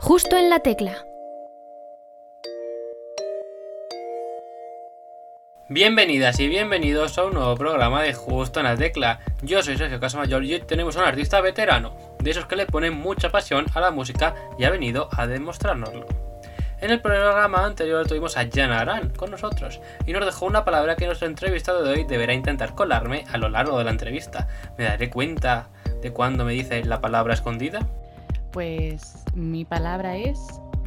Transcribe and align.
Justo 0.00 0.36
en 0.36 0.48
la 0.48 0.60
tecla. 0.60 1.04
Bienvenidas 5.68 6.38
y 6.38 6.46
bienvenidos 6.46 7.18
a 7.18 7.24
un 7.24 7.34
nuevo 7.34 7.56
programa 7.56 8.02
de 8.02 8.14
Justo 8.14 8.60
en 8.60 8.66
la 8.66 8.76
Tecla. 8.76 9.18
Yo 9.42 9.60
soy 9.60 9.76
Sergio 9.76 9.98
Casamayor 9.98 10.44
y 10.44 10.54
hoy 10.54 10.60
tenemos 10.60 10.96
a 10.96 11.00
un 11.00 11.06
artista 11.06 11.40
veterano, 11.40 11.96
de 12.20 12.30
esos 12.30 12.46
que 12.46 12.54
le 12.54 12.66
ponen 12.66 12.94
mucha 12.94 13.30
pasión 13.30 13.66
a 13.74 13.80
la 13.80 13.90
música 13.90 14.36
y 14.56 14.64
ha 14.64 14.70
venido 14.70 15.08
a 15.16 15.26
demostrárnoslo. 15.26 16.06
En 16.80 16.92
el 16.92 17.00
programa 17.00 17.66
anterior 17.66 18.06
tuvimos 18.06 18.36
a 18.36 18.46
Jana 18.48 18.78
Aran 18.78 19.10
con 19.10 19.32
nosotros 19.32 19.80
y 20.06 20.12
nos 20.12 20.24
dejó 20.24 20.46
una 20.46 20.64
palabra 20.64 20.94
que 20.94 21.06
nuestro 21.06 21.26
entrevistado 21.26 21.82
de 21.82 21.90
hoy 21.90 22.04
deberá 22.04 22.34
intentar 22.34 22.76
colarme 22.76 23.24
a 23.32 23.36
lo 23.36 23.48
largo 23.48 23.76
de 23.76 23.84
la 23.84 23.90
entrevista. 23.90 24.46
¿Me 24.78 24.84
daré 24.84 25.10
cuenta 25.10 25.70
de 26.00 26.12
cuando 26.12 26.44
me 26.44 26.52
dice 26.52 26.84
la 26.84 27.00
palabra 27.00 27.34
escondida? 27.34 27.80
Pues 28.58 29.14
mi 29.34 29.64
palabra 29.64 30.16
es 30.16 30.40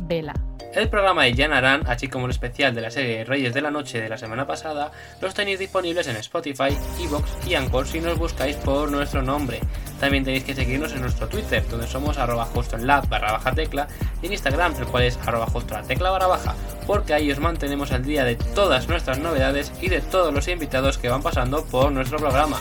vela. 0.03 0.33
El 0.73 0.89
programa 0.89 1.23
de 1.23 1.33
Jan 1.33 1.53
Aran, 1.53 1.83
así 1.87 2.09
como 2.09 2.25
el 2.25 2.31
especial 2.31 2.75
de 2.75 2.81
la 2.81 2.91
serie 2.91 3.23
Reyes 3.23 3.53
de 3.53 3.61
la 3.61 3.71
Noche 3.71 4.01
de 4.01 4.09
la 4.09 4.17
semana 4.17 4.45
pasada, 4.45 4.91
los 5.21 5.33
tenéis 5.33 5.57
disponibles 5.57 6.05
en 6.09 6.17
Spotify, 6.17 6.77
Evox 7.01 7.47
y 7.47 7.55
Anchor 7.55 7.87
si 7.87 8.01
nos 8.01 8.19
buscáis 8.19 8.57
por 8.57 8.91
nuestro 8.91 9.21
nombre. 9.21 9.61
También 10.01 10.25
tenéis 10.25 10.43
que 10.43 10.53
seguirnos 10.53 10.91
en 10.91 10.99
nuestro 10.99 11.29
Twitter, 11.29 11.65
donde 11.69 11.87
somos 11.87 12.17
arroba 12.17 12.43
justo 12.43 12.75
en 12.75 12.85
la 12.85 12.99
barra 12.99 13.31
baja 13.31 13.53
tecla, 13.53 13.87
y 14.21 14.25
en 14.25 14.33
Instagram, 14.33 14.75
el 14.77 14.87
cual 14.87 15.03
es 15.03 15.17
arroba 15.25 15.45
justo 15.45 15.73
la 15.73 15.83
tecla 15.83 16.09
barra 16.09 16.27
baja, 16.27 16.53
porque 16.85 17.13
ahí 17.13 17.31
os 17.31 17.39
mantenemos 17.39 17.93
al 17.93 18.03
día 18.03 18.25
de 18.25 18.35
todas 18.35 18.89
nuestras 18.89 19.19
novedades 19.19 19.71
y 19.79 19.87
de 19.87 20.01
todos 20.01 20.33
los 20.33 20.49
invitados 20.49 20.97
que 20.97 21.07
van 21.07 21.23
pasando 21.23 21.63
por 21.63 21.89
nuestro 21.93 22.17
programa. 22.17 22.59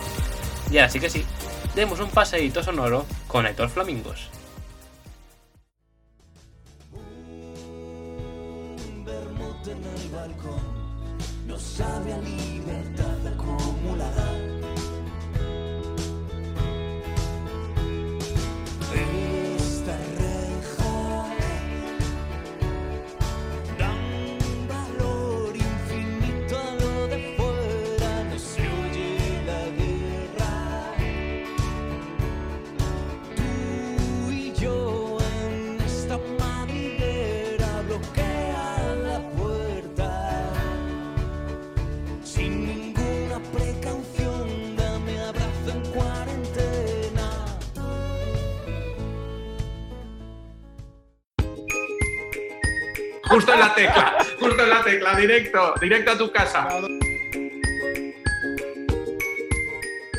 Y 0.70 0.78
ahora 0.78 0.88
sí 0.88 1.00
que 1.00 1.10
sí, 1.10 1.24
demos 1.74 1.98
un 1.98 2.10
paseíto 2.10 2.62
sonoro 2.62 3.06
con 3.26 3.44
Héctor 3.44 3.70
Flamingos. 3.70 4.30
Sabe 11.80 12.12
a 12.12 12.18
libertad 12.18 13.26
acumulada. 13.26 14.29
Justo 53.40 53.54
en 53.54 53.60
la 53.60 53.74
tecla, 53.74 54.16
justo 54.38 54.62
en 54.62 54.68
la 54.68 54.84
tecla, 54.84 55.14
directo, 55.14 55.74
directo 55.80 56.10
a 56.10 56.18
tu 56.18 56.30
casa. 56.30 56.68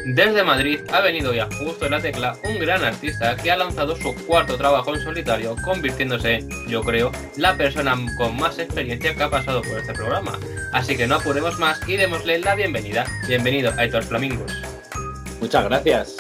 Desde 0.05 0.43
Madrid 0.43 0.79
ha 0.91 1.01
venido 1.01 1.31
ya 1.31 1.47
justo 1.59 1.85
en 1.85 1.91
la 1.91 2.01
tecla 2.01 2.35
un 2.45 2.57
gran 2.57 2.83
artista 2.83 3.37
que 3.37 3.51
ha 3.51 3.57
lanzado 3.57 3.95
su 3.95 4.15
cuarto 4.25 4.57
trabajo 4.57 4.95
en 4.95 5.01
solitario, 5.01 5.55
convirtiéndose, 5.63 6.39
yo 6.67 6.81
creo, 6.81 7.11
la 7.37 7.55
persona 7.55 7.95
con 8.17 8.37
más 8.37 8.57
experiencia 8.57 9.13
que 9.13 9.21
ha 9.21 9.29
pasado 9.29 9.61
por 9.61 9.77
este 9.77 9.93
programa. 9.93 10.39
Así 10.73 10.97
que 10.97 11.05
no 11.05 11.17
apuremos 11.17 11.59
más 11.59 11.87
y 11.87 11.97
démosle 11.97 12.39
la 12.39 12.55
bienvenida. 12.55 13.05
Bienvenido 13.27 13.71
a 13.77 13.83
Héctor 13.83 14.01
Flamingos. 14.01 14.51
Muchas 15.39 15.63
gracias. 15.65 16.17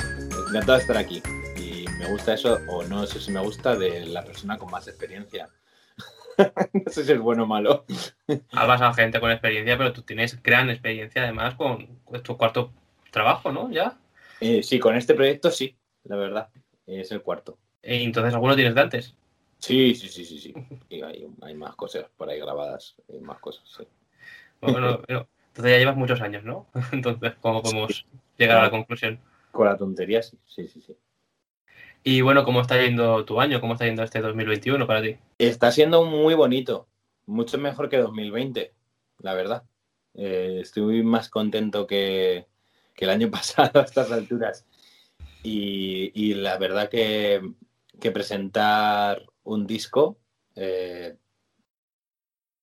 Encantado 0.49 0.73
de 0.73 0.81
estar 0.81 0.97
aquí. 0.97 1.23
Y 1.57 1.87
me 1.97 2.05
gusta 2.09 2.35
eso, 2.35 2.61
o 2.67 2.83
no 2.83 3.07
sé 3.07 3.19
si 3.19 3.31
me 3.31 3.39
gusta, 3.39 3.75
de 3.75 4.05
la 4.05 4.23
persona 4.23 4.59
con 4.59 4.69
más 4.69 4.87
experiencia. 4.87 5.49
no 6.73 6.91
sé 6.91 7.05
si 7.05 7.11
es 7.11 7.19
bueno 7.19 7.43
o 7.43 7.47
malo. 7.47 7.85
Ha 8.53 8.67
pasado 8.67 8.93
gente 8.93 9.19
con 9.19 9.31
experiencia, 9.31 9.77
pero 9.77 9.93
tú 9.93 10.01
tienes 10.01 10.41
gran 10.41 10.69
experiencia 10.69 11.23
además 11.23 11.55
con 11.55 11.87
tu 12.23 12.37
cuarto 12.37 12.71
trabajo, 13.11 13.51
¿no? 13.51 13.71
Ya. 13.71 13.97
Eh, 14.39 14.63
sí, 14.63 14.79
con 14.79 14.95
este 14.95 15.13
proyecto 15.13 15.51
sí, 15.51 15.75
la 16.03 16.15
verdad. 16.15 16.49
Es 16.87 17.11
el 17.11 17.21
cuarto. 17.21 17.57
E 17.81 18.03
entonces 18.03 18.33
alguno 18.33 18.55
tienes 18.55 18.75
de 18.75 18.81
antes. 18.81 19.15
Sí, 19.59 19.93
sí, 19.93 20.07
sí, 20.07 20.25
sí, 20.25 20.39
sí. 20.39 20.53
Y 20.89 21.01
hay, 21.01 21.27
hay 21.41 21.53
más 21.53 21.75
cosas 21.75 22.05
por 22.17 22.29
ahí 22.29 22.39
grabadas. 22.39 22.95
Hay 23.11 23.19
más 23.19 23.39
cosas, 23.39 23.63
sí. 23.77 23.83
Bueno, 24.59 25.01
pero, 25.05 25.27
entonces 25.47 25.71
ya 25.71 25.77
llevas 25.77 25.97
muchos 25.97 26.21
años, 26.21 26.43
¿no? 26.43 26.67
Entonces, 26.91 27.33
¿cómo 27.41 27.61
podemos 27.61 28.05
llegar 28.37 28.57
a 28.57 28.63
la 28.63 28.69
conclusión? 28.69 29.19
Con 29.51 29.67
la 29.67 29.77
tontería, 29.77 30.21
sí, 30.21 30.37
sí, 30.45 30.67
sí, 30.67 30.81
sí. 30.81 30.95
Y 32.03 32.21
bueno, 32.21 32.43
¿cómo 32.45 32.61
está 32.61 32.81
yendo 32.81 33.25
tu 33.25 33.39
año? 33.39 33.61
¿Cómo 33.61 33.73
está 33.73 33.85
yendo 33.85 34.03
este 34.03 34.21
2021 34.21 34.87
para 34.87 35.03
ti? 35.03 35.17
Está 35.37 35.71
siendo 35.71 36.03
muy 36.03 36.33
bonito. 36.33 36.87
Mucho 37.27 37.59
mejor 37.59 37.89
que 37.89 37.97
2020, 37.97 38.73
la 39.19 39.33
verdad. 39.35 39.63
Eh, 40.15 40.59
estoy 40.61 41.03
más 41.03 41.29
contento 41.29 41.85
que, 41.85 42.47
que 42.95 43.05
el 43.05 43.11
año 43.11 43.29
pasado 43.31 43.79
a 43.79 43.83
estas 43.83 44.11
alturas. 44.11 44.65
Y, 45.43 46.11
y 46.15 46.33
la 46.33 46.57
verdad 46.57 46.89
que, 46.89 47.41
que 47.99 48.11
presentar 48.11 49.23
un 49.43 49.67
disco 49.67 50.17
eh, 50.55 51.15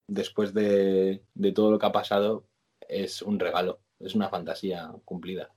después 0.09 0.53
de, 0.53 1.23
de 1.35 1.53
todo 1.53 1.71
lo 1.71 1.79
que 1.79 1.87
ha 1.87 1.93
pasado 1.93 2.45
es 2.89 3.23
un 3.23 3.39
regalo, 3.39 3.81
es 4.01 4.15
una 4.15 4.29
fantasía 4.29 4.91
cumplida. 5.05 5.51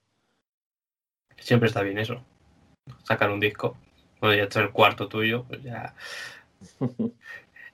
Siempre 1.38 1.68
está 1.68 1.81
bien 1.81 1.97
eso. 1.97 2.24
Sacar 3.03 3.30
un 3.31 3.40
disco. 3.40 3.78
Bueno, 4.19 4.36
ya 4.36 4.44
este 4.44 4.59
es 4.59 4.66
el 4.66 4.72
cuarto 4.72 5.08
tuyo, 5.08 5.46
pues 5.47 5.64
ya. 5.64 5.96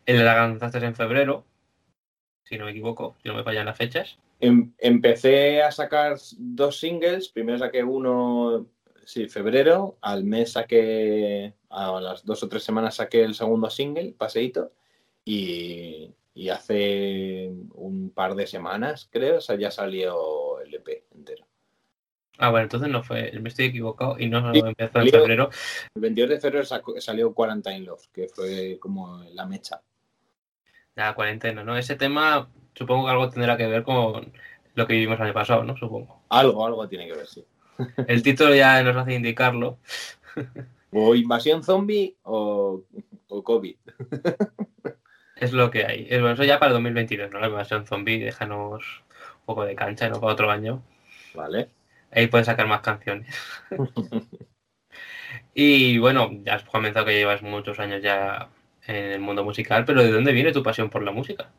El 0.05 0.23
la 0.23 0.35
lanzaste 0.35 0.77
en 0.77 0.95
febrero, 0.95 1.43
si 2.45 2.57
no 2.57 2.65
me 2.65 2.71
equivoco, 2.71 3.17
si 3.21 3.27
no 3.27 3.35
me 3.35 3.43
fallan 3.43 3.65
las 3.65 3.77
fechas. 3.77 4.17
Em- 4.39 4.71
empecé 4.77 5.61
a 5.61 5.71
sacar 5.71 6.17
dos 6.37 6.79
singles. 6.79 7.29
Primero 7.29 7.57
saqué 7.57 7.83
uno, 7.83 8.67
sí, 9.03 9.27
febrero. 9.27 9.97
Al 10.01 10.23
mes 10.23 10.53
saqué, 10.53 11.53
a 11.69 11.99
las 11.99 12.23
dos 12.25 12.43
o 12.43 12.49
tres 12.49 12.63
semanas 12.63 12.95
saqué 12.95 13.23
el 13.23 13.35
segundo 13.35 13.69
single, 13.69 14.13
Paseíto. 14.17 14.71
Y, 15.25 16.13
y 16.33 16.49
hace 16.49 17.51
un 17.73 18.11
par 18.11 18.35
de 18.35 18.47
semanas, 18.47 19.09
creo, 19.11 19.39
ya 19.39 19.71
salió 19.71 20.61
el 20.61 20.73
EP. 20.75 21.03
Ah, 22.37 22.49
bueno, 22.51 22.63
entonces 22.63 22.89
no 22.89 23.03
fue, 23.03 23.31
me 23.41 23.49
estoy 23.49 23.65
equivocado 23.65 24.17
y 24.19 24.27
no 24.27 24.53
Sí, 24.53 24.59
empezó 24.59 24.99
en 24.99 25.09
febrero. 25.09 25.49
El 25.95 26.01
22 26.01 26.29
de 26.29 26.39
febrero 26.39 26.65
salió 26.99 27.33
Quarantine 27.33 27.79
Love, 27.81 28.07
que 28.13 28.27
fue 28.27 28.77
como 28.79 29.23
la 29.33 29.45
mecha. 29.45 29.81
La 30.95 31.13
cuarentena, 31.15 31.63
¿no? 31.63 31.77
Ese 31.77 31.95
tema 31.95 32.47
supongo 32.75 33.05
que 33.05 33.11
algo 33.11 33.29
tendrá 33.29 33.57
que 33.57 33.67
ver 33.67 33.83
con 33.83 34.31
lo 34.75 34.87
que 34.87 34.93
vivimos 34.93 35.19
el 35.19 35.25
año 35.25 35.33
pasado, 35.33 35.63
¿no? 35.63 35.75
Supongo. 35.75 36.21
Algo, 36.29 36.65
algo 36.65 36.87
tiene 36.87 37.07
que 37.07 37.15
ver, 37.15 37.27
sí. 37.27 37.43
El 38.07 38.21
título 38.21 38.53
ya 38.53 38.81
nos 38.83 38.95
hace 38.95 39.15
indicarlo. 39.15 39.79
O 40.89 41.13
invasión 41.13 41.63
zombie 41.65 42.15
o, 42.23 42.81
o 43.27 43.43
COVID. 43.43 43.75
Es 45.35 45.51
lo 45.53 45.69
que 45.69 45.85
hay. 45.85 46.07
Es, 46.09 46.19
bueno, 46.21 46.33
eso 46.33 46.43
ya 46.45 46.59
para 46.59 46.71
2022, 46.71 47.29
¿no? 47.29 47.39
La 47.39 47.47
invasión 47.47 47.85
zombie, 47.85 48.23
déjanos 48.23 49.03
un 49.39 49.45
poco 49.45 49.65
de 49.65 49.75
cancha, 49.75 50.09
¿no? 50.09 50.19
Para 50.19 50.33
otro 50.33 50.49
año. 50.49 50.81
Vale. 51.35 51.69
Ahí 52.11 52.27
puedes 52.27 52.47
sacar 52.47 52.67
más 52.67 52.81
canciones. 52.81 53.33
Y 55.53 55.97
bueno, 55.97 56.29
ya 56.43 56.53
has 56.55 56.63
comentado 56.63 57.07
que 57.07 57.13
llevas 57.13 57.41
muchos 57.41 57.79
años 57.79 58.03
ya 58.03 58.49
en 58.85 58.95
el 58.95 59.19
mundo 59.19 59.43
musical, 59.43 59.85
pero 59.85 60.03
¿de 60.03 60.11
dónde 60.11 60.31
viene 60.31 60.51
tu 60.51 60.61
pasión 60.61 60.89
por 60.91 61.01
la 61.03 61.11
música? 61.11 61.51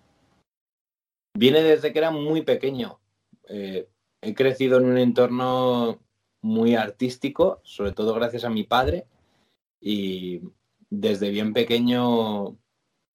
Viene 1.37 1.63
desde 1.63 1.93
que 1.93 1.99
era 1.99 2.13
muy 2.13 2.43
pequeño. 2.43 3.01
Eh, 3.49 3.89
he 4.21 4.35
crecido 4.35 4.79
en 4.79 4.87
un 4.87 4.99
entorno 4.99 5.99
muy 6.43 6.77
artístico, 6.77 7.61
sobre 7.65 7.93
todo 7.93 8.15
gracias 8.15 8.45
a 8.45 8.51
mi 8.51 8.65
padre. 8.65 9.07
Y 9.81 10.43
desde 10.91 11.31
bien 11.31 11.53
pequeño 11.53 12.57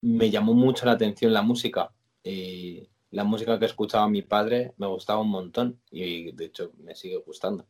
me 0.02 0.30
llamó 0.30 0.54
mucho 0.54 0.86
la 0.86 0.94
atención 0.94 1.34
la 1.34 1.42
música. 1.42 1.94
Y 2.24 2.90
la 3.13 3.24
música 3.24 3.60
que 3.60 3.65
escuchaba 3.65 4.10
mi 4.10 4.24
padre 4.24 4.74
me 4.77 4.88
gustaba 4.88 5.21
un 5.21 5.30
montón 5.30 5.80
y 5.92 6.31
de 6.31 6.45
hecho 6.45 6.71
me 6.83 6.95
sigue 6.95 7.18
gustando. 7.18 7.68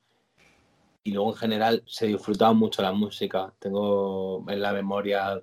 Y 1.04 1.12
luego 1.12 1.32
en 1.32 1.38
general 1.38 1.84
se 1.86 2.08
disfrutaba 2.08 2.54
mucho 2.54 2.82
la 2.82 2.94
música. 2.94 3.54
Tengo 3.60 4.46
en 4.48 4.62
la 4.62 4.72
memoria 4.72 5.42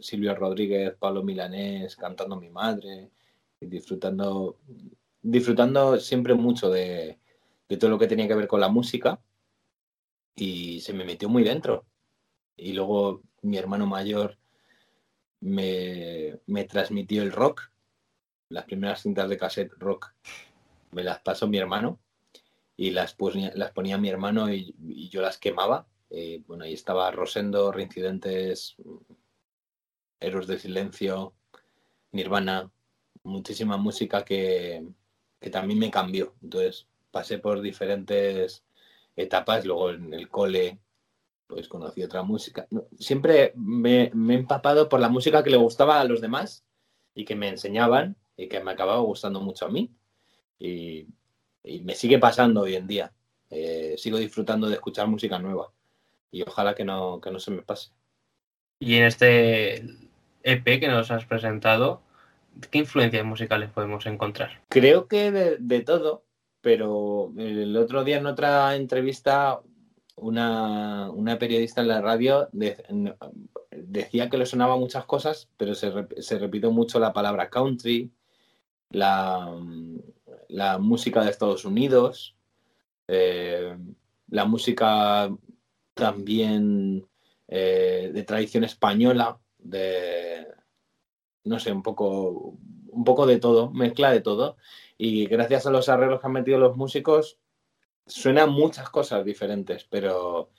Silvio 0.00 0.34
Rodríguez, 0.34 0.94
Pablo 0.98 1.22
Milanés 1.22 1.96
cantando 1.96 2.36
Mi 2.36 2.48
Madre, 2.48 3.10
y 3.60 3.66
disfrutando, 3.66 4.56
disfrutando 5.20 6.00
siempre 6.00 6.32
mucho 6.32 6.70
de, 6.70 7.18
de 7.68 7.76
todo 7.76 7.90
lo 7.90 7.98
que 7.98 8.06
tenía 8.06 8.26
que 8.26 8.34
ver 8.34 8.48
con 8.48 8.60
la 8.60 8.68
música 8.68 9.20
y 10.34 10.80
se 10.80 10.94
me 10.94 11.04
metió 11.04 11.28
muy 11.28 11.44
dentro. 11.44 11.84
Y 12.56 12.72
luego 12.72 13.22
mi 13.42 13.58
hermano 13.58 13.86
mayor 13.86 14.38
me, 15.40 16.38
me 16.46 16.64
transmitió 16.64 17.22
el 17.22 17.32
rock. 17.32 17.71
Las 18.52 18.66
primeras 18.66 19.00
cintas 19.00 19.30
de 19.30 19.38
cassette 19.38 19.72
rock 19.78 20.12
me 20.90 21.02
las 21.02 21.20
pasó 21.20 21.48
mi 21.48 21.56
hermano 21.56 21.98
y 22.76 22.90
las 22.90 23.14
ponía, 23.14 23.50
las 23.54 23.72
ponía 23.72 23.96
mi 23.96 24.10
hermano 24.10 24.52
y, 24.52 25.08
yo 25.08 25.22
las 25.22 25.38
quemaba. 25.38 25.86
Eh, 26.10 26.42
bueno, 26.46 26.64
ahí 26.64 26.74
estaba 26.74 27.10
Rosendo, 27.10 27.72
Reincidentes, 27.72 28.76
Héroes 30.20 30.46
del 30.46 30.60
Silencio, 30.60 31.34
Nirvana, 32.12 32.70
muchísima 33.22 33.78
música 33.78 34.22
que, 34.22 34.86
que 35.40 35.48
también 35.48 35.78
me 35.78 35.90
cambió. 35.90 36.34
Entonces 36.42 36.86
pasé 37.10 37.38
por 37.38 37.62
diferentes 37.62 38.64
etapas, 39.16 39.64
luego 39.64 39.92
en 39.92 40.12
el 40.12 40.28
cole, 40.28 40.78
pues 41.46 41.68
conocí 41.68 42.02
otra 42.02 42.22
música. 42.22 42.68
Siempre 42.98 43.54
me 43.56 44.04
he 44.04 44.34
empapado 44.34 44.90
por 44.90 45.00
la 45.00 45.08
música 45.08 45.42
que 45.42 45.50
le 45.50 45.56
gustaba 45.56 46.02
a 46.02 46.04
los 46.04 46.20
demás 46.20 46.66
y 47.14 47.24
que 47.24 47.34
me 47.34 47.48
enseñaban 47.48 48.18
y 48.42 48.48
que 48.48 48.60
me 48.60 48.72
acababa 48.72 49.00
gustando 49.00 49.40
mucho 49.40 49.66
a 49.66 49.70
mí. 49.70 49.90
Y, 50.58 51.06
y 51.64 51.80
me 51.80 51.94
sigue 51.94 52.18
pasando 52.18 52.62
hoy 52.62 52.76
en 52.76 52.86
día. 52.86 53.12
Eh, 53.50 53.94
sigo 53.98 54.18
disfrutando 54.18 54.68
de 54.68 54.74
escuchar 54.74 55.06
música 55.08 55.38
nueva 55.38 55.70
y 56.30 56.42
ojalá 56.42 56.74
que 56.74 56.84
no, 56.84 57.20
que 57.20 57.30
no 57.30 57.38
se 57.38 57.50
me 57.50 57.62
pase. 57.62 57.90
Y 58.80 58.94
en 58.96 59.04
este 59.04 59.84
EP 60.42 60.80
que 60.80 60.88
nos 60.88 61.10
has 61.10 61.24
presentado, 61.26 62.00
¿qué 62.70 62.78
influencias 62.78 63.24
musicales 63.24 63.70
podemos 63.70 64.06
encontrar? 64.06 64.62
Creo 64.68 65.06
que 65.06 65.30
de, 65.30 65.56
de 65.58 65.80
todo, 65.80 66.24
pero 66.62 67.32
el 67.36 67.76
otro 67.76 68.04
día 68.04 68.16
en 68.16 68.26
otra 68.26 68.74
entrevista 68.74 69.60
una, 70.16 71.10
una 71.10 71.38
periodista 71.38 71.80
en 71.82 71.88
la 71.88 72.00
radio 72.00 72.48
de- 72.52 72.82
decía 73.70 74.28
que 74.30 74.38
le 74.38 74.46
sonaba 74.46 74.76
muchas 74.76 75.04
cosas, 75.04 75.48
pero 75.56 75.74
se, 75.74 75.92
se 76.20 76.38
repitió 76.38 76.70
mucho 76.70 76.98
la 76.98 77.12
palabra 77.12 77.50
country, 77.50 78.10
la, 78.92 79.52
la 80.48 80.78
música 80.78 81.22
de 81.22 81.30
Estados 81.30 81.64
Unidos, 81.64 82.36
eh, 83.08 83.76
la 84.28 84.44
música 84.44 85.34
también 85.94 87.06
eh, 87.48 88.10
de 88.12 88.22
tradición 88.22 88.64
española, 88.64 89.38
de 89.58 90.46
no 91.44 91.58
sé, 91.58 91.72
un 91.72 91.82
poco, 91.82 92.56
un 92.88 93.04
poco 93.04 93.26
de 93.26 93.38
todo, 93.38 93.70
mezcla 93.70 94.12
de 94.12 94.20
todo. 94.20 94.56
Y 94.96 95.26
gracias 95.26 95.66
a 95.66 95.70
los 95.70 95.88
arreglos 95.88 96.20
que 96.20 96.26
han 96.26 96.32
metido 96.32 96.58
los 96.58 96.76
músicos, 96.76 97.38
suenan 98.06 98.50
muchas 98.50 98.88
cosas 98.90 99.24
diferentes, 99.24 99.84
pero 99.90 100.50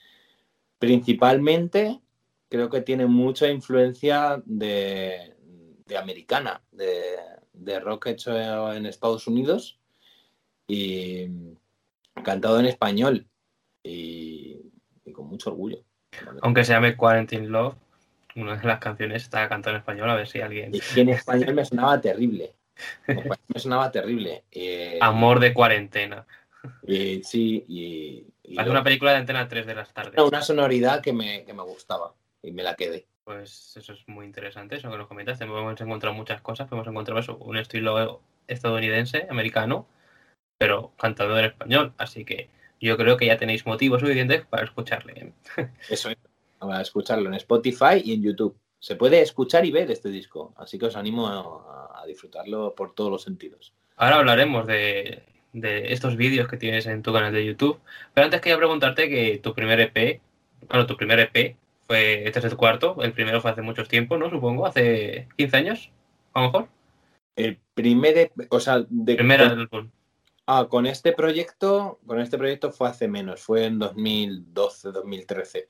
principalmente 0.78 2.00
creo 2.48 2.68
que 2.68 2.82
tiene 2.82 3.06
mucha 3.06 3.48
influencia 3.48 4.42
de, 4.44 5.36
de 5.86 5.96
americana, 5.96 6.62
de, 6.70 7.16
de 7.54 7.80
rock 7.80 8.06
hecho 8.08 8.72
en 8.72 8.86
Estados 8.86 9.26
Unidos 9.26 9.78
y 10.66 11.26
cantado 12.22 12.60
en 12.60 12.66
español 12.66 13.26
y, 13.82 14.58
y 15.04 15.12
con 15.12 15.26
mucho 15.28 15.50
orgullo. 15.50 15.78
Aunque 16.42 16.64
se 16.64 16.72
llame 16.72 16.96
Quarantine 16.96 17.48
Love, 17.48 17.74
una 18.36 18.56
de 18.56 18.66
las 18.66 18.78
canciones 18.80 19.22
está 19.22 19.48
cantada 19.48 19.76
en 19.76 19.80
español, 19.80 20.10
a 20.10 20.14
ver 20.14 20.26
si 20.28 20.40
alguien... 20.40 20.72
Y 20.74 21.00
en 21.00 21.08
español 21.08 21.54
me 21.54 21.64
sonaba 21.64 22.00
terrible. 22.00 22.54
Me 23.06 23.60
sonaba 23.60 23.90
terrible. 23.90 24.44
Eh, 24.50 24.98
Amor 25.00 25.38
de 25.40 25.54
cuarentena. 25.54 26.26
sí, 26.86 27.64
y, 27.68 28.26
y 28.42 28.58
Hace 28.58 28.70
una 28.70 28.82
película 28.82 29.12
de 29.12 29.18
Antena 29.18 29.46
3 29.48 29.66
de 29.66 29.74
las 29.74 29.92
tardes. 29.92 30.20
una 30.20 30.42
sonoridad 30.42 31.00
que 31.00 31.12
me, 31.12 31.44
que 31.44 31.52
me 31.54 31.62
gustaba 31.62 32.14
y 32.42 32.50
me 32.52 32.62
la 32.62 32.74
quedé. 32.74 33.06
Pues 33.24 33.76
eso 33.76 33.92
es 33.92 34.06
muy 34.06 34.26
interesante, 34.26 34.76
eso 34.76 34.90
que 34.90 34.98
nos 34.98 35.08
comentaste. 35.08 35.46
Podemos 35.46 35.80
encontrar 35.80 36.12
muchas 36.14 36.40
cosas, 36.42 36.68
podemos 36.68 36.88
encontrar 36.88 37.18
eso, 37.18 37.36
un 37.38 37.56
estilo 37.56 38.20
estadounidense, 38.46 39.26
americano, 39.30 39.86
pero 40.58 40.92
cantado 40.98 41.38
en 41.38 41.46
español. 41.46 41.94
Así 41.96 42.24
que 42.24 42.50
yo 42.80 42.96
creo 42.96 43.16
que 43.16 43.26
ya 43.26 43.38
tenéis 43.38 43.64
motivos 43.66 44.00
suficientes 44.00 44.44
para 44.46 44.64
escucharle. 44.64 45.32
Eso 45.88 46.10
es. 46.10 46.16
Para 46.58 46.82
escucharlo 46.82 47.28
en 47.28 47.34
Spotify 47.34 48.02
y 48.04 48.14
en 48.14 48.22
YouTube. 48.22 48.56
Se 48.78 48.96
puede 48.96 49.22
escuchar 49.22 49.64
y 49.64 49.70
ver 49.70 49.90
este 49.90 50.10
disco, 50.10 50.52
así 50.56 50.78
que 50.78 50.86
os 50.86 50.96
animo 50.96 51.26
a, 51.26 52.02
a 52.02 52.06
disfrutarlo 52.06 52.74
por 52.74 52.94
todos 52.94 53.10
los 53.10 53.22
sentidos. 53.22 53.72
Ahora 53.96 54.16
hablaremos 54.16 54.66
de, 54.66 55.22
de 55.54 55.92
estos 55.92 56.16
vídeos 56.16 56.48
que 56.48 56.58
tienes 56.58 56.86
en 56.86 57.02
tu 57.02 57.12
canal 57.12 57.32
de 57.32 57.46
YouTube. 57.46 57.80
Pero 58.12 58.26
antes 58.26 58.40
quería 58.40 58.58
preguntarte 58.58 59.08
que 59.08 59.38
tu 59.38 59.54
primer 59.54 59.80
EP, 59.80 60.20
bueno, 60.68 60.86
tu 60.86 60.96
primer 60.96 61.20
EP 61.20 61.56
fue, 61.86 62.26
este 62.26 62.38
es 62.38 62.44
el 62.46 62.56
cuarto, 62.56 62.96
el 63.02 63.12
primero 63.12 63.40
fue 63.40 63.50
hace 63.50 63.62
mucho 63.62 63.84
tiempo, 63.84 64.16
¿no? 64.16 64.30
Supongo, 64.30 64.66
hace 64.66 65.28
15 65.36 65.56
años, 65.56 65.90
a 66.32 66.40
lo 66.40 66.46
mejor. 66.46 66.68
El 67.36 67.58
primer, 67.74 68.16
EP 68.16 68.32
o 68.50 68.60
sea, 68.60 68.84
de, 68.88 69.16
Primer 69.16 69.40
con, 69.40 69.50
álbum. 69.50 69.90
ah, 70.46 70.66
con 70.70 70.86
este 70.86 71.12
proyecto, 71.12 72.00
con 72.06 72.20
este 72.20 72.38
proyecto 72.38 72.72
fue 72.72 72.88
hace 72.88 73.08
menos, 73.08 73.40
fue 73.40 73.66
en 73.66 73.78
2012, 73.78 74.92
2013. 74.92 75.68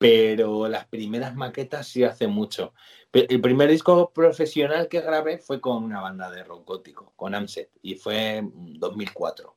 Pero 0.00 0.68
las 0.68 0.86
primeras 0.86 1.34
maquetas 1.34 1.88
sí 1.88 2.04
hace 2.04 2.28
mucho. 2.28 2.72
El 3.12 3.40
primer 3.40 3.68
disco 3.68 4.12
profesional 4.12 4.88
que 4.88 5.00
grabé 5.00 5.38
fue 5.38 5.60
con 5.60 5.82
una 5.82 6.00
banda 6.00 6.30
de 6.30 6.44
rock 6.44 6.66
gótico, 6.66 7.12
con 7.16 7.34
Amset, 7.34 7.70
y 7.82 7.96
fue 7.96 8.36
en 8.36 8.78
2004. 8.78 9.56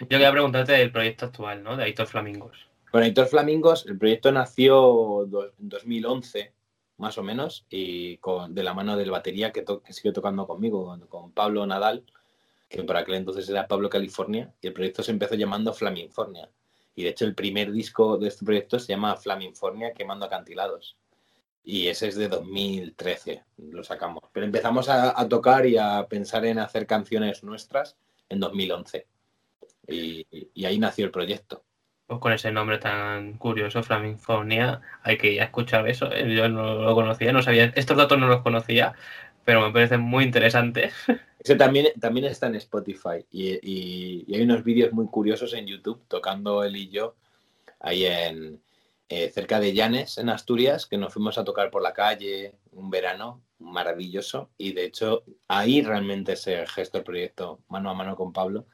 Yo 0.00 0.08
quería 0.08 0.32
preguntarte 0.32 0.72
del 0.72 0.90
proyecto 0.90 1.26
actual, 1.26 1.62
¿no? 1.62 1.76
De 1.76 1.84
Aitor 1.84 2.06
Flamingos. 2.08 2.66
Con 2.96 3.02
Aitor 3.02 3.26
Flamingos, 3.26 3.84
el 3.84 3.98
proyecto 3.98 4.32
nació 4.32 5.24
en 5.24 5.68
2011, 5.68 6.54
más 6.96 7.18
o 7.18 7.22
menos, 7.22 7.66
y 7.68 8.16
con, 8.16 8.54
de 8.54 8.62
la 8.62 8.72
mano 8.72 8.96
del 8.96 9.10
batería 9.10 9.52
que, 9.52 9.60
to- 9.60 9.82
sigue 9.90 10.12
tocando 10.12 10.46
conmigo, 10.46 10.98
con, 11.10 11.30
Pablo 11.32 11.66
Nadal, 11.66 12.06
que 12.70 12.82
por 12.84 12.96
aquel 12.96 13.16
entonces 13.16 13.46
era 13.50 13.68
Pablo 13.68 13.90
California, 13.90 14.50
y 14.62 14.68
el 14.68 14.72
proyecto 14.72 15.02
se 15.02 15.10
empezó 15.10 15.34
llamando 15.34 15.74
Flaminfornia. 15.74 16.48
Y 16.94 17.02
de 17.02 17.10
hecho 17.10 17.26
el 17.26 17.34
primer 17.34 17.70
disco 17.70 18.16
de 18.16 18.28
este 18.28 18.46
proyecto 18.46 18.78
se 18.78 18.94
llama 18.94 19.14
Flaminfornia 19.16 19.92
Quemando 19.92 20.24
Acantilados. 20.24 20.96
Y 21.64 21.88
ese 21.88 22.08
es 22.08 22.16
de 22.16 22.28
2013, 22.28 23.44
lo 23.58 23.84
sacamos. 23.84 24.22
Pero 24.32 24.46
empezamos 24.46 24.88
a, 24.88 25.28
tocar 25.28 25.66
y 25.66 25.76
a 25.76 26.06
pensar 26.08 26.46
en 26.46 26.60
hacer 26.60 26.86
canciones 26.86 27.42
nuestras 27.44 27.94
en 28.30 28.40
2011. 28.40 29.06
Y, 29.86 30.26
y 30.54 30.64
ahí 30.64 30.78
nació 30.78 31.04
el 31.04 31.10
proyecto. 31.10 31.65
Pues 32.06 32.20
con 32.20 32.32
ese 32.32 32.52
nombre 32.52 32.78
tan 32.78 33.36
curioso, 33.36 33.82
Flaminfornia, 33.82 34.80
hay 35.02 35.18
que 35.18 35.32
ir 35.32 35.42
escuchar 35.42 35.88
eso. 35.88 36.10
¿eh? 36.12 36.32
Yo 36.34 36.48
no 36.48 36.74
lo 36.76 36.94
conocía, 36.94 37.32
no 37.32 37.42
sabía, 37.42 37.72
estos 37.74 37.96
datos 37.96 38.18
no 38.18 38.28
los 38.28 38.42
conocía, 38.42 38.94
pero 39.44 39.60
me 39.60 39.72
parecen 39.72 40.00
muy 40.02 40.24
interesantes. 40.24 40.94
Ese 41.40 41.54
también, 41.56 41.88
también 42.00 42.26
está 42.26 42.46
en 42.48 42.56
Spotify 42.56 43.24
y, 43.30 43.52
y- 43.62 44.24
y 44.26 44.34
hay 44.34 44.42
unos 44.42 44.64
vídeos 44.64 44.92
muy 44.92 45.06
curiosos 45.06 45.52
en 45.54 45.66
YouTube 45.66 46.02
tocando 46.08 46.64
él 46.64 46.76
y 46.76 46.88
yo 46.88 47.14
ahí 47.80 48.04
en 48.06 48.60
eh, 49.08 49.30
cerca 49.30 49.60
de 49.60 49.72
Llanes, 49.74 50.18
en 50.18 50.28
Asturias, 50.30 50.86
que 50.86 50.98
nos 50.98 51.12
fuimos 51.12 51.38
a 51.38 51.44
tocar 51.44 51.70
por 51.70 51.82
la 51.82 51.92
calle 51.94 52.54
un 52.72 52.90
verano 52.90 53.42
maravilloso 53.60 54.50
y 54.58 54.72
de 54.72 54.84
hecho 54.86 55.24
ahí 55.48 55.82
realmente 55.82 56.36
se 56.36 56.66
gestó 56.66 56.98
el 56.98 57.04
proyecto 57.04 57.60
mano 57.68 57.90
a 57.90 57.94
mano 57.94 58.16
con 58.16 58.32
Pablo 58.32 58.66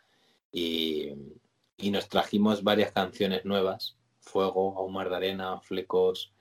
y, 0.52 1.10
y 1.82 1.90
nos 1.90 2.08
trajimos 2.08 2.62
varias 2.62 2.92
canciones 2.92 3.44
nuevas, 3.44 3.96
Fuego, 4.20 4.78
Ahumar 4.78 5.10
de 5.10 5.16
Arena, 5.16 5.60
Flecos, 5.60 6.32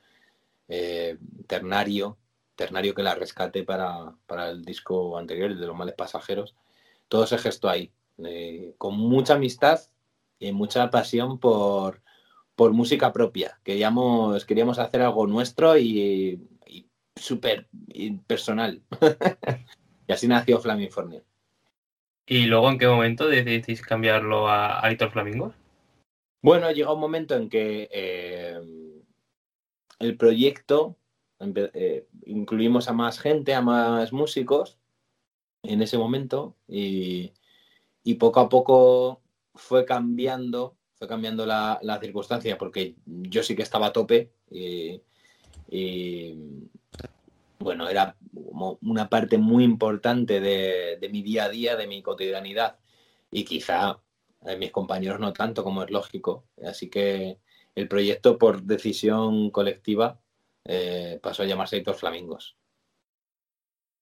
eh, 0.68 1.18
Ternario, 1.48 2.18
Ternario 2.56 2.94
que 2.94 3.02
la 3.02 3.16
rescate 3.16 3.64
para, 3.64 4.16
para 4.28 4.52
el 4.52 4.64
disco 4.64 5.18
anterior, 5.18 5.50
el 5.50 5.60
de 5.60 5.66
los 5.66 5.76
males 5.76 5.96
pasajeros. 5.96 6.56
Todo 7.08 7.26
se 7.26 7.40
gestó 7.40 7.70
ahí, 7.70 7.92
con 8.78 8.96
mucha 8.98 9.34
amistad 9.34 9.82
y 10.38 10.52
mucha 10.52 10.92
pasión 10.92 11.40
por, 11.40 12.04
por 12.56 12.72
música 12.74 13.12
propia. 13.12 13.60
Queríamos, 13.64 14.46
queríamos 14.46 14.78
hacer 14.78 15.02
algo 15.02 15.26
nuestro 15.26 15.76
y, 15.76 16.48
y 16.68 16.88
súper 17.16 17.68
personal. 18.28 18.84
y 20.08 20.14
así 20.14 20.28
nació 20.28 20.60
Flaminfornia. 20.60 21.24
¿Y 22.32 22.46
luego 22.46 22.70
en 22.70 22.78
qué 22.78 22.88
momento 22.88 23.28
decidisteis 23.28 23.82
cambiarlo 23.82 24.48
a 24.48 24.86
Aitor 24.86 25.12
Flamingos? 25.12 25.54
Bueno, 26.42 26.72
llega 26.72 26.94
un 26.94 27.02
momento 27.02 27.36
en 27.36 27.50
que 27.50 27.90
eh, 27.92 28.58
el 30.00 30.16
proyecto 30.16 30.96
eh, 31.42 32.08
incluimos 32.26 32.88
a 32.88 32.94
más 32.94 33.20
gente, 33.20 33.54
a 33.54 33.60
más 33.60 34.14
músicos 34.14 34.78
en 35.62 35.82
ese 35.82 35.98
momento 35.98 36.56
y, 36.70 37.34
y 38.02 38.14
poco 38.14 38.40
a 38.40 38.48
poco 38.48 39.20
fue 39.54 39.84
cambiando, 39.84 40.78
fue 40.96 41.10
cambiando 41.10 41.46
la, 41.46 41.80
la 41.82 42.00
circunstancia 42.00 42.58
porque 42.58 42.96
yo 43.06 43.44
sí 43.44 43.58
que 43.58 43.64
estaba 43.64 43.88
a 43.88 43.92
tope 43.92 44.32
y, 44.50 45.02
bueno, 47.62 47.90
era 47.90 48.16
como 48.34 48.78
una 48.82 49.10
parte 49.10 49.38
muy 49.38 49.64
importante 49.64 50.40
de, 50.40 50.98
de 51.00 51.10
mi 51.10 51.22
día 51.22 51.46
a 51.46 51.50
día, 51.50 51.76
de 51.76 51.88
mi 51.88 52.02
cotidianidad 52.02 52.78
y 53.32 53.46
quizá 53.46 54.00
eh, 54.46 54.58
mis 54.58 54.72
compañeros 54.72 55.20
no 55.20 55.34
tanto 55.34 55.64
como 55.64 55.84
es 55.84 55.92
lógico. 55.92 56.46
Así 56.66 56.90
que 56.90 57.40
el 57.76 57.88
proyecto 57.88 58.38
por 58.38 58.64
decisión 58.64 59.50
colectiva 59.52 60.20
eh, 60.66 61.20
pasó 61.22 61.44
a 61.44 61.46
llamarse 61.46 61.78
Aitor 61.78 61.96
Flamingos. 61.96 62.58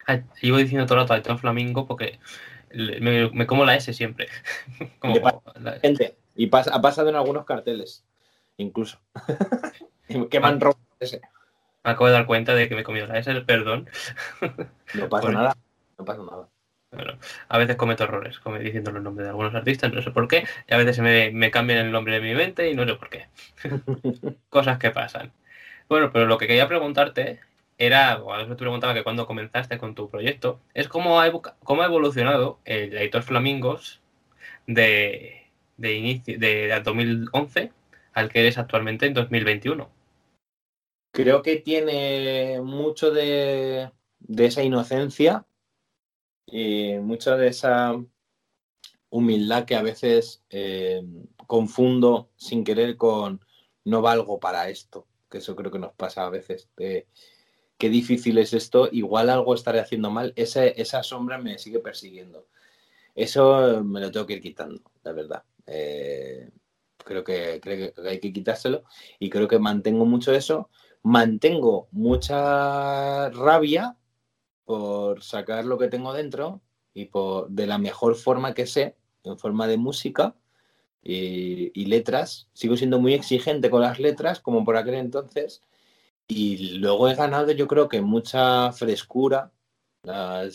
Ah, 0.08 0.22
Llevo 0.42 0.58
diciendo 0.58 0.86
todo 0.86 0.96
el 0.96 1.02
rato 1.02 1.14
Aitor 1.14 1.38
Flamingo 1.38 1.86
porque 1.86 2.20
me, 2.74 3.30
me 3.32 3.48
como 3.48 3.66
la 3.66 3.76
S 3.76 3.94
siempre. 3.94 4.28
Como 5.00 5.16
y 6.36 6.46
ha 6.56 6.82
pasado 6.82 7.10
en 7.10 7.16
algunos 7.16 7.44
carteles, 7.44 8.06
incluso. 8.56 9.02
que 10.30 10.38
han 10.38 10.62
robado 10.62 10.80
ese. 11.00 11.22
Me 11.84 11.92
acabo 11.92 12.08
de 12.08 12.14
dar 12.14 12.26
cuenta 12.26 12.54
de 12.56 12.68
que 12.68 12.76
me 12.76 12.82
he 12.82 12.84
comido 12.84 13.08
la 13.08 13.20
S, 13.20 13.42
perdón. 13.42 13.90
No 14.96 15.08
pasa 15.08 15.32
nada, 15.32 15.56
no 15.98 16.06
pasa 16.06 16.24
nada. 16.24 16.50
Bueno, 16.92 17.20
a 17.48 17.58
veces 17.60 17.76
cometo 17.76 18.04
errores, 18.04 18.40
como 18.40 18.58
diciendo 18.58 18.92
los 18.92 19.04
nombres 19.04 19.26
de 19.26 19.30
algunos 19.30 19.54
artistas, 19.54 19.94
no 19.94 20.02
sé 20.02 20.10
por 20.10 20.28
qué, 20.28 20.46
y 20.68 20.74
a 20.74 20.78
veces 20.78 20.96
se 20.96 21.04
me, 21.04 21.30
me 21.32 21.52
cambian 21.52 21.86
el 21.86 21.92
nombre 21.92 22.16
de 22.16 22.22
mi 22.22 22.34
mente 22.34 22.70
y 22.72 22.74
no 22.76 22.86
sé 22.86 22.96
por 22.96 23.10
qué. 23.10 23.28
Cosas 24.50 24.80
que 24.80 24.90
pasan. 24.90 25.32
Bueno, 25.88 26.12
pero 26.12 26.26
lo 26.26 26.38
que 26.38 26.48
quería 26.48 26.68
preguntarte 26.68 27.40
era, 27.78 28.18
o 28.22 28.34
a 28.34 28.38
veces 28.38 28.52
te 28.56 28.60
preguntaba 28.60 28.94
que 28.94 29.04
cuando 29.04 29.28
comenzaste 29.28 29.78
con 29.78 29.96
tu 29.96 30.10
proyecto, 30.10 30.62
es 30.74 30.88
cómo 30.88 31.22
ha, 31.22 31.32
cómo 31.64 31.82
ha 31.84 31.86
evolucionado 31.86 32.60
el 32.66 32.98
Aitor 32.98 33.24
Flamingos 33.24 34.02
de, 34.68 35.48
de 35.78 35.94
inicio 35.96 36.40
de, 36.40 36.68
de 36.68 36.82
2011 36.82 37.72
al 38.14 38.30
que 38.30 38.42
eres 38.42 38.58
actualmente 38.58 39.06
en 39.08 39.14
2021. 39.14 39.90
Creo 41.12 41.42
que 41.42 41.58
tiene 41.58 42.62
mucho 42.62 43.12
de, 43.12 43.92
de 44.20 44.46
esa 44.46 44.64
inocencia 44.64 45.46
y 46.46 46.94
mucho 47.00 47.36
de 47.38 47.48
esa 47.48 47.96
humildad 49.10 49.66
que 49.66 49.76
a 49.76 49.82
veces 49.82 50.44
eh, 50.50 51.02
confundo 51.48 52.30
sin 52.36 52.64
querer 52.64 52.96
con 52.96 53.44
no 53.86 54.02
valgo 54.02 54.40
para 54.40 54.70
esto, 54.70 55.08
que 55.30 55.40
eso 55.40 55.56
creo 55.56 55.72
que 55.72 55.80
nos 55.80 55.94
pasa 55.94 56.26
a 56.26 56.30
veces. 56.30 56.70
de 56.78 57.08
qué 57.78 57.90
difícil 57.90 58.38
es 58.38 58.54
esto, 58.54 58.90
igual 58.92 59.30
algo 59.30 59.56
estaré 59.56 59.80
haciendo 59.80 60.12
mal, 60.12 60.34
esa, 60.36 60.66
esa 60.66 61.02
sombra 61.02 61.38
me 61.38 61.58
sigue 61.58 61.80
persiguiendo. 61.80 62.48
Eso 63.16 63.84
me 63.84 64.02
lo 64.02 64.12
tengo 64.12 64.26
que 64.26 64.34
ir 64.34 64.42
quitando, 64.42 64.82
la 65.04 65.14
verdad. 65.14 65.44
Eh, 65.66 66.50
creo, 66.98 67.24
que, 67.24 67.60
creo 67.62 67.94
que 67.94 68.10
hay 68.10 68.20
que 68.20 68.34
quitárselo 68.34 68.84
y 69.18 69.30
creo 69.30 69.48
que 69.48 69.60
mantengo 69.60 70.06
mucho 70.06 70.34
eso. 70.34 70.70
Mantengo 71.04 71.88
mucha 71.92 73.30
rabia 73.30 73.98
por 74.66 75.24
sacar 75.24 75.66
lo 75.66 75.78
que 75.78 75.88
tengo 75.88 76.14
dentro 76.14 76.62
y 76.94 77.06
por, 77.06 77.50
de 77.50 77.68
la 77.68 77.78
mejor 77.78 78.16
forma 78.16 78.54
que 78.54 78.68
sé, 78.68 78.96
en 79.24 79.38
forma 79.38 79.68
de 79.68 79.78
música 79.78 80.36
y, 81.04 81.86
letras. 81.86 82.50
Sigo 82.54 82.78
siendo 82.78 83.00
muy 83.00 83.14
exigente 83.14 83.70
con 83.70 83.82
las 83.82 84.00
letras, 84.00 84.40
como 84.40 84.64
por 84.64 84.78
aquel 84.78 84.96
entonces. 84.96 85.62
Y 86.28 86.78
luego 86.80 87.10
he 87.10 87.16
ganado, 87.16 87.52
yo 87.52 87.68
creo 87.68 87.90
que 87.90 88.02
mucha 88.02 88.72
frescura, 88.74 89.52
la 90.04 90.50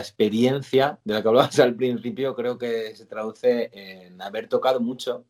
experiencia 0.00 1.00
de 1.04 1.14
la 1.14 1.22
que 1.22 1.28
hablabas 1.28 1.58
al 1.60 1.74
principio, 1.74 2.34
creo 2.34 2.58
que 2.58 2.94
se 2.96 3.06
traduce 3.06 3.70
en 3.72 4.20
haber 4.20 4.48
tocado 4.48 4.80
mucho 4.80 5.24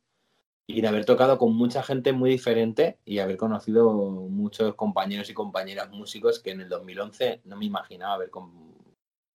y 0.74 0.78
en 0.80 0.86
haber 0.86 1.04
tocado 1.04 1.38
con 1.38 1.54
mucha 1.54 1.82
gente 1.82 2.12
muy 2.12 2.30
diferente 2.30 2.98
y 3.04 3.18
haber 3.18 3.36
conocido 3.36 3.92
muchos 3.92 4.74
compañeros 4.74 5.28
y 5.30 5.34
compañeras 5.34 5.90
músicos 5.90 6.38
que 6.40 6.50
en 6.52 6.60
el 6.62 6.68
2011 6.68 7.40
no 7.44 7.56
me 7.56 7.64
imaginaba 7.66 8.14
haber 8.14 8.30
con- 8.30 8.74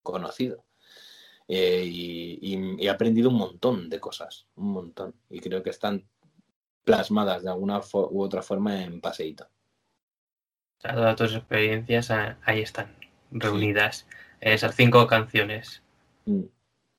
conocido. 0.02 0.64
Eh, 1.48 1.84
y, 1.86 2.38
y- 2.42 2.76
y 2.82 2.86
he 2.86 2.90
aprendido 2.90 3.28
un 3.30 3.36
montón 3.36 3.88
de 3.88 4.00
cosas, 4.00 4.46
un 4.56 4.72
montón. 4.72 5.14
Y 5.30 5.40
creo 5.40 5.62
que 5.62 5.70
están 5.70 6.04
plasmadas 6.84 7.42
de 7.42 7.50
alguna 7.50 7.80
u 7.92 8.22
otra 8.22 8.42
forma 8.42 8.82
en 8.82 9.00
Paseíto. 9.00 9.48
Todas 10.78 11.16
tus 11.16 11.34
experiencias 11.34 12.10
ah, 12.10 12.38
ahí 12.44 12.60
están, 12.60 12.94
reunidas 13.30 14.06
esas 14.40 14.74
cinco 14.76 15.06
canciones. 15.06 15.82
Mm, 16.26 16.42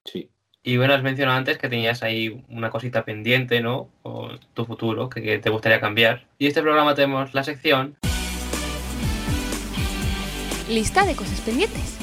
Sí. 0.03 0.29
Y 0.67 0.75
bueno, 0.75 0.93
has 0.95 1.01
mencionado 1.01 1.37
antes 1.37 1.57
que 1.57 1.69
tenías 1.69 2.03
ahí 2.03 2.43
una 2.49 2.69
cosita 2.69 3.05
pendiente, 3.05 3.61
¿no? 3.61 3.89
O 4.03 4.31
tu 4.53 4.65
futuro, 4.65 5.09
que, 5.09 5.21
que 5.21 5.39
te 5.39 5.49
gustaría 5.49 5.79
cambiar. 5.79 6.25
Y 6.39 6.47
este 6.47 6.61
programa 6.61 6.93
tenemos 6.93 7.33
la 7.33 7.45
sección 7.45 7.95
Lista 10.67 11.05
de 11.05 11.15
cosas 11.15 11.39
pendientes. 11.39 11.97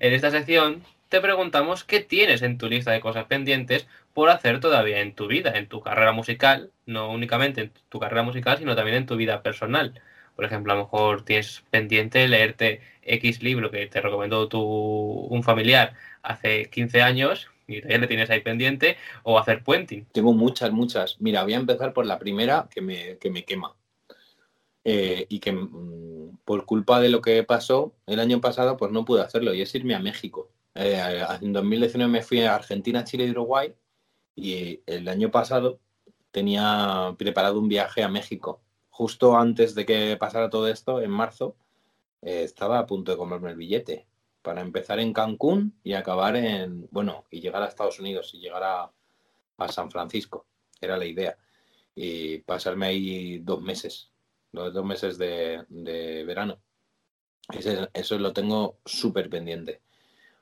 En 0.00 0.14
esta 0.14 0.30
sección 0.30 0.82
te 1.10 1.20
preguntamos 1.20 1.84
qué 1.84 2.00
tienes 2.00 2.40
en 2.40 2.56
tu 2.56 2.70
lista 2.70 2.90
de 2.90 3.00
cosas 3.00 3.26
pendientes 3.26 3.86
por 4.14 4.30
hacer 4.30 4.60
todavía 4.60 5.00
en 5.00 5.14
tu 5.14 5.26
vida, 5.26 5.58
en 5.58 5.66
tu 5.66 5.82
carrera 5.82 6.12
musical, 6.12 6.70
no 6.86 7.10
únicamente 7.10 7.60
en 7.60 7.72
tu 7.90 8.00
carrera 8.00 8.22
musical, 8.22 8.56
sino 8.56 8.74
también 8.74 8.96
en 8.96 9.04
tu 9.04 9.16
vida 9.16 9.42
personal. 9.42 10.00
Por 10.36 10.44
ejemplo, 10.44 10.72
a 10.72 10.76
lo 10.76 10.82
mejor 10.84 11.24
tienes 11.24 11.62
pendiente 11.70 12.26
leerte 12.28 12.80
X 13.02 13.42
libro 13.42 13.70
que 13.70 13.86
te 13.86 14.00
recomendó 14.00 14.48
tu, 14.48 14.60
un 14.60 15.42
familiar 15.42 15.94
hace 16.22 16.70
15 16.70 17.02
años 17.02 17.50
y 17.66 17.80
todavía 17.80 17.98
le 17.98 18.06
tienes 18.06 18.30
ahí 18.30 18.40
pendiente, 18.40 18.96
o 19.22 19.38
hacer 19.38 19.62
puenting. 19.62 20.06
Tengo 20.12 20.32
muchas, 20.32 20.72
muchas. 20.72 21.20
Mira, 21.20 21.42
voy 21.42 21.54
a 21.54 21.58
empezar 21.58 21.92
por 21.92 22.06
la 22.06 22.18
primera 22.18 22.68
que 22.70 22.80
me, 22.80 23.18
que 23.18 23.30
me 23.30 23.44
quema. 23.44 23.74
Eh, 24.84 25.26
y 25.28 25.38
que 25.38 25.52
mm, 25.52 26.38
por 26.44 26.66
culpa 26.66 27.00
de 27.00 27.08
lo 27.08 27.22
que 27.22 27.42
pasó 27.44 27.94
el 28.06 28.20
año 28.20 28.40
pasado, 28.40 28.76
pues 28.76 28.90
no 28.92 29.04
pude 29.04 29.22
hacerlo. 29.22 29.54
Y 29.54 29.62
es 29.62 29.74
irme 29.74 29.94
a 29.94 30.00
México. 30.00 30.50
Eh, 30.74 31.24
en 31.40 31.52
2019 31.52 32.10
me 32.10 32.22
fui 32.22 32.42
a 32.42 32.54
Argentina, 32.54 33.04
Chile 33.04 33.26
y 33.26 33.30
Uruguay. 33.30 33.74
Y 34.34 34.80
el 34.86 35.08
año 35.08 35.30
pasado 35.30 35.78
tenía 36.30 37.14
preparado 37.18 37.60
un 37.60 37.68
viaje 37.68 38.02
a 38.02 38.08
México. 38.08 38.60
Justo 38.94 39.36
antes 39.36 39.74
de 39.74 39.86
que 39.86 40.16
pasara 40.18 40.50
todo 40.50 40.68
esto, 40.68 41.00
en 41.00 41.10
marzo, 41.10 41.56
eh, 42.20 42.42
estaba 42.44 42.78
a 42.78 42.86
punto 42.86 43.10
de 43.10 43.16
comerme 43.16 43.50
el 43.50 43.56
billete 43.56 44.06
para 44.42 44.60
empezar 44.60 45.00
en 45.00 45.14
Cancún 45.14 45.74
y 45.82 45.94
acabar 45.94 46.36
en, 46.36 46.88
bueno, 46.90 47.24
y 47.30 47.40
llegar 47.40 47.62
a 47.62 47.68
Estados 47.68 47.98
Unidos 47.98 48.34
y 48.34 48.38
llegar 48.40 48.62
a, 48.62 48.90
a 49.56 49.68
San 49.68 49.90
Francisco. 49.90 50.44
Era 50.78 50.98
la 50.98 51.06
idea. 51.06 51.36
Y 51.94 52.38
pasarme 52.40 52.86
ahí 52.86 53.38
dos 53.38 53.62
meses, 53.62 54.10
los 54.52 54.74
dos 54.74 54.84
meses 54.84 55.16
de, 55.16 55.64
de 55.68 56.24
verano. 56.24 56.58
Ese- 57.50 57.88
eso 57.94 58.18
lo 58.18 58.34
tengo 58.34 58.76
súper 58.84 59.30
pendiente. 59.30 59.80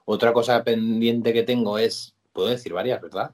Otra 0.07 0.33
cosa 0.33 0.65
pendiente 0.65 1.33
que 1.33 1.45
tengo 1.45 1.79
es, 1.79 2.17
puedo 2.33 2.49
decir 2.49 2.73
varias, 2.73 3.01
¿verdad? 3.01 3.33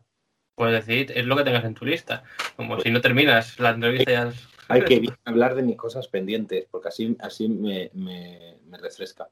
Puedes 0.57 0.85
decir, 0.85 1.13
es 1.17 1.25
lo 1.25 1.37
que 1.37 1.45
tengas 1.45 1.65
en 1.65 1.75
tu 1.75 1.87
lista. 1.87 2.23
Como 2.57 2.79
si 2.81 2.91
no 2.91 3.01
terminas 3.01 3.59
la 3.59 3.71
entrevista 3.71 4.13
ya 4.13 4.33
Hay 4.69 4.81
que 4.89 5.15
hablar 5.25 5.55
de 5.55 5.63
mis 5.63 5.77
cosas 5.77 6.09
pendientes, 6.09 6.67
porque 6.71 6.89
así, 6.89 7.17
así 7.21 7.49
me, 7.49 7.91
me- 7.95 8.59
me 8.67 8.79
refresca. 8.79 9.29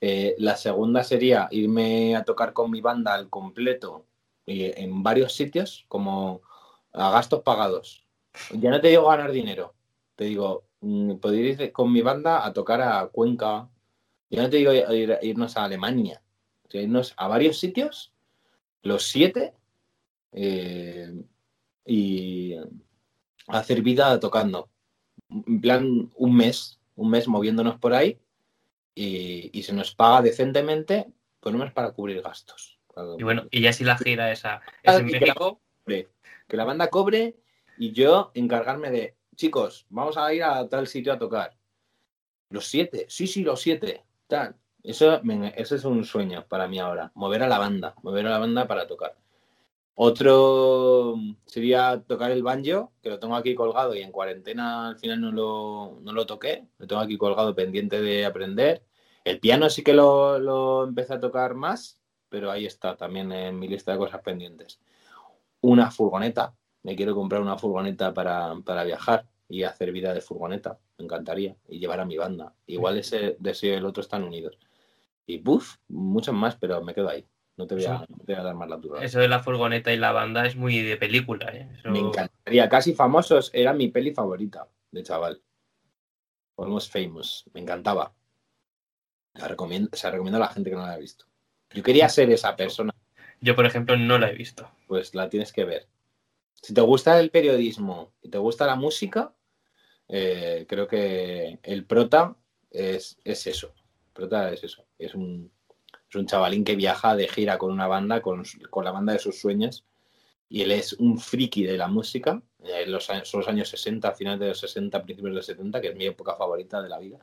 Eh, 0.00 0.34
la 0.38 0.56
segunda 0.56 1.04
sería 1.04 1.48
irme 1.50 2.16
a 2.16 2.24
tocar 2.24 2.52
con 2.54 2.70
mi 2.70 2.80
banda 2.80 3.12
al 3.14 3.28
completo 3.28 4.06
eh, 4.46 4.74
en 4.78 5.02
varios 5.02 5.34
sitios, 5.34 5.84
como 5.88 6.40
a 6.92 7.10
gastos 7.10 7.42
pagados. 7.42 8.06
Ya 8.50 8.70
no 8.70 8.80
te 8.80 8.88
digo 8.88 9.06
ganar 9.06 9.30
dinero, 9.32 9.74
te 10.16 10.24
digo, 10.24 10.64
mm, 10.80 11.16
poder 11.16 11.44
ir 11.44 11.72
con 11.72 11.92
mi 11.92 12.00
banda 12.00 12.44
a 12.46 12.52
tocar 12.52 12.80
a 12.80 13.06
Cuenca. 13.08 13.68
Ya 14.30 14.42
no 14.42 14.48
te 14.50 14.56
digo 14.56 14.72
ir- 14.72 15.18
irnos 15.22 15.56
a 15.56 15.64
Alemania, 15.64 16.22
irnos 16.72 17.12
a 17.16 17.28
varios 17.28 17.58
sitios, 17.58 18.12
los 18.82 19.02
siete, 19.08 19.52
eh, 20.32 21.12
y 21.84 22.54
hacer 23.52 23.82
vida 23.82 24.18
tocando. 24.20 24.68
En 25.28 25.60
plan, 25.60 26.10
un 26.16 26.36
mes, 26.36 26.80
un 26.96 27.10
mes 27.10 27.28
moviéndonos 27.28 27.78
por 27.78 27.94
ahí 27.94 28.18
y, 28.94 29.50
y 29.52 29.62
se 29.62 29.72
nos 29.72 29.94
paga 29.94 30.22
decentemente, 30.22 31.06
por 31.40 31.52
lo 31.52 31.58
menos 31.58 31.72
para 31.74 31.92
cubrir 31.92 32.20
gastos. 32.22 32.78
Y 33.18 33.22
bueno, 33.22 33.46
y 33.50 33.60
ya 33.62 33.72
si 33.72 33.84
la 33.84 33.96
gira 33.96 34.30
esa 34.32 34.60
es 34.82 34.98
en 34.98 35.08
y 35.08 35.12
que- 35.12 35.20
México, 35.20 35.60
cobre, 35.84 36.08
que 36.48 36.56
la 36.56 36.64
banda 36.64 36.88
cobre 36.88 37.36
y 37.78 37.92
yo 37.92 38.30
encargarme 38.34 38.90
de, 38.90 39.14
chicos, 39.36 39.86
vamos 39.88 40.16
a 40.16 40.34
ir 40.34 40.42
a 40.42 40.68
tal 40.68 40.86
sitio 40.86 41.12
a 41.12 41.18
tocar. 41.18 41.56
Los 42.50 42.66
siete, 42.66 43.06
sí, 43.08 43.26
sí, 43.26 43.42
los 43.44 43.60
siete. 43.60 44.04
Tal. 44.26 44.56
Eso, 44.82 45.20
eso 45.56 45.74
es 45.76 45.84
un 45.84 46.04
sueño 46.04 46.46
para 46.48 46.66
mí 46.66 46.78
ahora, 46.78 47.12
mover 47.14 47.42
a 47.42 47.48
la 47.48 47.58
banda, 47.58 47.94
mover 48.02 48.26
a 48.26 48.30
la 48.30 48.38
banda 48.38 48.66
para 48.66 48.86
tocar. 48.86 49.14
Otro 50.02 51.16
sería 51.46 52.02
tocar 52.06 52.30
el 52.30 52.42
banjo, 52.42 52.92
que 53.02 53.10
lo 53.10 53.18
tengo 53.18 53.36
aquí 53.36 53.54
colgado 53.54 53.94
y 53.94 54.00
en 54.00 54.12
cuarentena 54.12 54.88
al 54.88 54.98
final 54.98 55.20
no 55.20 55.32
lo, 55.32 55.98
no 56.00 56.12
lo 56.12 56.26
toqué, 56.26 56.66
lo 56.78 56.86
tengo 56.86 57.02
aquí 57.02 57.18
colgado 57.18 57.54
pendiente 57.54 58.00
de 58.00 58.24
aprender. 58.24 58.82
El 59.24 59.40
piano 59.40 59.68
sí 59.68 59.82
que 59.82 59.92
lo, 59.92 60.38
lo 60.38 60.84
empecé 60.84 61.14
a 61.14 61.20
tocar 61.20 61.54
más, 61.54 62.00
pero 62.30 62.50
ahí 62.50 62.64
está 62.66 62.96
también 62.96 63.30
en 63.32 63.58
mi 63.58 63.68
lista 63.68 63.92
de 63.92 63.98
cosas 63.98 64.22
pendientes 64.22 64.80
una 65.60 65.90
furgoneta. 65.90 66.54
Me 66.82 66.96
quiero 66.96 67.14
comprar 67.14 67.42
una 67.42 67.58
furgoneta 67.58 68.14
para, 68.14 68.54
para 68.64 68.84
viajar 68.84 69.26
y 69.48 69.64
hacer 69.64 69.92
vida 69.92 70.14
de 70.14 70.20
furgoneta. 70.20 70.78
Me 70.98 71.04
encantaría. 71.04 71.56
Y 71.68 71.78
llevar 71.78 72.00
a 72.00 72.04
mi 72.04 72.16
banda. 72.16 72.54
Igual 72.66 72.98
ese 72.98 73.36
deseo 73.38 73.74
y 73.74 73.76
el 73.76 73.86
otro 73.86 74.02
están 74.02 74.24
unidos. 74.24 74.58
Y 75.26 75.38
buf, 75.38 75.76
muchos 75.88 76.34
más, 76.34 76.56
pero 76.56 76.82
me 76.82 76.94
quedo 76.94 77.08
ahí. 77.08 77.26
No 77.60 77.66
te 77.66 77.74
voy 77.74 77.84
a, 77.84 77.98
no 77.98 78.06
te 78.24 78.32
voy 78.32 78.34
a 78.36 78.42
dar 78.42 78.54
más 78.54 78.70
la 78.70 78.76
duda. 78.78 79.04
Eso 79.04 79.18
de 79.18 79.28
la 79.28 79.40
furgoneta 79.40 79.92
y 79.92 79.98
la 79.98 80.12
banda 80.12 80.46
es 80.46 80.56
muy 80.56 80.80
de 80.80 80.96
película, 80.96 81.50
¿eh? 81.54 81.68
Eso- 81.78 81.90
Me 81.90 81.98
encantaría. 81.98 82.70
Casi 82.70 82.94
famosos 82.94 83.50
era 83.52 83.74
mi 83.74 83.88
peli 83.88 84.12
favorita 84.14 84.66
de 84.90 85.02
chaval. 85.02 85.42
Almost 86.56 86.90
Famous. 86.90 87.44
Me 87.52 87.60
encantaba. 87.60 88.14
La 89.34 89.46
recomiendo, 89.46 89.90
se 89.92 90.06
la 90.06 90.12
recomiendo 90.12 90.38
a 90.38 90.40
la 90.40 90.48
gente 90.48 90.70
que 90.70 90.76
no 90.76 90.82
la 90.82 90.92
haya 90.92 91.00
visto. 91.00 91.26
Yo 91.74 91.82
quería 91.82 92.08
ser 92.08 92.30
esa 92.30 92.56
persona. 92.56 92.94
Yo, 93.42 93.54
por 93.54 93.66
ejemplo, 93.66 93.94
no 93.98 94.18
la 94.18 94.30
he 94.30 94.34
visto. 94.34 94.70
Pues 94.86 95.14
la 95.14 95.28
tienes 95.28 95.52
que 95.52 95.66
ver. 95.66 95.86
Si 96.62 96.72
te 96.72 96.80
gusta 96.80 97.20
el 97.20 97.30
periodismo 97.30 98.14
y 98.22 98.30
te 98.30 98.38
gusta 98.38 98.64
la 98.66 98.74
música, 98.76 99.34
eh, 100.08 100.64
creo 100.66 100.88
que 100.88 101.58
el 101.62 101.84
prota 101.84 102.36
es, 102.70 103.18
es 103.22 103.46
eso. 103.46 103.74
El 104.06 104.12
prota 104.14 104.50
es 104.50 104.64
eso. 104.64 104.86
Es 104.98 105.14
un, 105.14 105.52
es 106.10 106.16
un 106.16 106.26
chavalín 106.26 106.64
que 106.64 106.76
viaja 106.76 107.14
de 107.16 107.28
gira 107.28 107.56
con 107.58 107.70
una 107.72 107.86
banda, 107.86 108.20
con, 108.20 108.42
con 108.68 108.84
la 108.84 108.90
banda 108.90 109.12
de 109.12 109.18
sus 109.20 109.40
sueños. 109.40 109.84
Y 110.48 110.62
él 110.62 110.72
es 110.72 110.94
un 110.94 111.18
friki 111.18 111.64
de 111.64 111.78
la 111.78 111.86
música. 111.88 112.42
eh, 112.64 112.84
los, 112.86 113.04
son 113.04 113.40
los 113.40 113.48
años 113.48 113.68
60, 113.68 114.12
finales 114.12 114.40
de 114.40 114.48
los 114.48 114.58
60, 114.60 115.02
principios 115.04 115.32
de 115.32 115.36
los 115.36 115.46
70, 115.46 115.80
que 115.80 115.88
es 115.88 115.96
mi 115.96 116.06
época 116.06 116.34
favorita 116.34 116.82
de 116.82 116.88
la 116.88 116.98
vida. 116.98 117.18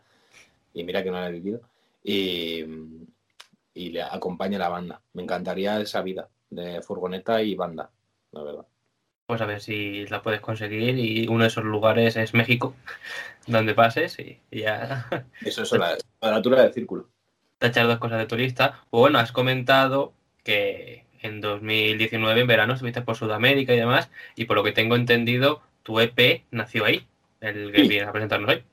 Y 0.73 0.83
mira 0.83 1.03
que 1.03 1.11
no 1.11 1.19
la 1.19 1.27
he 1.29 1.31
vivido. 1.33 1.61
Y, 2.03 2.63
y 3.73 3.89
le 3.89 4.01
acompaña 4.01 4.57
a 4.57 4.59
la 4.61 4.69
banda. 4.69 5.01
Me 5.13 5.23
encantaría 5.23 5.79
esa 5.81 6.01
vida 6.01 6.29
de 6.49 6.81
furgoneta 6.81 7.41
y 7.41 7.55
banda, 7.55 7.91
la 8.31 8.43
verdad. 8.43 8.65
Pues 9.25 9.41
a 9.41 9.45
ver 9.45 9.59
si 9.59 10.05
la 10.07 10.21
puedes 10.21 10.39
conseguir 10.39 10.97
y 10.97 11.27
uno 11.27 11.43
de 11.43 11.47
esos 11.49 11.65
lugares 11.65 12.15
es 12.15 12.33
México, 12.33 12.73
donde 13.47 13.73
pases 13.75 14.17
y, 14.19 14.39
y 14.49 14.61
ya 14.61 15.09
Eso 15.41 15.63
es 15.63 15.71
la 15.73 15.97
cuadratura 16.19 16.63
del 16.63 16.73
círculo. 16.73 17.09
Tachar 17.59 17.87
dos 17.87 17.99
cosas 17.99 18.19
de 18.19 18.25
turista. 18.25 18.83
O 18.89 18.99
bueno, 18.99 19.19
has 19.19 19.31
comentado 19.31 20.13
que 20.43 21.05
en 21.21 21.41
2019, 21.41 22.41
en 22.41 22.47
verano, 22.47 22.73
estuviste 22.73 23.01
por 23.01 23.15
Sudamérica 23.15 23.73
y 23.73 23.77
demás, 23.77 24.09
y 24.35 24.45
por 24.45 24.57
lo 24.57 24.63
que 24.63 24.71
tengo 24.71 24.95
entendido, 24.95 25.61
tu 25.83 25.99
EP 25.99 26.45
nació 26.51 26.85
ahí, 26.85 27.07
el 27.41 27.71
que 27.71 27.81
Sí. 27.83 27.87
vienes 27.87 28.07
a 28.07 28.11
presentarnos 28.11 28.49
hoy. 28.49 28.63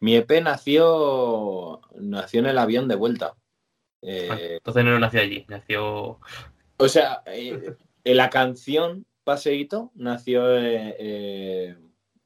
Mi 0.00 0.16
EP 0.16 0.40
nació, 0.42 1.80
nació 1.94 2.40
en 2.40 2.46
el 2.46 2.58
avión 2.58 2.88
de 2.88 2.96
vuelta. 2.96 3.34
Eh, 4.02 4.28
Ah, 4.30 4.36
Entonces 4.40 4.84
no 4.84 4.98
nació 4.98 5.20
allí, 5.20 5.44
nació... 5.48 6.18
o 6.76 6.88
sea, 6.88 7.22
eh, 7.26 7.74
en 8.04 8.16
la 8.16 8.28
canción 8.30 9.06
Paseíto 9.24 9.92
nació. 9.94 10.58
eh, 10.58 10.96
eh, 10.98 11.76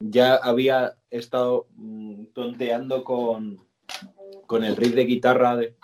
ya 0.01 0.37
había 0.37 0.95
estado 1.11 1.67
mm, 1.77 2.27
tonteando 2.35 3.05
con, 3.05 3.59
con 4.47 4.65
el 4.65 4.77
riff 4.77 4.95
de 4.95 5.05
guitarra 5.05 5.57
de. 5.57 5.75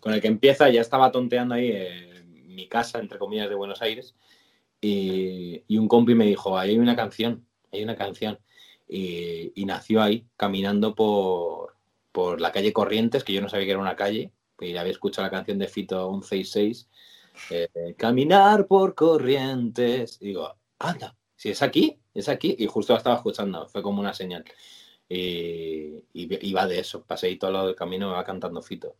Con 0.00 0.12
el 0.12 0.20
que 0.20 0.28
empieza, 0.28 0.68
ya 0.68 0.80
estaba 0.80 1.12
tonteando 1.12 1.54
ahí 1.54 1.70
en 1.70 2.54
mi 2.54 2.68
casa, 2.68 2.98
entre 2.98 3.18
comillas, 3.18 3.48
de 3.48 3.54
Buenos 3.54 3.82
Aires. 3.82 4.16
Y, 4.80 5.64
un 5.78 5.88
compi 5.88 6.14
me 6.14 6.26
dijo: 6.26 6.58
"Ahí 6.58 6.70
hay 6.70 6.78
una 6.78 6.96
canción, 6.96 7.46
hay 7.70 7.82
una 7.84 7.96
canción. 7.96 8.38
Y, 8.88 9.52
y 9.54 9.64
nació 9.64 10.02
ahí, 10.02 10.26
caminando 10.36 10.94
por, 10.94 11.76
por 12.10 12.40
la 12.40 12.52
calle 12.52 12.72
Corrientes, 12.72 13.24
que 13.24 13.32
yo 13.32 13.40
no 13.40 13.48
sabía 13.48 13.66
que 13.66 13.72
era 13.72 13.80
una 13.80 13.96
calle, 13.96 14.32
y 14.60 14.76
había 14.76 14.92
escuchado 14.92 15.26
la 15.26 15.30
canción 15.30 15.58
de 15.58 15.68
Fito 15.68 16.08
166, 16.10 16.88
eh, 17.50 17.94
Caminar 17.96 18.66
por 18.66 18.94
Corrientes. 18.94 20.18
Y 20.20 20.26
digo, 20.26 20.54
anda, 20.78 21.16
si 21.36 21.50
es 21.50 21.62
aquí, 21.62 22.01
es 22.14 22.28
aquí. 22.28 22.56
Y 22.58 22.66
justo 22.66 22.92
la 22.92 22.98
estaba 22.98 23.16
escuchando, 23.16 23.68
fue 23.68 23.82
como 23.82 24.00
una 24.00 24.14
señal. 24.14 24.44
Y, 25.08 26.04
y, 26.12 26.48
y 26.48 26.52
va 26.52 26.66
de 26.66 26.78
eso, 26.78 27.04
pasé 27.04 27.34
todo 27.36 27.50
lo 27.50 27.66
del 27.66 27.76
camino, 27.76 28.08
me 28.08 28.14
va 28.14 28.24
cantando 28.24 28.62
Fito. 28.62 28.96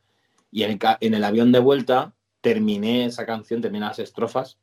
Y 0.50 0.64
en 0.64 0.78
el, 1.00 1.14
el 1.14 1.24
avión 1.24 1.52
de 1.52 1.58
vuelta 1.58 2.14
terminé 2.40 3.06
esa 3.06 3.24
canción, 3.24 3.62
terminé 3.62 3.86
las 3.86 3.98
estrofas 3.98 4.58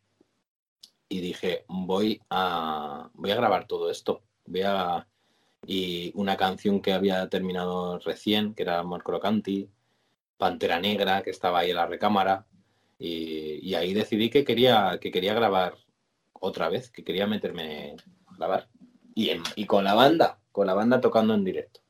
y 1.07 1.21
dije, 1.21 1.65
voy 1.67 2.21
a, 2.29 3.09
voy 3.13 3.31
a 3.31 3.35
grabar 3.35 3.67
todo 3.67 3.89
esto. 3.89 4.21
Voy 4.45 4.61
y 5.65 6.11
una 6.15 6.37
canción 6.37 6.81
que 6.81 6.93
había 6.93 7.27
terminado 7.29 7.99
recién, 7.99 8.53
que 8.53 8.63
era 8.63 8.79
Amor 8.79 9.03
Crocanti, 9.03 9.69
Pantera 10.37 10.79
Negra, 10.79 11.21
que 11.21 11.31
estaba 11.31 11.59
ahí 11.59 11.71
en 11.71 11.75
la 11.75 11.85
recámara, 11.85 12.47
y, 12.97 13.59
y 13.67 13.75
ahí 13.75 13.93
decidí 13.93 14.29
que 14.29 14.43
quería, 14.43 14.99
que 15.01 15.11
quería 15.11 15.33
grabar 15.33 15.75
otra 16.33 16.69
vez, 16.69 16.89
que 16.91 17.03
quería 17.03 17.27
meterme 17.27 17.97
grabar. 18.39 18.67
Y, 19.13 19.29
en- 19.29 19.43
y 19.55 19.65
con 19.65 19.83
la 19.83 19.93
banda, 19.93 20.39
con 20.51 20.65
la 20.65 20.73
banda 20.73 21.01
tocando 21.01 21.33
en 21.33 21.43
directo. 21.43 21.81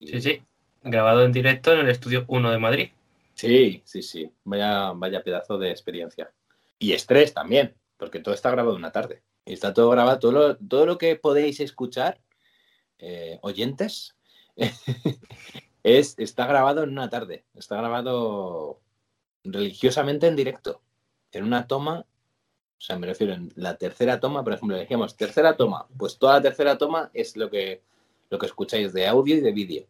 Sí, 0.00 0.20
sí, 0.20 0.42
grabado 0.82 1.24
en 1.24 1.32
directo 1.32 1.72
en 1.72 1.80
el 1.80 1.88
Estudio 1.88 2.24
1 2.28 2.50
de 2.50 2.58
Madrid. 2.58 2.88
Sí, 3.34 3.80
sí, 3.84 4.02
sí. 4.02 4.30
Vaya, 4.44 4.92
vaya 4.92 5.22
pedazo 5.22 5.58
de 5.58 5.70
experiencia. 5.70 6.32
Y 6.78 6.92
estrés 6.92 7.32
también, 7.32 7.74
porque 7.96 8.18
todo 8.20 8.34
está 8.34 8.50
grabado 8.50 8.74
una 8.76 8.90
tarde. 8.92 9.22
Y 9.44 9.52
está 9.52 9.72
todo 9.72 9.90
grabado, 9.90 10.18
todo 10.18 10.32
lo, 10.32 10.56
todo 10.56 10.86
lo 10.86 10.98
que 10.98 11.16
podéis 11.16 11.60
escuchar, 11.60 12.20
eh, 12.98 13.38
oyentes, 13.42 14.16
es, 15.82 16.18
está 16.18 16.46
grabado 16.46 16.82
en 16.82 16.90
una 16.90 17.08
tarde. 17.08 17.44
Está 17.54 17.76
grabado 17.76 18.80
religiosamente 19.44 20.26
en 20.26 20.36
directo. 20.36 20.82
En 21.32 21.44
una 21.44 21.66
toma, 21.66 22.06
o 22.80 22.82
sea, 22.82 22.98
me 22.98 23.06
refiero 23.06 23.34
en 23.34 23.52
la 23.56 23.76
tercera 23.76 24.18
toma, 24.18 24.42
por 24.42 24.54
ejemplo, 24.54 24.74
elegíamos 24.74 25.14
tercera 25.14 25.54
toma, 25.54 25.86
pues 25.98 26.18
toda 26.18 26.36
la 26.36 26.42
tercera 26.42 26.78
toma 26.78 27.10
es 27.12 27.36
lo 27.36 27.50
que, 27.50 27.82
lo 28.30 28.38
que 28.38 28.46
escucháis 28.46 28.92
de 28.94 29.06
audio 29.06 29.36
y 29.36 29.40
de 29.40 29.52
vídeo. 29.52 29.86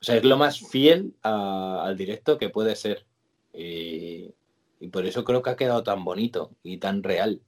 O 0.00 0.04
sea, 0.04 0.16
es 0.16 0.24
lo 0.24 0.38
más 0.38 0.58
fiel 0.70 1.14
a- 1.22 1.84
al 1.84 1.96
directo 1.98 2.38
que 2.38 2.48
puede 2.48 2.74
ser. 2.76 3.04
Y, 3.52 4.32
y 4.80 4.88
por 4.88 5.04
eso 5.04 5.22
creo 5.24 5.42
que 5.42 5.50
ha 5.50 5.56
quedado 5.56 5.82
tan 5.82 6.02
bonito 6.04 6.52
y 6.62 6.78
tan 6.78 7.02
real. 7.02 7.42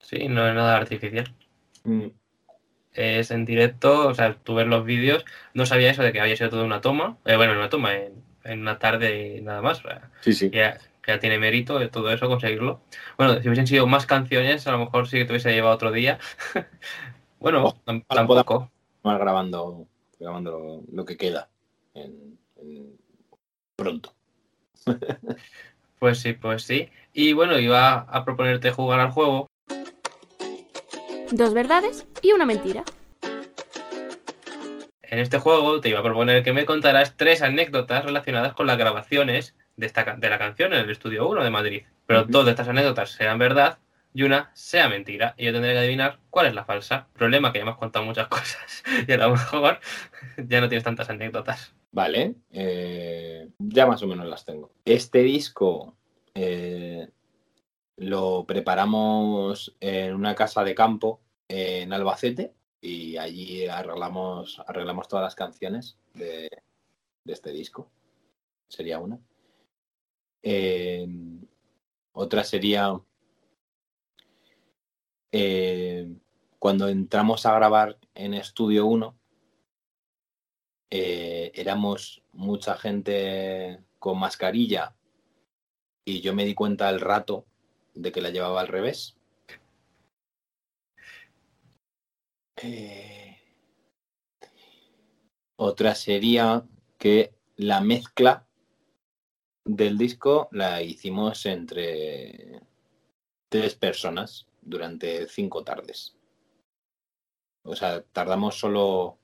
Sí, 0.00 0.28
no 0.28 0.46
es 0.46 0.54
nada 0.54 0.76
artificial. 0.76 1.34
Mm, 1.84 2.08
Es 2.92 3.30
en 3.30 3.44
directo, 3.46 4.08
o 4.08 4.14
sea, 4.14 4.36
tú 4.42 4.54
ves 4.54 4.66
los 4.66 4.84
vídeos, 4.84 5.24
no 5.54 5.64
sabía 5.66 5.90
eso 5.90 6.02
de 6.02 6.12
que 6.12 6.20
había 6.20 6.36
sido 6.36 6.50
toda 6.50 6.64
una 6.64 6.80
toma, 6.80 7.18
eh, 7.24 7.36
bueno, 7.36 7.52
una 7.54 7.68
toma 7.70 7.94
en, 7.94 8.22
en 8.44 8.60
una 8.60 8.78
tarde 8.78 9.36
y 9.36 9.40
nada 9.42 9.60
más, 9.62 9.82
Sí, 10.20 10.32
sí. 10.32 10.50
Que 11.06 11.12
ya 11.12 11.20
tiene 11.20 11.38
mérito 11.38 11.78
de 11.78 11.88
todo 11.88 12.10
eso 12.10 12.26
conseguirlo. 12.28 12.80
Bueno, 13.16 13.40
si 13.40 13.46
hubiesen 13.48 13.68
sido 13.68 13.86
más 13.86 14.06
canciones, 14.06 14.66
a 14.66 14.72
lo 14.72 14.78
mejor 14.78 15.06
sí 15.08 15.18
que 15.18 15.24
te 15.24 15.32
hubiese 15.32 15.52
llevado 15.52 15.74
otro 15.76 15.92
día. 15.92 16.18
bueno, 17.38 17.64
Oh, 17.86 18.02
tampoco. 18.08 18.70
Más 19.04 19.18
grabando, 19.20 19.86
grabando 20.18 20.50
lo, 20.58 20.82
lo 20.92 21.04
que 21.04 21.16
queda 21.16 21.48
en- 21.94 22.36
en- 22.56 22.96
pronto. 23.76 24.12
Pues 25.98 26.18
sí, 26.18 26.34
pues 26.34 26.62
sí. 26.62 26.90
Y 27.14 27.32
bueno, 27.32 27.58
iba 27.58 27.94
a 27.94 28.24
proponerte 28.26 28.70
jugar 28.70 29.00
al 29.00 29.12
juego. 29.12 29.46
Dos 31.30 31.54
verdades 31.54 32.06
y 32.20 32.32
una 32.32 32.44
mentira. 32.44 32.84
En 35.00 35.18
este 35.18 35.38
juego 35.38 35.80
te 35.80 35.88
iba 35.88 36.00
a 36.00 36.02
proponer 36.02 36.42
que 36.42 36.52
me 36.52 36.66
contaras 36.66 37.16
tres 37.16 37.40
anécdotas 37.40 38.04
relacionadas 38.04 38.52
con 38.52 38.66
las 38.66 38.76
grabaciones 38.76 39.54
de, 39.76 39.86
esta, 39.86 40.16
de 40.16 40.30
la 40.30 40.38
canción 40.38 40.72
en 40.72 40.80
el 40.80 40.90
Estudio 40.90 41.28
1 41.28 41.44
de 41.44 41.50
Madrid. 41.50 41.82
Pero 42.06 42.24
dos 42.24 42.44
de 42.44 42.52
estas 42.52 42.68
anécdotas 42.68 43.10
sean 43.10 43.38
verdad 43.38 43.78
y 44.16 44.22
una 44.22 44.50
sea 44.54 44.88
mentira. 44.88 45.34
Y 45.36 45.44
yo 45.44 45.52
tendré 45.52 45.72
que 45.72 45.78
adivinar 45.78 46.20
cuál 46.30 46.46
es 46.46 46.54
la 46.54 46.64
falsa. 46.64 47.08
Problema 47.12 47.52
que 47.52 47.58
ya 47.58 47.68
has 47.68 47.76
contado 47.76 48.04
muchas 48.04 48.28
cosas 48.28 48.82
y 49.06 49.12
a 49.12 49.18
lo 49.18 49.30
mejor 49.32 49.78
ya 50.48 50.60
no 50.60 50.68
tienes 50.68 50.84
tantas 50.84 51.10
anécdotas. 51.10 51.74
Vale, 51.92 52.34
eh, 52.50 53.48
ya 53.58 53.86
más 53.86 54.02
o 54.02 54.06
menos 54.06 54.26
las 54.26 54.44
tengo. 54.44 54.70
Este 54.84 55.22
disco 55.22 55.96
eh, 56.34 57.08
lo 57.96 58.44
preparamos 58.46 59.76
en 59.80 60.14
una 60.14 60.34
casa 60.34 60.64
de 60.64 60.74
campo 60.74 61.20
en 61.48 61.92
Albacete 61.92 62.52
y 62.80 63.16
allí 63.16 63.66
arreglamos, 63.66 64.62
arreglamos 64.66 65.08
todas 65.08 65.24
las 65.24 65.34
canciones 65.34 65.98
de, 66.14 66.48
de 67.24 67.32
este 67.32 67.50
disco. 67.52 67.90
Sería 68.68 68.98
una. 68.98 69.18
Eh, 70.42 71.08
otra 72.12 72.44
sería 72.44 72.98
eh, 75.32 76.16
cuando 76.58 76.88
entramos 76.88 77.46
a 77.46 77.54
grabar 77.54 77.98
en 78.14 78.34
Estudio 78.34 78.86
1 78.86 79.18
eh, 80.90 81.50
éramos 81.54 82.22
mucha 82.32 82.76
gente 82.76 83.82
con 83.98 84.18
mascarilla 84.18 84.94
y 86.04 86.20
yo 86.20 86.32
me 86.34 86.44
di 86.44 86.54
cuenta 86.54 86.88
al 86.88 87.00
rato 87.00 87.44
de 87.94 88.12
que 88.12 88.20
la 88.20 88.30
llevaba 88.30 88.60
al 88.60 88.68
revés. 88.68 89.16
Eh, 92.62 93.36
otra 95.56 95.94
sería 95.94 96.64
que 96.98 97.34
la 97.56 97.80
mezcla 97.80 98.45
del 99.66 99.98
disco 99.98 100.48
la 100.52 100.80
hicimos 100.80 101.44
entre 101.44 102.62
tres 103.48 103.74
personas 103.74 104.46
durante 104.62 105.26
cinco 105.28 105.64
tardes. 105.64 106.16
O 107.64 107.74
sea, 107.74 108.02
tardamos 108.12 108.58
solo 108.58 109.18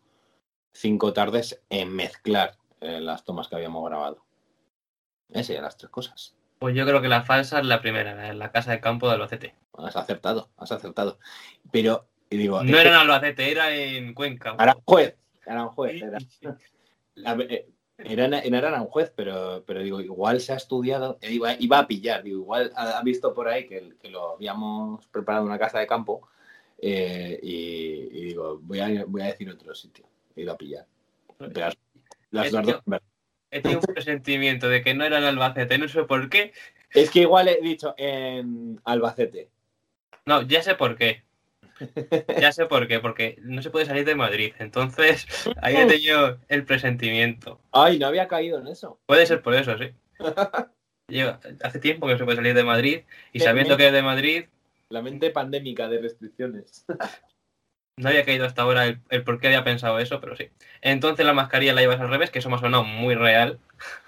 cinco 0.74 1.12
tardes 1.12 1.62
en 1.70 1.94
mezclar 1.94 2.56
eh, 2.80 3.00
las 3.00 3.24
tomas 3.24 3.48
que 3.48 3.54
habíamos 3.54 3.88
grabado. 3.88 4.24
Esas 5.30 5.50
eran 5.50 5.64
las 5.64 5.76
tres 5.76 5.90
cosas. 5.90 6.34
Pues 6.58 6.74
yo 6.74 6.84
creo 6.84 7.00
que 7.00 7.08
la 7.08 7.22
falsa 7.22 7.60
es 7.60 7.66
la 7.66 7.80
primera, 7.80 8.14
la, 8.14 8.34
la 8.34 8.52
casa 8.52 8.72
de 8.72 8.80
campo 8.80 9.06
de 9.08 9.14
Albacete. 9.14 9.54
Has 9.74 9.96
acertado, 9.96 10.50
has 10.56 10.72
acertado. 10.72 11.18
Pero, 11.70 12.08
y 12.30 12.36
digo, 12.36 12.62
No 12.62 12.78
era 12.78 12.90
en 12.90 12.96
Albacete, 12.96 13.50
era 13.50 13.74
en 13.74 14.12
Cuenca. 14.12 14.56
Aranjuez. 14.58 15.16
Aranjuez. 15.46 16.02
Era, 16.02 16.18
A 17.24 17.34
ver, 17.34 17.52
eh, 17.52 17.68
era, 17.98 18.24
en- 18.26 18.54
era 18.54 18.68
Aranjuez, 18.68 19.12
pero, 19.14 19.62
pero 19.66 19.80
digo, 19.82 20.00
igual 20.00 20.40
se 20.40 20.52
ha 20.52 20.56
estudiado, 20.56 21.18
eh, 21.20 21.32
iba, 21.32 21.54
iba 21.58 21.78
a 21.78 21.86
pillar, 21.86 22.22
digo, 22.22 22.40
igual 22.40 22.72
ha, 22.76 22.98
ha 22.98 23.02
visto 23.02 23.32
por 23.34 23.48
ahí 23.48 23.66
que, 23.66 23.94
que 24.00 24.10
lo 24.10 24.34
habíamos 24.34 25.06
preparado 25.08 25.44
en 25.44 25.50
una 25.50 25.58
casa 25.58 25.78
de 25.78 25.86
campo 25.86 26.28
eh, 26.78 27.38
y, 27.42 28.08
y 28.18 28.24
digo, 28.26 28.58
voy 28.62 28.80
a, 28.80 29.04
voy 29.06 29.22
a 29.22 29.26
decir 29.26 29.48
otro 29.50 29.74
sitio. 29.74 30.04
He 30.34 30.42
ido 30.42 30.52
a 30.52 30.56
pillar. 30.58 30.86
Pero 31.38 31.68
las, 32.30 32.46
dos- 32.62 32.82
He 33.50 33.60
tenido 33.60 33.80
un 33.86 33.94
presentimiento 33.94 34.68
de 34.68 34.82
que 34.82 34.94
no 34.94 35.04
era 35.04 35.18
en 35.18 35.24
Albacete, 35.24 35.76
no 35.78 35.86
sé 35.86 36.04
por 36.04 36.30
qué. 36.30 36.52
Es 36.90 37.10
que 37.10 37.20
igual 37.20 37.48
he 37.48 37.60
dicho 37.60 37.94
en 37.98 38.80
Albacete. 38.84 39.50
No, 40.24 40.42
ya 40.42 40.62
sé 40.62 40.74
por 40.74 40.96
qué. 40.96 41.22
Ya 42.40 42.52
sé 42.52 42.66
por 42.66 42.86
qué, 42.88 43.00
porque 43.00 43.36
no 43.42 43.62
se 43.62 43.70
puede 43.70 43.86
salir 43.86 44.04
de 44.04 44.14
Madrid. 44.14 44.52
Entonces, 44.58 45.26
ahí 45.62 45.76
he 45.76 45.86
tenido 45.86 46.38
el 46.48 46.64
presentimiento. 46.64 47.60
Ay, 47.72 47.98
no 47.98 48.06
había 48.06 48.28
caído 48.28 48.58
en 48.60 48.68
eso. 48.68 48.98
Puede 49.06 49.26
ser 49.26 49.42
por 49.42 49.54
eso, 49.54 49.76
sí. 49.78 49.90
Lleva- 51.08 51.40
hace 51.62 51.78
tiempo 51.78 52.06
que 52.06 52.12
no 52.14 52.18
se 52.18 52.24
puede 52.24 52.36
salir 52.36 52.54
de 52.54 52.64
Madrid 52.64 53.00
y 53.32 53.40
sabiendo 53.40 53.76
que 53.76 53.86
es 53.88 53.92
de 53.92 54.02
Madrid, 54.02 54.44
La 54.88 55.02
mente 55.02 55.30
pandémica 55.30 55.88
de 55.88 56.00
restricciones. 56.00 56.84
no 57.96 58.08
había 58.08 58.24
caído 58.24 58.46
hasta 58.46 58.62
ahora 58.62 58.86
el, 58.86 59.00
el 59.10 59.24
por 59.24 59.40
qué 59.40 59.48
había 59.48 59.64
pensado 59.64 59.98
eso, 59.98 60.20
pero 60.20 60.36
sí. 60.36 60.48
Entonces 60.80 61.26
la 61.26 61.32
mascarilla 61.34 61.74
la 61.74 61.80
llevas 61.82 62.00
al 62.00 62.08
revés, 62.10 62.30
que 62.30 62.38
eso 62.38 62.48
me 62.50 62.56
ha 62.56 62.60
sonado 62.60 62.84
muy 62.84 63.14
real. 63.14 63.58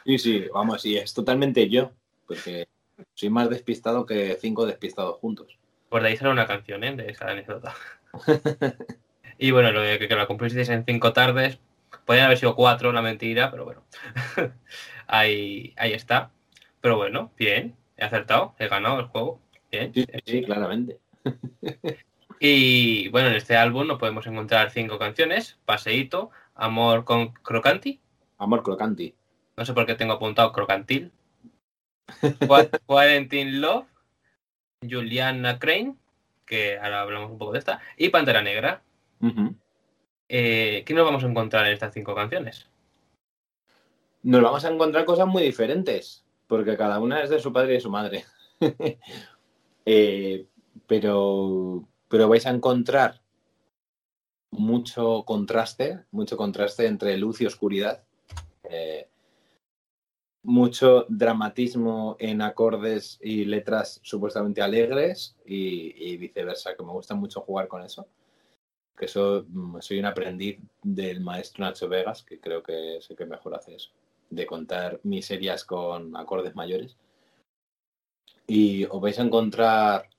Sí, 0.05 0.19
sí, 0.19 0.45
vamos, 0.53 0.83
sí, 0.83 0.97
es 0.97 1.13
totalmente 1.15 1.69
yo. 1.69 1.93
Porque 2.27 2.67
soy 3.15 3.29
más 3.31 3.51
despistado 3.51 4.07
que 4.07 4.39
cinco 4.41 4.67
despistados 4.67 5.19
juntos. 5.19 5.59
Pues 5.88 6.03
de 6.03 6.09
ahí 6.09 6.16
sale 6.16 6.33
una 6.33 6.47
canción, 6.47 6.83
¿eh? 6.85 6.94
De 6.97 7.11
esa 7.11 7.29
anécdota. 7.29 7.75
y 9.38 9.51
bueno, 9.51 9.73
lo 9.73 9.81
de 9.81 9.99
que, 9.99 10.09
que 10.09 10.16
la 10.16 10.27
cumplisteis 10.27 10.68
en 10.68 10.85
cinco 10.85 11.12
tardes, 11.12 11.59
podrían 12.05 12.27
haber 12.27 12.38
sido 12.38 12.55
cuatro, 12.57 12.92
la 12.92 13.03
mentira, 13.03 13.51
pero 13.51 13.64
bueno. 13.64 13.85
ahí, 15.07 15.73
ahí 15.77 15.92
está. 15.92 16.31
Pero 16.81 16.97
bueno, 16.97 17.33
bien, 17.38 17.77
he 17.97 18.05
acertado, 18.05 18.55
he 18.59 18.68
ganado 18.68 19.01
el 19.01 19.07
juego. 19.07 19.40
Bien. 19.70 19.92
Sí, 19.94 20.05
sí, 20.05 20.18
sí, 20.25 20.42
claramente. 20.44 20.99
Y 22.40 23.09
bueno, 23.09 23.29
en 23.29 23.37
este 23.37 23.57
álbum 23.57 23.87
nos 23.87 23.99
podemos 23.99 24.27
encontrar 24.27 24.70
cinco 24.70 24.99
canciones: 24.99 25.59
Paseíto, 25.64 26.31
Amor 26.55 27.05
con 27.05 27.33
Crocanti. 27.33 28.01
Amor 28.38 28.62
crocanti. 28.62 29.14
No 29.57 29.64
sé 29.64 29.73
por 29.73 29.87
qué 29.87 29.94
tengo 29.94 30.14
apuntado 30.14 30.53
Crocantil. 30.53 31.12
Qua- 32.47 32.68
Quarantine 32.87 33.53
Love, 33.53 33.87
Juliana 34.88 35.59
Crane, 35.59 35.97
que 36.47 36.79
ahora 36.79 37.03
hablamos 37.03 37.31
un 37.31 37.38
poco 37.38 37.53
de 37.53 37.59
esta, 37.59 37.81
y 37.97 38.09
Pantera 38.09 38.42
Negra. 38.42 38.83
Eh, 40.29 40.83
¿Qué 40.87 40.94
nos 40.94 41.05
vamos 41.05 41.25
a 41.25 41.29
encontrar 41.29 41.66
en 41.66 41.73
estas 41.73 41.94
cinco 41.94 42.14
canciones? 42.14 42.68
Nos 44.23 44.42
vamos 44.42 44.64
a 44.64 44.70
encontrar 44.70 45.05
cosas 45.05 45.27
muy 45.27 45.42
diferentes, 45.42 46.25
porque 46.47 46.77
cada 46.77 46.99
una 46.99 47.23
es 47.23 47.31
de 47.31 47.40
su 47.40 47.53
padre 47.53 47.73
y 47.73 47.75
de 47.75 47.81
su 47.81 47.90
madre. 47.90 48.25
Eh, 49.87 50.47
pero, 50.87 51.87
pero 52.09 52.27
vais 52.27 52.47
a 52.47 52.51
encontrar 52.51 53.20
mucho 54.51 55.25
contraste, 55.27 56.05
mucho 56.11 56.38
contraste 56.38 56.87
entre 56.87 57.18
luz 57.18 57.42
y 57.42 57.47
oscuridad. 57.47 58.03
Eh, 58.62 59.09
mucho 60.44 61.07
dramatismo 61.09 62.16
en 62.20 62.42
acordes 62.42 63.18
y 63.22 63.46
letras 63.46 63.98
supuestamente 64.02 64.61
alegres 64.62 65.37
y, 65.44 66.16
viceversa, 66.18 66.76
que 66.76 66.85
me 66.85 66.92
gusta 66.92 67.14
mucho 67.14 67.40
jugar 67.40 67.66
con 67.66 67.83
eso. 67.83 68.07
Que 68.96 69.07
eso, 69.07 69.44
mm, 69.48 69.80
soy 69.80 69.98
un 69.98 70.04
aprendiz 70.04 70.59
del 70.83 71.20
maestro 71.20 71.64
Nacho 71.64 71.88
Vegas, 71.88 72.22
que 72.22 72.38
creo 72.38 72.62
que 72.62 72.98
es 72.98 73.09
que 73.09 73.26
mejor 73.26 73.54
hace 73.54 73.74
eso, 73.74 73.90
de 74.30 74.46
contar 74.46 75.00
miserias 75.02 75.64
con 75.64 76.16
acordes 76.16 76.54
mayores. 76.54 76.96
Y 78.46 78.85
os 78.85 79.00
vais 79.00 79.18
a 79.18 79.22
encontrar 79.22 80.11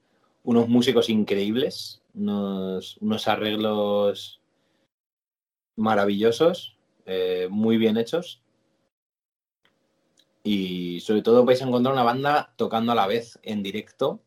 unos 0.43 0.67
músicos 0.67 1.09
increíbles, 1.09 2.01
unos, 2.15 2.97
unos 2.97 3.27
arreglos 3.27 4.41
maravillosos, 5.77 6.77
eh, 7.05 7.47
muy 7.51 7.77
bien 7.77 7.97
hechos. 7.97 8.41
Y 10.47 10.99
sobre 10.99 11.23
todo 11.23 11.43
vais 11.43 11.59
a 11.61 11.65
encontrar 11.65 11.91
una 11.93 12.03
banda 12.03 12.53
tocando 12.55 12.91
a 12.91 12.95
la 12.95 13.07
vez 13.07 13.39
en 13.41 13.63
directo 13.63 14.21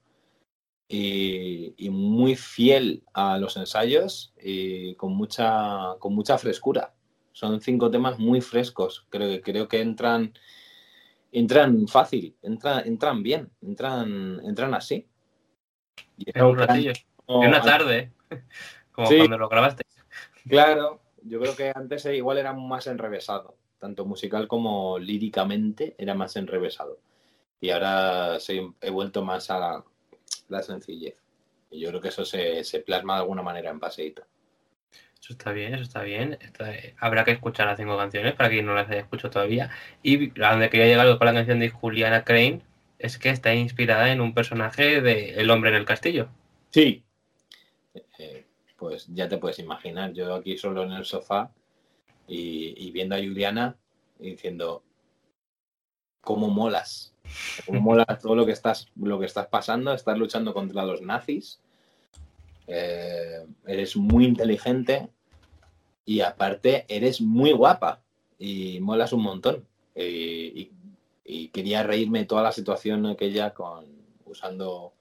y, 0.89 1.75
y 1.77 1.91
muy 1.91 2.35
fiel 2.35 3.05
a 3.15 3.39
los 3.39 3.57
ensayos 3.57 4.35
y 4.43 4.97
con 4.97 5.13
mucha, 5.15 5.95
con 6.01 6.15
mucha 6.17 6.37
frescura. 6.37 6.93
Son 7.33 7.61
cinco 7.61 7.89
temas 7.89 8.19
muy 8.19 8.41
frescos. 8.41 9.07
Creo 9.11 9.29
que, 9.29 9.41
creo 9.43 9.69
que 9.69 9.81
entran, 9.81 10.35
entran 11.31 11.87
fácil, 11.87 12.37
entran, 12.43 12.85
entran 12.89 13.23
bien, 13.23 13.51
entran, 13.63 14.41
entran 14.45 14.75
así. 14.75 15.07
Y 16.17 16.37
En 16.37 16.45
un 16.47 16.59
ratillo. 16.59 16.93
como 17.27 17.41
una 17.41 17.63
tarde. 17.63 18.13
Como 18.91 19.07
Sí. 19.09 19.19
cuando 19.19 19.39
lo 19.39 19.49
grabaste. 19.49 19.85
Claro, 20.49 21.01
yo 21.23 21.39
creo 21.39 21.55
que 21.55 21.71
antes 21.73 22.05
eh, 22.07 22.17
igual 22.17 22.39
era 22.39 22.53
más 22.53 22.89
enrevesado, 22.89 23.57
tanto 23.79 24.05
musical 24.05 24.49
como 24.49 24.99
líricamente 24.99 25.95
era 25.99 26.15
más 26.15 26.37
enrevesado. 26.37 26.99
Y 27.61 27.71
ahora 27.71 28.39
soy- 28.41 28.73
he 28.81 28.91
vuelto 28.91 29.25
más 29.25 29.51
a 29.51 29.59
la, 29.59 29.85
la 30.49 30.63
sencillez. 30.63 31.17
Y 31.71 31.81
yo 31.81 31.89
creo 31.89 32.01
que 32.01 32.09
eso 32.09 32.25
se, 32.25 32.65
se 32.65 32.81
plasma 32.81 33.15
de 33.15 33.21
alguna 33.21 33.43
manera 33.43 33.71
en 33.71 33.81
paseíto. 33.81 34.23
Eso 35.21 35.33
está 35.33 35.53
bien, 35.53 35.75
eso 35.75 35.83
está 35.83 36.03
bien. 36.03 36.39
Está- 36.41 36.73
habrá 36.99 37.25
que 37.25 37.33
escuchar 37.33 37.67
las 37.67 37.77
cinco 37.79 37.97
canciones 37.97 38.35
para 38.35 38.49
quien 38.49 38.65
no 38.67 38.75
las 38.75 38.89
haya 38.89 39.01
escuchado 39.01 39.31
todavía. 39.31 39.71
Y 40.03 40.31
a 40.43 40.53
donde 40.53 40.71
quería 40.71 40.87
llegar 40.87 41.19
con 41.19 41.27
la 41.27 41.35
canción 41.35 41.59
de 41.59 41.71
Juliana 41.71 42.25
Crane 42.25 42.63
es 42.99 43.19
que 43.19 43.31
está 43.31 43.55
inspirada 43.55 44.11
en 44.13 44.21
un 44.21 44.35
personaje 44.35 45.01
de 45.01 45.35
El 45.41 45.51
hombre 45.51 45.71
en 45.71 45.77
el 45.77 45.85
castillo. 45.85 46.29
Sí. 46.71 47.05
Eh, 48.19 48.45
pues 48.77 49.07
ya 49.09 49.29
te 49.29 49.39
puedes 49.39 49.59
imaginar, 49.59 50.13
yo 50.13 50.35
aquí 50.35 50.57
solo 50.57 50.85
en 50.85 50.93
el 50.93 51.05
sofá 51.05 51.51
y, 52.29 52.75
y 52.77 52.91
viendo 52.93 53.15
a 53.15 53.19
Juliana 53.19 53.77
y 54.21 54.31
diciendo, 54.31 54.83
¿cómo 56.21 56.49
molas? 56.49 57.15
¿Cómo 57.67 57.81
mola 57.81 58.05
todo 58.23 58.35
lo 58.35 58.47
que 58.47 58.53
estás, 58.53 58.91
lo 58.97 59.19
que 59.19 59.27
estás 59.27 59.47
pasando? 59.49 59.93
Estás 59.93 60.19
luchando 60.19 60.53
contra 60.55 60.85
los 60.85 61.01
nazis. 61.03 61.61
Eh, 62.67 63.47
eres 63.67 63.97
muy 63.97 64.27
inteligente 64.27 65.09
y 66.05 66.21
aparte 66.21 66.85
eres 66.89 67.21
muy 67.21 67.53
guapa 67.53 68.03
y 68.39 68.79
molas 68.81 69.13
un 69.13 69.23
montón. 69.23 69.67
Y, 69.95 70.03
y- 70.05 70.73
y 71.31 71.49
quería 71.49 71.83
reírme 71.83 72.25
toda 72.25 72.43
la 72.43 72.53
situación 72.53 73.05
aquella 73.05 73.53
con 73.53 73.85
usando 74.25 74.95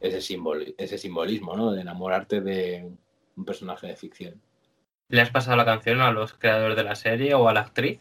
ese, 0.00 0.20
simbol, 0.20 0.74
ese 0.76 0.98
simbolismo, 0.98 1.56
¿no? 1.56 1.70
De 1.70 1.80
enamorarte 1.80 2.40
de 2.40 2.90
un 3.36 3.44
personaje 3.44 3.86
de 3.86 3.94
ficción. 3.94 4.40
¿Le 5.14 5.20
has 5.20 5.30
pasado 5.30 5.56
la 5.56 5.64
canción 5.64 6.00
a 6.00 6.10
los 6.10 6.34
creadores 6.34 6.76
de 6.76 6.82
la 6.82 6.96
serie 6.96 7.34
o 7.34 7.48
a 7.48 7.52
la 7.54 7.60
actriz? 7.60 8.00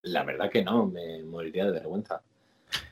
La 0.00 0.24
verdad 0.24 0.48
que 0.50 0.64
no, 0.64 0.86
me 0.86 1.22
moriría 1.22 1.66
de 1.66 1.72
vergüenza. 1.72 2.22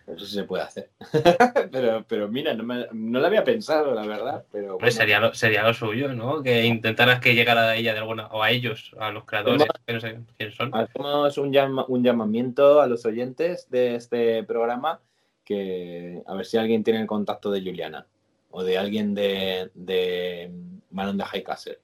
Eso 0.07 0.27
sí 0.27 0.35
se 0.35 0.45
puede 0.45 0.63
hacer. 0.63 0.91
pero, 1.73 2.05
pero 2.07 2.29
mira, 2.29 2.53
no, 2.53 2.65
me- 2.65 2.87
no 2.93 3.19
lo 3.19 3.27
había 3.27 3.45
pensado, 3.45 3.95
la 3.95 4.07
verdad. 4.07 4.45
Pero 4.53 4.75
bueno. 4.75 4.91
sería, 4.91 5.21
lo, 5.21 5.33
sería 5.33 5.63
lo 5.63 5.73
suyo, 5.73 6.13
¿no? 6.13 6.43
Que 6.43 6.67
intentaras 6.67 7.19
que 7.21 7.35
llegara 7.35 7.63
a 7.71 7.77
ella 7.77 7.95
de 7.95 8.01
alguna, 8.01 8.27
o 8.27 8.43
a 8.43 8.51
ellos, 8.51 8.95
a 9.01 9.11
los 9.11 9.25
creadores, 9.25 9.67
que 9.87 9.93
no 9.95 10.01
sé 10.01 10.19
quiénes 10.37 10.55
son. 10.55 10.75
Hacemos 10.75 11.39
un, 11.39 11.51
llama- 11.51 11.87
un 11.89 12.05
llamamiento 12.05 12.83
a 12.83 12.87
los 12.87 13.07
oyentes 13.07 13.71
de 13.71 13.95
este 13.95 14.45
programa 14.45 15.01
que 15.47 16.23
a 16.27 16.35
ver 16.35 16.45
si 16.45 16.59
alguien 16.59 16.85
tiene 16.85 17.01
el 17.01 17.07
contacto 17.07 17.51
de 17.51 17.63
Juliana 17.63 18.07
o 18.51 18.63
de 18.63 18.77
alguien 18.77 19.15
de, 19.15 19.71
de 19.73 20.51
Manon 20.91 21.17
de 21.17 21.25
High 21.25 21.43
Castle. 21.43 21.79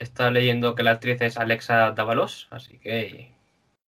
Está 0.00 0.30
leyendo 0.30 0.74
que 0.74 0.82
la 0.82 0.92
actriz 0.92 1.20
es 1.20 1.36
Alexa 1.36 1.92
Davalos, 1.92 2.48
así 2.50 2.78
que 2.78 3.32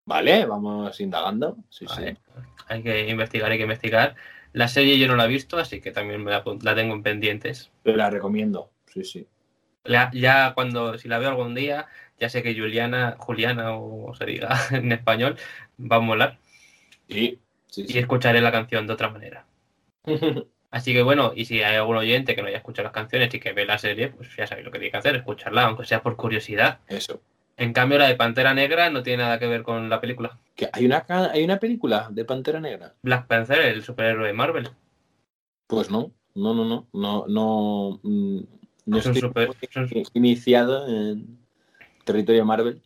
Vale, 0.05 0.45
vamos 0.45 0.99
indagando. 0.99 1.57
Sí, 1.69 1.85
Vale. 1.85 2.17
sí. 2.17 2.33
hay 2.67 2.83
que 2.83 3.07
investigar, 3.09 3.49
hay 3.49 3.57
que 3.57 3.63
investigar. 3.63 4.15
La 4.51 4.67
serie 4.67 4.99
yo 4.99 5.07
no 5.07 5.15
la 5.15 5.23
he 5.23 5.29
visto, 5.29 5.57
así 5.57 5.79
que 5.79 5.91
también 5.91 6.21
me 6.21 6.31
la, 6.31 6.43
tengo 6.75 6.93
en 6.93 7.01
pendientes. 7.01 7.71
Te 7.83 7.95
la 7.95 8.09
recomiendo. 8.09 8.69
Sí, 8.87 9.05
sí. 9.05 9.27
La- 9.85 10.11
ya 10.13 10.53
cuando, 10.53 10.97
si 10.97 11.07
la 11.07 11.17
veo 11.17 11.29
algún 11.29 11.55
día, 11.55 11.87
ya 12.19 12.27
sé 12.27 12.43
que 12.43 12.53
Juliana, 12.53 13.15
Juliana 13.17 13.73
o 13.77 14.13
se 14.13 14.25
diga 14.25 14.49
en 14.71 14.91
español, 14.91 15.37
va 15.79 15.95
a 15.95 15.99
molar 16.01 16.37
Sí, 17.07 17.39
sí, 17.67 17.83
y 17.83 17.93
sí. 17.93 17.99
escucharé 17.99 18.41
la 18.41 18.51
canción 18.51 18.85
de 18.85 18.93
otra 18.93 19.09
manera. 19.09 19.45
Así 20.71 20.93
que 20.93 21.03
bueno, 21.03 21.33
y 21.35 21.45
si 21.45 21.61
hay 21.61 21.75
algún 21.75 21.97
oyente 21.97 22.33
que 22.33 22.41
no 22.41 22.47
haya 22.47 22.57
escuchado 22.57 22.85
las 22.85 22.93
canciones 22.93 23.33
y 23.33 23.39
que 23.39 23.51
ve 23.51 23.65
la 23.65 23.77
serie, 23.77 24.07
pues 24.07 24.35
ya 24.37 24.47
sabéis 24.47 24.65
lo 24.65 24.71
que 24.71 24.79
tiene 24.79 24.91
que 24.91 24.97
hacer, 24.97 25.15
escucharla, 25.17 25.65
aunque 25.65 25.85
sea 25.85 26.01
por 26.01 26.15
curiosidad. 26.15 26.79
Eso. 26.87 27.21
En 27.57 27.73
cambio, 27.73 27.99
la 27.99 28.07
de 28.07 28.15
Pantera 28.15 28.53
Negra 28.53 28.89
no 28.89 29.03
tiene 29.03 29.21
nada 29.23 29.37
que 29.37 29.47
ver 29.47 29.63
con 29.63 29.89
la 29.89 29.99
película. 29.99 30.39
Que 30.55 30.69
hay 30.71 30.85
una 30.85 31.05
hay 31.31 31.43
una 31.43 31.59
película 31.59 32.07
de 32.09 32.25
Pantera 32.25 32.59
Negra. 32.61 32.93
Black 33.01 33.27
Panther, 33.27 33.59
el 33.59 33.83
superhéroe 33.83 34.27
de 34.27 34.33
Marvel. 34.33 34.69
Pues 35.67 35.91
no, 35.91 36.11
no, 36.35 36.53
no, 36.53 36.65
no, 36.65 36.87
no, 36.93 37.25
no, 37.27 37.99
mm, 38.01 38.39
no 38.85 38.97
Es 38.97 39.05
un 39.05 39.15
estoy 39.15 39.29
super- 39.29 39.49
iniciado 40.13 40.87
en 40.87 41.37
territorio 42.05 42.45
Marvel, 42.45 42.81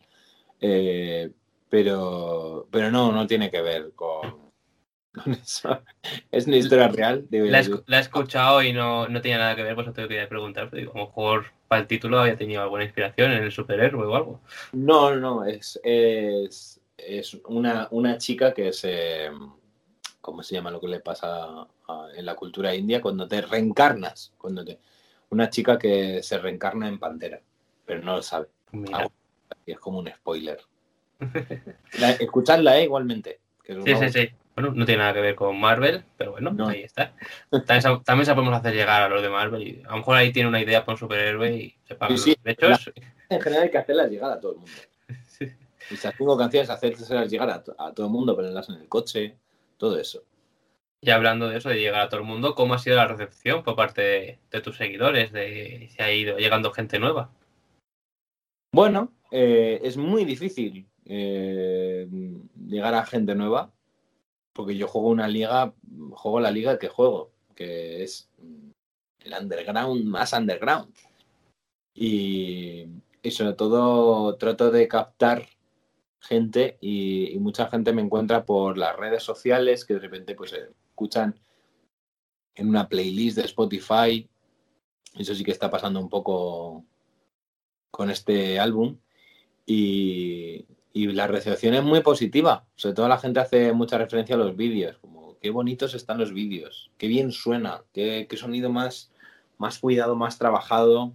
eh, 0.60 1.30
pero, 1.70 2.66
pero 2.70 2.90
no, 2.90 3.12
no 3.12 3.26
tiene 3.26 3.50
que 3.50 3.62
ver 3.62 3.92
con, 3.94 4.45
con 5.22 5.32
eso. 5.32 5.82
Es 6.30 6.46
una 6.46 6.56
historia 6.56 6.88
real. 6.88 7.26
de- 7.30 7.50
La, 7.50 7.58
he 7.60 7.62
escu- 7.64 7.82
la 7.86 7.98
he 7.98 8.00
escuchado 8.00 8.62
y 8.62 8.72
no, 8.72 9.08
no 9.08 9.20
tenía 9.20 9.38
nada 9.38 9.56
que 9.56 9.62
ver, 9.62 9.74
pues 9.74 9.92
te 9.92 10.06
quería 10.08 10.28
preguntar. 10.28 10.68
Pero 10.70 10.80
digo, 10.80 10.92
a 10.94 10.98
lo 10.98 11.06
mejor 11.06 11.46
para 11.68 11.82
el 11.82 11.88
título 11.88 12.20
había 12.20 12.36
tenido 12.36 12.62
alguna 12.62 12.84
inspiración 12.84 13.32
en 13.32 13.42
el 13.42 13.50
superhéroe 13.52 14.06
o 14.06 14.14
algo. 14.16 14.40
No, 14.72 15.14
no, 15.16 15.44
es, 15.44 15.80
es, 15.82 16.80
es 16.96 17.34
una, 17.46 17.88
una 17.90 18.18
chica 18.18 18.52
que 18.54 18.72
se... 18.72 19.30
¿Cómo 20.20 20.42
se 20.42 20.54
llama 20.56 20.70
lo 20.72 20.80
que 20.80 20.88
le 20.88 21.00
pasa 21.00 21.66
a- 21.88 22.08
en 22.16 22.26
la 22.26 22.34
cultura 22.34 22.74
india? 22.74 23.00
Cuando 23.00 23.28
te 23.28 23.40
reencarnas. 23.42 24.32
Cuando 24.38 24.64
te, 24.64 24.78
una 25.30 25.50
chica 25.50 25.78
que 25.78 26.22
se 26.22 26.38
reencarna 26.38 26.88
en 26.88 26.98
pantera, 26.98 27.40
pero 27.84 28.02
no 28.02 28.16
lo 28.16 28.22
sabe. 28.22 28.48
Mira. 28.72 29.08
Es 29.64 29.78
como 29.78 29.98
un 30.00 30.08
spoiler. 30.08 30.58
La- 31.98 32.10
escuchadla, 32.12 32.78
¿eh? 32.78 32.84
Igualmente. 32.84 33.40
que 33.62 33.74
Sí, 33.74 33.78
una- 33.92 34.10
sí, 34.10 34.20
sí. 34.20 34.30
Bueno, 34.56 34.72
no 34.74 34.84
tiene 34.86 35.00
nada 35.02 35.12
que 35.14 35.20
ver 35.20 35.34
con 35.34 35.60
Marvel, 35.60 36.02
pero 36.16 36.32
bueno, 36.32 36.50
No. 36.50 36.68
ahí 36.68 36.80
está. 36.82 37.12
También 37.50 37.82
se, 37.82 38.04
también 38.04 38.24
se 38.26 38.34
podemos 38.34 38.54
hacer 38.56 38.74
llegar 38.74 39.02
a 39.02 39.08
los 39.08 39.20
de 39.22 39.28
Marvel 39.28 39.62
y 39.62 39.82
a 39.86 39.90
lo 39.90 39.98
mejor 39.98 40.16
ahí 40.16 40.32
tiene 40.32 40.48
una 40.48 40.60
idea 40.60 40.80
para 40.84 40.94
un 40.94 40.98
superhéroe 40.98 41.54
y 41.54 41.76
se 41.84 41.94
pagan 41.94 42.16
Sí, 42.18 42.30
los 42.42 42.42
derechos. 42.56 42.92
En 43.28 43.40
general 43.40 43.64
hay 43.64 43.70
que 43.70 43.78
hacerlas 43.78 44.10
llegar 44.10 44.32
a 44.32 44.40
todo 44.40 44.52
el 44.52 44.58
mundo. 44.58 44.72
Sí. 45.28 45.44
Y 45.90 45.94
esas 45.94 46.14
cinco 46.16 46.36
canciones, 46.38 46.70
hacérselas 46.70 47.30
llegar 47.30 47.50
a, 47.50 47.62
to- 47.62 47.76
a 47.78 47.92
todo 47.92 48.06
el 48.06 48.12
mundo, 48.12 48.34
ponerlas 48.34 48.68
en 48.70 48.76
el 48.76 48.88
coche, 48.88 49.36
todo 49.76 49.98
eso. 50.00 50.24
Y 51.02 51.10
hablando 51.10 51.48
de 51.48 51.58
eso, 51.58 51.68
de 51.68 51.78
llegar 51.78 52.00
a 52.00 52.08
todo 52.08 52.20
el 52.20 52.26
mundo, 52.26 52.54
¿cómo 52.54 52.72
ha 52.72 52.78
sido 52.78 52.96
la 52.96 53.06
recepción 53.06 53.62
por 53.62 53.76
parte 53.76 54.00
de, 54.00 54.38
de 54.50 54.60
tus 54.62 54.78
seguidores? 54.78 55.30
De 55.32 55.88
si 55.94 56.02
ha 56.02 56.10
ido 56.10 56.38
llegando 56.38 56.72
gente 56.72 56.98
nueva. 56.98 57.30
Bueno, 58.72 59.12
eh, 59.30 59.80
es 59.84 59.96
muy 59.96 60.24
difícil 60.24 60.86
eh, 61.04 62.08
llegar 62.66 62.94
a 62.94 63.04
gente 63.06 63.34
nueva, 63.34 63.70
porque 64.56 64.76
yo 64.76 64.88
juego 64.88 65.08
una 65.08 65.28
liga, 65.28 65.74
juego 66.12 66.40
la 66.40 66.50
liga 66.50 66.78
que 66.78 66.88
juego, 66.88 67.30
que 67.54 68.02
es 68.02 68.30
el 69.20 69.34
underground 69.34 70.04
más 70.04 70.32
underground. 70.32 70.92
Y, 71.94 72.86
y 73.22 73.30
sobre 73.30 73.54
todo 73.54 74.36
trato 74.36 74.70
de 74.70 74.88
captar 74.88 75.48
gente 76.20 76.78
y, 76.80 77.36
mucha 77.38 77.68
gente 77.68 77.92
me 77.92 78.02
encuentra 78.02 78.44
por 78.44 78.78
las 78.78 78.96
redes 78.96 79.22
sociales 79.22 79.84
que 79.84 79.94
de 79.94 80.00
repente 80.00 80.34
pues 80.34 80.52
eh, 80.52 80.70
escuchan 80.88 81.38
en 82.54 82.68
una 82.68 82.88
playlist 82.88 83.36
de 83.36 83.44
Spotify. 83.44 84.28
Eso 85.14 85.34
sí 85.34 85.44
que 85.44 85.52
está 85.52 85.70
pasando 85.70 86.00
un 86.00 86.08
poco 86.08 86.84
con 87.90 88.10
este 88.10 88.58
álbum 88.58 88.98
y, 89.66 90.66
y 90.96 91.12
la 91.12 91.26
recepción 91.26 91.74
es 91.74 91.82
muy 91.84 92.00
positiva. 92.00 92.64
Sobre 92.74 92.94
todo 92.94 93.06
la 93.06 93.18
gente 93.18 93.38
hace 93.38 93.74
mucha 93.74 93.98
referencia 93.98 94.34
a 94.34 94.38
los 94.38 94.56
vídeos, 94.56 94.96
como 94.96 95.36
qué 95.40 95.50
bonitos 95.50 95.92
están 95.92 96.16
los 96.16 96.32
vídeos, 96.32 96.90
qué 96.96 97.06
bien 97.06 97.32
suena, 97.32 97.84
qué, 97.92 98.26
qué 98.30 98.36
sonido 98.38 98.70
más, 98.70 99.12
más 99.58 99.78
cuidado, 99.78 100.16
más 100.16 100.38
trabajado, 100.38 101.12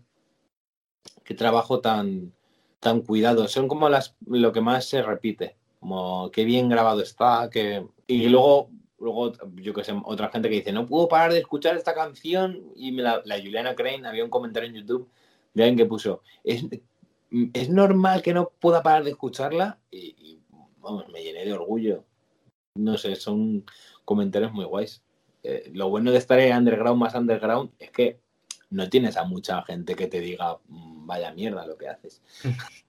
qué 1.24 1.34
trabajo 1.34 1.80
tan, 1.80 2.32
tan 2.80 3.02
cuidado. 3.02 3.48
Son 3.48 3.68
como 3.68 3.90
las, 3.90 4.16
lo 4.28 4.52
que 4.54 4.62
más 4.62 4.86
se 4.86 5.02
repite, 5.02 5.58
como 5.80 6.30
qué 6.30 6.46
bien 6.46 6.70
grabado 6.70 7.02
está, 7.02 7.50
que... 7.52 7.88
y 8.06 8.30
luego... 8.30 8.70
Luego, 9.00 9.34
yo 9.56 9.74
que 9.74 9.84
sé, 9.84 10.00
otra 10.06 10.30
gente 10.30 10.48
que 10.48 10.58
dice, 10.58 10.72
no 10.72 10.86
puedo 10.86 11.08
parar 11.08 11.34
de 11.34 11.40
escuchar 11.40 11.76
esta 11.76 11.96
canción. 11.96 12.62
Y 12.76 12.92
me 12.92 13.02
la, 13.02 13.20
la 13.26 13.38
Juliana 13.40 13.74
Crane 13.74 14.08
había 14.08 14.24
un 14.24 14.30
comentario 14.30 14.70
en 14.70 14.76
YouTube 14.76 15.10
de 15.56 15.64
alguien 15.64 15.78
que 15.80 15.86
puso, 15.88 16.22
es, 16.44 16.64
es 17.54 17.70
normal 17.70 18.22
que 18.22 18.34
no 18.34 18.50
pueda 18.60 18.84
parar 18.84 19.04
de 19.04 19.12
escucharla 19.12 19.80
y, 19.90 20.16
y, 20.18 20.40
vamos, 20.80 21.08
me 21.10 21.24
llené 21.24 21.46
de 21.46 21.54
orgullo. 21.54 22.04
No 22.76 22.98
sé, 22.98 23.16
son 23.16 23.66
comentarios 24.06 24.52
muy 24.52 24.66
guays. 24.66 25.02
Eh, 25.44 25.72
lo 25.74 25.90
bueno 25.90 26.12
de 26.12 26.18
estar 26.18 26.40
en 26.40 26.56
underground 26.56 27.00
más 27.00 27.16
underground 27.16 27.72
es 27.80 27.92
que 27.92 28.20
no 28.70 28.90
tienes 28.90 29.18
a 29.18 29.24
mucha 29.24 29.62
gente 29.64 29.96
que 29.96 30.08
te 30.08 30.20
diga 30.20 30.58
"Mm, 30.68 31.06
vaya 31.06 31.32
mierda 31.34 31.66
lo 31.66 31.78
que 31.78 31.90
haces. 31.90 32.22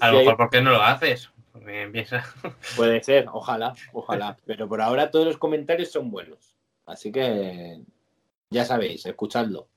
A 0.00 0.10
lo 0.10 0.18
mejor, 0.18 0.36
¿por 0.36 0.50
qué 0.50 0.60
no 0.60 0.72
lo 0.72 0.82
haces? 0.82 1.30
Porque 1.52 1.82
empieza. 1.82 2.22
Puede 2.76 3.02
ser, 3.02 3.26
ojalá, 3.32 3.74
ojalá. 3.92 4.36
Pero 4.44 4.68
por 4.68 4.80
ahora 4.82 5.10
todos 5.10 5.26
los 5.26 5.38
comentarios 5.38 5.90
son 5.90 6.10
buenos. 6.10 6.54
Así 6.86 7.10
que 7.10 7.80
ya 8.50 8.64
sabéis, 8.64 9.06
escuchadlo. 9.06 9.68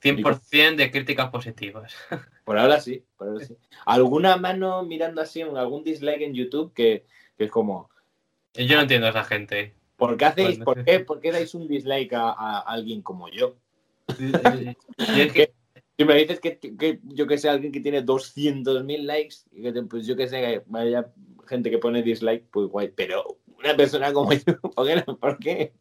100% 0.00 0.76
de 0.76 0.90
críticas 0.90 1.30
positivas. 1.30 1.94
Por 2.44 2.58
ahora 2.58 2.80
sí, 2.80 3.04
por 3.16 3.28
ahora 3.28 3.44
sí. 3.44 3.56
Alguna 3.84 4.36
mano 4.38 4.82
mirando 4.84 5.20
así, 5.20 5.42
algún 5.42 5.84
dislike 5.84 6.22
en 6.22 6.34
YouTube 6.34 6.72
que, 6.72 7.04
que 7.36 7.44
es 7.44 7.50
como, 7.50 7.90
Yo 8.54 8.76
no 8.76 8.82
entiendo 8.82 9.06
a 9.06 9.10
esa 9.10 9.24
gente. 9.24 9.74
¿por 9.96 10.16
qué 10.16 10.24
hacéis, 10.24 10.58
Bueno. 10.58 10.64
por 10.64 10.84
qué, 10.84 11.00
por 11.00 11.20
qué 11.20 11.32
dais 11.32 11.54
un 11.54 11.68
dislike 11.68 12.12
a, 12.14 12.30
a 12.30 12.60
alguien 12.60 13.02
como 13.02 13.28
yo? 13.28 13.56
Yo 14.18 15.22
es 15.24 15.32
que- 15.32 15.52
Si 15.98 16.04
me 16.04 16.14
dices 16.14 16.38
que, 16.40 16.58
que 16.58 17.00
yo 17.02 17.26
que 17.26 17.36
sé, 17.38 17.48
alguien 17.48 17.72
que 17.72 17.80
tiene 17.80 18.02
200.000 18.02 19.04
likes, 19.04 19.36
y 19.50 19.62
que 19.62 19.72
pues 19.82 20.06
yo 20.06 20.14
que 20.16 20.28
sé, 20.28 20.40
que 20.40 20.62
vaya 20.66 21.12
gente 21.48 21.70
que 21.70 21.78
pone 21.78 22.02
dislike, 22.04 22.44
pues 22.52 22.68
guay, 22.68 22.92
pero 22.94 23.38
una 23.58 23.76
persona 23.76 24.12
como 24.12 24.30
yo, 25.12 25.18
¿por 25.18 25.38
qué? 25.38 25.72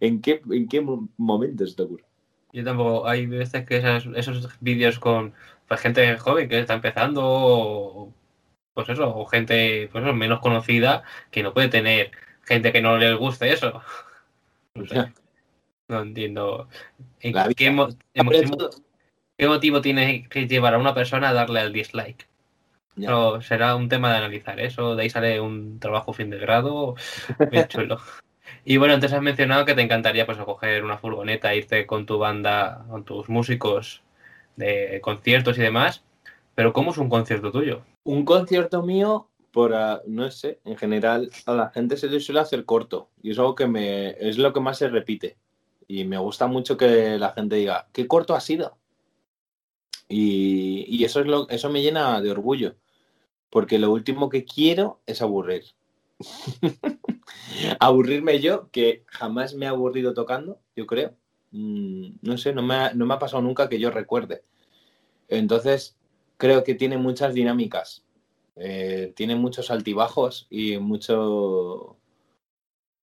¿En 0.00 0.20
qué, 0.20 0.42
en 0.50 0.68
qué 0.68 0.80
mo- 0.80 1.08
momento 1.16 1.64
se 1.64 1.76
te 1.76 1.82
ocurre? 1.84 2.04
Yo 2.52 2.64
tampoco, 2.64 3.08
hay 3.08 3.26
veces 3.26 3.66
que 3.66 3.78
esas- 3.78 4.06
esos 4.14 4.48
vídeos 4.60 4.98
con 4.98 5.34
pues, 5.68 5.80
gente 5.80 6.16
joven 6.18 6.48
que 6.48 6.58
está 6.60 6.74
empezando, 6.74 7.22
o, 7.24 8.12
pues 8.74 8.88
eso, 8.90 9.14
o 9.16 9.24
gente 9.26 9.88
pues 9.90 10.04
eso, 10.04 10.12
menos 10.12 10.40
conocida 10.40 11.02
que 11.30 11.42
no 11.42 11.54
puede 11.54 11.68
tener 11.68 12.12
gente 12.44 12.72
que 12.72 12.82
no 12.82 12.98
le 12.98 13.14
guste 13.14 13.52
eso. 13.52 13.80
No 14.74 14.86
sé, 14.86 15.12
no 15.88 16.00
entiendo. 16.00 16.66
¿En 17.20 17.34
La 17.34 17.46
vida. 17.46 17.54
qué, 17.56 17.70
mo- 17.70 17.88
en 18.14 19.48
motivo 19.48 19.80
tiene 19.82 20.26
que 20.30 20.48
llevar 20.48 20.72
a 20.74 20.78
una 20.78 20.94
persona 20.94 21.28
a 21.28 21.32
darle 21.34 21.60
al 21.60 21.72
dislike? 21.74 22.26
Pero 22.96 23.40
será 23.42 23.74
un 23.76 23.88
tema 23.88 24.10
de 24.10 24.18
analizar 24.18 24.60
eso, 24.60 24.96
de 24.96 25.02
ahí 25.02 25.10
sale 25.10 25.40
un 25.40 25.78
trabajo 25.78 26.12
fin 26.14 26.30
de 26.30 26.38
grado 26.38 26.94
bien 27.50 27.68
chulo. 27.68 28.00
Y 28.64 28.76
bueno, 28.76 28.94
antes 28.94 29.12
has 29.12 29.22
mencionado 29.22 29.64
que 29.64 29.74
te 29.74 29.82
encantaría 29.82 30.24
pues 30.24 30.38
coger 30.38 30.84
una 30.84 30.98
furgoneta, 30.98 31.54
irte 31.54 31.86
con 31.86 32.06
tu 32.06 32.18
banda, 32.18 32.84
con 32.88 33.04
tus 33.04 33.28
músicos 33.28 34.02
de 34.56 35.00
conciertos 35.02 35.58
y 35.58 35.62
demás. 35.62 36.04
Pero 36.54 36.72
¿cómo 36.72 36.92
es 36.92 36.98
un 36.98 37.08
concierto 37.08 37.50
tuyo? 37.50 37.82
Un 38.04 38.24
concierto 38.24 38.82
mío, 38.82 39.28
por 39.50 39.74
ah, 39.74 40.02
no 40.06 40.30
sé, 40.30 40.60
en 40.64 40.76
general 40.76 41.30
a 41.46 41.54
la 41.54 41.70
gente 41.70 41.96
se 41.96 42.08
le 42.08 42.20
suele 42.20 42.40
hacer 42.40 42.64
corto. 42.64 43.08
Y 43.22 43.32
es 43.32 43.38
algo 43.38 43.54
que 43.56 43.66
me 43.66 44.10
es 44.20 44.38
lo 44.38 44.52
que 44.52 44.60
más 44.60 44.78
se 44.78 44.88
repite. 44.88 45.36
Y 45.88 46.04
me 46.04 46.18
gusta 46.18 46.46
mucho 46.46 46.76
que 46.76 47.18
la 47.18 47.32
gente 47.32 47.56
diga 47.56 47.88
qué 47.92 48.06
corto 48.06 48.34
ha 48.34 48.40
sido 48.40 48.78
y, 50.08 50.84
y 50.88 51.04
eso 51.04 51.20
es 51.20 51.26
lo 51.26 51.48
eso 51.48 51.70
me 51.70 51.82
llena 51.82 52.20
de 52.20 52.30
orgullo. 52.30 52.76
Porque 53.50 53.78
lo 53.78 53.90
último 53.92 54.28
que 54.28 54.44
quiero 54.44 55.00
es 55.06 55.20
aburrir 55.20 55.64
aburrirme 57.80 58.40
yo 58.40 58.70
que 58.70 59.04
jamás 59.06 59.54
me 59.54 59.66
he 59.66 59.68
aburrido 59.68 60.14
tocando 60.14 60.60
yo 60.76 60.86
creo 60.86 61.14
Mm, 61.54 62.14
no 62.22 62.38
sé 62.38 62.54
no 62.54 62.62
me 62.62 62.74
ha, 62.74 62.94
no 62.94 63.04
me 63.04 63.12
ha 63.12 63.18
pasado 63.18 63.42
nunca 63.42 63.68
que 63.68 63.78
yo 63.78 63.90
recuerde 63.90 64.42
entonces 65.28 65.98
creo 66.38 66.64
que 66.64 66.74
tiene 66.74 66.96
muchas 66.96 67.34
dinámicas 67.34 68.06
eh, 68.56 69.12
tiene 69.16 69.36
muchos 69.36 69.70
altibajos 69.70 70.46
y 70.50 70.78
mucho, 70.78 71.96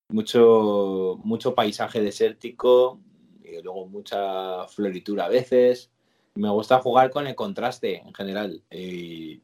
mucho, 0.10 1.20
mucho 1.24 1.56
paisaje 1.56 2.02
desértico 2.02 3.00
y 3.44 3.62
luego 3.62 3.88
mucha 3.88 4.68
floritura 4.68 5.26
a 5.26 5.30
veces. 5.30 5.92
Me 6.36 6.50
gusta 6.50 6.80
jugar 6.80 7.10
con 7.10 7.28
el 7.28 7.36
contraste 7.36 7.98
en 7.98 8.14
general 8.14 8.64
y, 8.72 9.42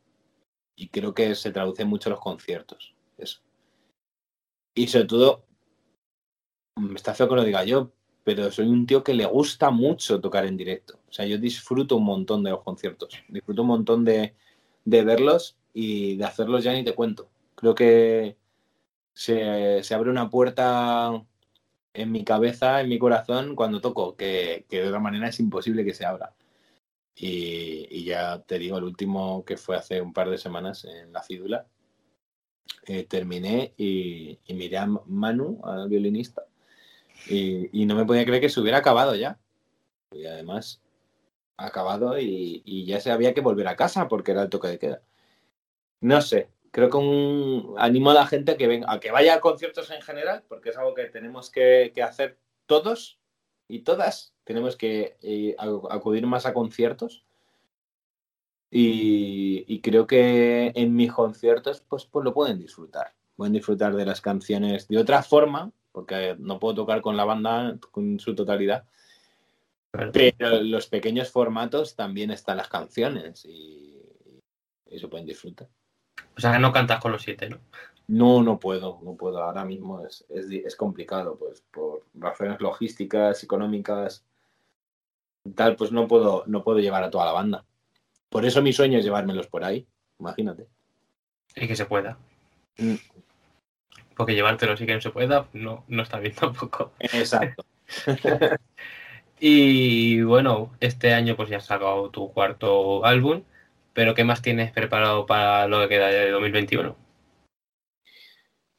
y 0.75 0.87
creo 0.89 1.13
que 1.13 1.33
se 1.35 1.51
traduce 1.51 1.85
mucho 1.85 2.09
en 2.09 2.11
los 2.11 2.21
conciertos. 2.21 2.93
Eso. 3.17 3.41
Y 4.75 4.87
sobre 4.87 5.05
todo, 5.05 5.45
me 6.75 6.95
está 6.95 7.13
feo 7.15 7.29
que 7.29 7.35
lo 7.35 7.43
diga 7.43 7.63
yo, 7.63 7.91
pero 8.23 8.51
soy 8.51 8.67
un 8.67 8.85
tío 8.85 9.03
que 9.03 9.13
le 9.13 9.25
gusta 9.25 9.71
mucho 9.71 10.19
tocar 10.21 10.45
en 10.45 10.57
directo. 10.57 10.99
O 11.09 11.13
sea, 11.13 11.25
yo 11.25 11.37
disfruto 11.37 11.97
un 11.97 12.05
montón 12.05 12.43
de 12.43 12.51
los 12.51 12.63
conciertos, 12.63 13.13
disfruto 13.29 13.61
un 13.61 13.69
montón 13.69 14.05
de, 14.05 14.35
de 14.83 15.03
verlos 15.03 15.57
y 15.73 16.17
de 16.17 16.25
hacerlos 16.25 16.63
ya 16.63 16.73
ni 16.73 16.83
te 16.83 16.95
cuento. 16.95 17.29
Creo 17.55 17.75
que 17.75 18.37
se, 19.13 19.83
se 19.83 19.95
abre 19.95 20.11
una 20.11 20.29
puerta 20.29 21.23
en 21.93 22.11
mi 22.11 22.23
cabeza, 22.25 22.81
en 22.81 22.89
mi 22.89 22.99
corazón, 22.99 23.55
cuando 23.55 23.81
toco, 23.81 24.15
que, 24.17 24.65
que 24.69 24.81
de 24.81 24.87
otra 24.89 24.99
manera 24.99 25.29
es 25.29 25.39
imposible 25.39 25.85
que 25.85 25.93
se 25.93 26.05
abra. 26.05 26.35
Y, 27.15 28.03
ya 28.03 28.41
te 28.43 28.59
digo, 28.59 28.77
el 28.77 28.83
último 28.83 29.45
que 29.45 29.57
fue 29.57 29.77
hace 29.77 30.01
un 30.01 30.13
par 30.13 30.29
de 30.29 30.37
semanas 30.37 30.85
en 30.85 31.13
la 31.13 31.23
Cídula, 31.23 31.65
eh, 32.87 33.03
terminé 33.05 33.73
y, 33.77 34.39
miré 34.49 34.77
a 34.77 34.85
Manu, 34.85 35.59
al 35.63 35.89
violinista, 35.89 36.45
y, 37.27 37.85
no 37.85 37.95
me 37.95 38.05
podía 38.05 38.25
creer 38.25 38.41
que 38.41 38.49
se 38.49 38.59
hubiera 38.59 38.77
acabado 38.79 39.15
ya. 39.15 39.39
Y 40.11 40.25
además, 40.27 40.81
acabado 41.57 42.19
y, 42.19 42.85
ya 42.85 42.99
se 42.99 43.11
había 43.11 43.33
que 43.33 43.41
volver 43.41 43.67
a 43.67 43.75
casa 43.75 44.07
porque 44.07 44.31
era 44.31 44.43
el 44.43 44.49
toque 44.49 44.67
de 44.67 44.79
queda. 44.79 45.01
No 46.01 46.21
sé, 46.21 46.49
creo 46.71 46.89
que 46.89 46.97
animo 47.77 48.11
a 48.11 48.13
la 48.13 48.27
gente 48.27 48.51
a 48.51 48.57
que, 48.57 48.67
venga, 48.67 48.91
a 48.91 48.99
que 48.99 49.11
vaya 49.11 49.35
a 49.35 49.41
conciertos 49.41 49.89
en 49.91 50.01
general, 50.01 50.43
porque 50.47 50.69
es 50.69 50.77
algo 50.77 50.93
que 50.93 51.05
tenemos 51.05 51.49
que, 51.49 51.91
hacer 52.03 52.37
todos 52.67 53.19
y 53.67 53.79
todas. 53.79 54.35
Tenemos 54.43 54.75
que 54.75 55.17
eh, 55.23 55.55
acudir 55.57 56.27
más 56.27 56.45
a 56.45 56.53
conciertos. 56.53 57.24
Y, 58.77 59.63
y 59.69 59.79
creo 59.79 60.05
que 60.05 60.73
en 60.75 60.93
mis 60.97 61.13
conciertos 61.13 61.81
pues, 61.87 62.03
pues 62.03 62.25
lo 62.25 62.33
pueden 62.33 62.59
disfrutar. 62.59 63.13
Pueden 63.37 63.53
disfrutar 63.53 63.95
de 63.95 64.05
las 64.05 64.19
canciones 64.19 64.89
de 64.89 64.97
otra 64.97 65.23
forma, 65.23 65.71
porque 65.93 66.35
no 66.39 66.59
puedo 66.59 66.75
tocar 66.75 67.01
con 67.01 67.15
la 67.15 67.23
banda 67.23 67.77
con 67.91 68.19
su 68.19 68.35
totalidad, 68.35 68.83
pero 70.11 70.57
en 70.57 70.71
los 70.71 70.87
pequeños 70.87 71.31
formatos 71.31 71.95
también 71.95 72.31
están 72.31 72.57
las 72.57 72.67
canciones 72.67 73.45
y, 73.45 73.97
y 74.89 74.99
se 74.99 75.07
pueden 75.07 75.25
disfrutar. 75.25 75.69
O 76.37 76.41
sea, 76.41 76.51
que 76.51 76.59
no 76.59 76.73
cantas 76.73 76.99
con 76.99 77.13
los 77.13 77.21
siete, 77.21 77.49
¿no? 77.49 77.59
No, 78.09 78.43
no 78.43 78.59
puedo, 78.59 78.99
no 79.03 79.15
puedo. 79.15 79.41
Ahora 79.41 79.63
mismo 79.63 80.05
es, 80.05 80.25
es, 80.27 80.51
es 80.51 80.75
complicado, 80.75 81.37
pues 81.37 81.63
por 81.71 82.03
razones 82.13 82.59
logísticas, 82.59 83.41
económicas, 83.41 84.25
tal, 85.55 85.77
pues 85.77 85.93
no 85.93 86.09
puedo, 86.09 86.43
no 86.47 86.61
puedo 86.61 86.79
llevar 86.79 87.05
a 87.05 87.09
toda 87.09 87.25
la 87.25 87.31
banda. 87.31 87.65
Por 88.29 88.45
eso 88.45 88.61
mi 88.61 88.73
sueño 88.73 88.99
es 88.99 89.05
llevármelos 89.05 89.47
por 89.47 89.63
ahí, 89.63 89.87
imagínate. 90.19 90.67
Y 91.55 91.67
que 91.67 91.75
se 91.75 91.85
pueda. 91.85 92.17
Mm. 92.77 92.95
Porque 94.15 94.33
llevártelo 94.33 94.75
sí 94.77 94.85
que 94.85 94.93
no 94.93 95.01
se 95.01 95.11
pueda, 95.11 95.47
no, 95.53 95.83
no 95.87 96.03
está 96.03 96.19
bien 96.19 96.35
tampoco. 96.39 96.91
Exacto. 96.99 97.65
Y 99.39 100.21
bueno, 100.23 100.71
este 100.79 101.13
año 101.13 101.35
pues 101.35 101.49
ya 101.49 101.57
has 101.57 101.65
sacado 101.65 102.09
tu 102.09 102.31
cuarto 102.31 103.05
álbum, 103.05 103.43
pero 103.93 104.15
¿qué 104.15 104.23
más 104.23 104.41
tienes 104.41 104.71
preparado 104.71 105.25
para 105.25 105.67
lo 105.67 105.81
que 105.81 105.89
queda 105.89 106.07
de 106.07 106.31
2021? 106.31 106.95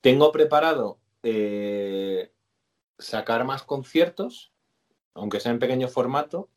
Tengo 0.00 0.32
preparado 0.32 0.98
eh, 1.22 2.32
sacar 2.98 3.44
más 3.44 3.64
conciertos, 3.64 4.52
aunque 5.14 5.40
sea 5.40 5.52
en 5.52 5.59
pequeño 5.59 5.88
formato, 5.88 6.48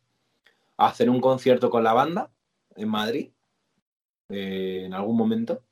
hacer 0.78 1.10
un 1.10 1.20
concierto 1.20 1.70
con 1.70 1.84
la 1.84 1.94
banda 1.94 2.32
en 2.80 2.90
Madrid 2.90 3.32
eh, 4.30 4.84
en 4.86 4.94
algún 4.94 5.18
momento. 5.18 5.64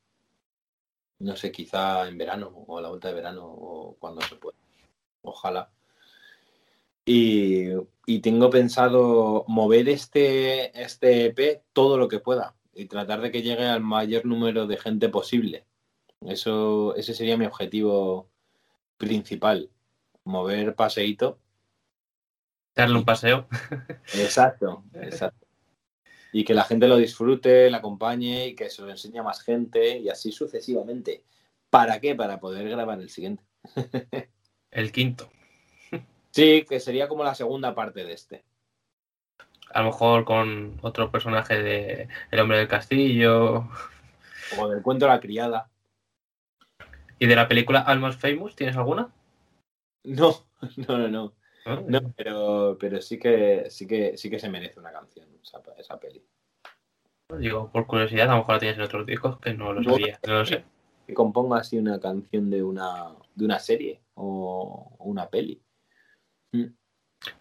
No 1.19 1.35
sé, 1.35 1.51
quizá 1.51 2.07
en 2.07 2.17
verano 2.17 2.47
o 2.67 2.77
a 2.77 2.81
la 2.81 2.89
vuelta 2.89 3.07
de 3.07 3.15
verano 3.15 3.45
o 3.45 3.95
cuando 3.99 4.21
se 4.21 4.35
pueda. 4.35 4.57
Ojalá. 5.21 5.71
Y, 7.05 7.69
y 8.05 8.19
tengo 8.19 8.49
pensado 8.49 9.45
mover 9.47 9.89
este, 9.89 10.79
este 10.81 11.27
EP 11.27 11.63
todo 11.73 11.97
lo 11.97 12.07
que 12.07 12.19
pueda 12.19 12.55
y 12.73 12.85
tratar 12.85 13.21
de 13.21 13.31
que 13.31 13.41
llegue 13.41 13.65
al 13.65 13.81
mayor 13.81 14.25
número 14.25 14.67
de 14.67 14.77
gente 14.77 15.09
posible. 15.09 15.65
Eso, 16.21 16.95
ese 16.95 17.13
sería 17.13 17.37
mi 17.37 17.45
objetivo 17.45 18.29
principal. 18.97 19.71
Mover 20.25 20.75
paseíto. 20.75 21.39
Darle 22.75 22.97
un 22.97 23.05
paseo. 23.05 23.47
Exacto, 24.13 24.83
exacto. 24.93 25.46
Y 26.37 26.45
que 26.45 26.53
la 26.53 26.65
gente 26.65 26.87
lo 26.87 26.97
disfrute, 26.97 27.67
la 27.71 27.77
acompañe 27.77 28.49
y 28.49 28.55
que 28.55 28.69
se 28.69 28.83
lo 28.83 28.91
enseñe 28.91 29.17
a 29.17 29.23
más 29.23 29.41
gente 29.41 29.97
y 29.97 30.07
así 30.07 30.31
sucesivamente. 30.31 31.23
¿Para 31.71 31.99
qué? 31.99 32.13
Para 32.13 32.39
poder 32.39 32.69
grabar 32.69 33.01
el 33.01 33.09
siguiente. 33.09 33.43
El 34.69 34.91
quinto. 34.91 35.31
Sí, 36.29 36.63
que 36.69 36.79
sería 36.79 37.07
como 37.07 37.23
la 37.23 37.33
segunda 37.33 37.73
parte 37.73 38.03
de 38.03 38.13
este. 38.13 38.43
A 39.71 39.79
lo 39.79 39.87
mejor 39.87 40.25
con 40.25 40.77
otro 40.83 41.09
personaje 41.09 41.59
de 41.59 42.07
El 42.29 42.39
hombre 42.39 42.59
del 42.59 42.67
castillo. 42.67 43.67
O 44.59 44.67
del 44.67 44.83
cuento 44.83 45.07
La 45.07 45.19
criada. 45.19 45.71
¿Y 47.17 47.25
de 47.25 47.35
la 47.35 47.47
película 47.47 47.79
Almost 47.79 48.21
Famous 48.21 48.55
tienes 48.55 48.77
alguna? 48.77 49.09
No, 50.03 50.45
no, 50.87 50.99
no, 50.99 51.07
no. 51.07 51.33
¿No? 51.67 51.81
No, 51.81 52.13
pero, 52.15 52.77
pero 52.79 53.01
sí 53.01 53.19
que 53.19 53.65
sí 53.69 53.85
que 53.85 54.17
sí 54.17 54.29
que 54.29 54.39
se 54.39 54.49
merece 54.49 54.79
una 54.79 54.91
canción 54.91 55.27
esa, 55.43 55.61
esa 55.77 55.99
peli. 55.99 56.23
Digo, 57.37 57.69
por 57.71 57.85
curiosidad, 57.87 58.29
a 58.29 58.31
lo 58.31 58.37
mejor 58.37 58.55
la 58.55 58.59
tienes 58.59 58.77
en 58.77 58.83
otros 58.85 59.05
discos 59.05 59.37
que 59.39 59.53
no 59.53 59.73
lo 59.73 59.83
sabía, 59.83 60.17
no 60.25 60.33
lo 60.35 60.45
sé. 60.45 60.63
Que 61.05 61.13
componga 61.13 61.59
así 61.59 61.77
una 61.77 61.99
canción 61.99 62.49
de 62.49 62.63
una 62.63 63.13
de 63.35 63.45
una 63.45 63.59
serie 63.59 64.01
o 64.15 64.95
una 64.99 65.29
peli. 65.29 65.61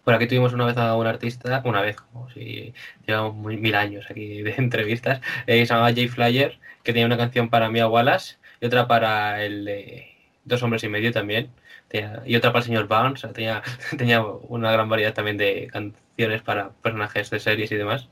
Por 0.03 0.13
aquí 0.13 0.27
tuvimos 0.27 0.53
una 0.53 0.65
vez 0.65 0.75
a 0.77 0.95
un 0.97 1.07
artista, 1.07 1.61
una 1.63 1.81
vez, 1.81 1.95
como 2.01 2.29
si 2.29 2.73
llevamos 3.05 3.35
muy- 3.35 3.57
mil 3.57 3.75
años 3.75 4.05
aquí 4.09 4.41
de 4.41 4.55
entrevistas, 4.57 5.21
eh, 5.45 5.65
se 5.65 5.73
llamaba 5.73 5.93
Jay 5.93 6.07
Flyer, 6.09 6.59
que 6.83 6.91
tenía 6.91 7.05
una 7.05 7.17
canción 7.17 7.49
para 7.49 7.69
Mia 7.69 7.87
Wallace 7.87 8.37
y 8.59 8.65
otra 8.65 8.87
para 8.87 9.43
el 9.43 9.63
de 9.63 10.16
Dos 10.47 10.63
Hombres 10.63 10.83
y 10.83 10.89
Medio 10.89 11.11
también, 11.11 11.51
tenía- 11.89 12.23
y 12.25 12.35
otra 12.35 12.51
para 12.51 12.59
el 12.61 12.65
señor 12.65 12.87
Barnes, 12.87 13.19
o 13.23 13.27
sea, 13.27 13.33
tenía, 13.33 13.61
tenía 13.97 14.23
una 14.23 14.71
gran 14.71 14.87
variedad 14.89 15.13
también 15.13 15.37
de 15.37 15.67
canciones 15.71 16.41
para 16.41 16.69
personajes 16.69 17.29
de 17.29 17.39
series 17.39 17.71
y 17.71 17.75
demás. 17.75 18.07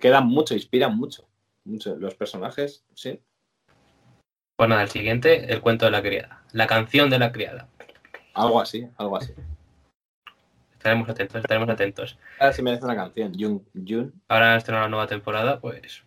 Quedan 0.00 0.26
mucho, 0.26 0.54
inspiran 0.54 0.96
mucho. 0.96 1.28
mucho. 1.64 1.96
Los 1.96 2.14
personajes, 2.14 2.84
sí. 2.94 3.20
Pues 4.56 4.68
nada, 4.68 4.82
el 4.82 4.88
siguiente, 4.90 5.52
el 5.52 5.60
cuento 5.60 5.84
de 5.86 5.90
la 5.90 6.02
criada, 6.02 6.42
la 6.52 6.66
canción 6.66 7.10
de 7.10 7.18
la 7.18 7.32
criada. 7.32 7.68
Algo 8.34 8.60
así, 8.60 8.88
algo 8.96 9.16
así. 9.16 9.32
Estaremos 10.72 11.08
atentos, 11.08 11.36
estaremos 11.42 11.68
atentos. 11.68 12.18
Ahora 12.38 12.52
sí 12.54 12.62
merece 12.62 12.84
una 12.84 12.96
canción. 12.96 13.34
Jun, 13.38 13.66
Jun. 13.86 14.14
Ahora 14.28 14.56
estrenar 14.56 14.84
la 14.84 14.88
nueva 14.88 15.06
temporada, 15.06 15.60
pues 15.60 16.04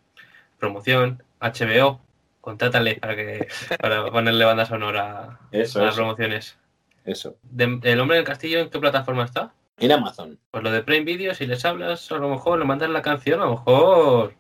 promoción, 0.58 1.22
HBO, 1.40 2.00
contrátale 2.44 2.96
para 2.98 3.16
que 3.16 3.48
para 3.80 4.12
ponerle 4.12 4.44
banda 4.44 4.66
sonora 4.66 5.40
Eso, 5.52 5.80
a 5.80 5.84
las 5.86 5.94
eso. 5.94 6.02
promociones. 6.04 6.58
Eso. 7.06 7.38
De- 7.44 7.80
¿El 7.84 8.00
hombre 8.02 8.18
del 8.18 8.26
castillo 8.26 8.60
en 8.60 8.70
qué 8.70 8.80
plataforma 8.80 9.24
está? 9.24 9.54
En 9.78 9.92
Amazon. 9.94 10.38
Pues 10.52 10.62
lo 10.64 10.70
de 10.72 10.84
Prime 10.84 11.06
Video, 11.06 11.34
si 11.34 11.48
les 11.48 11.64
hablas, 11.66 12.12
a 12.12 12.18
lo 12.18 12.30
mejor 12.30 12.60
le 12.60 12.66
mandas 12.66 12.90
la 12.90 13.02
canción, 13.02 13.42
a 13.42 13.46
lo 13.46 13.52
mejor. 13.52 14.34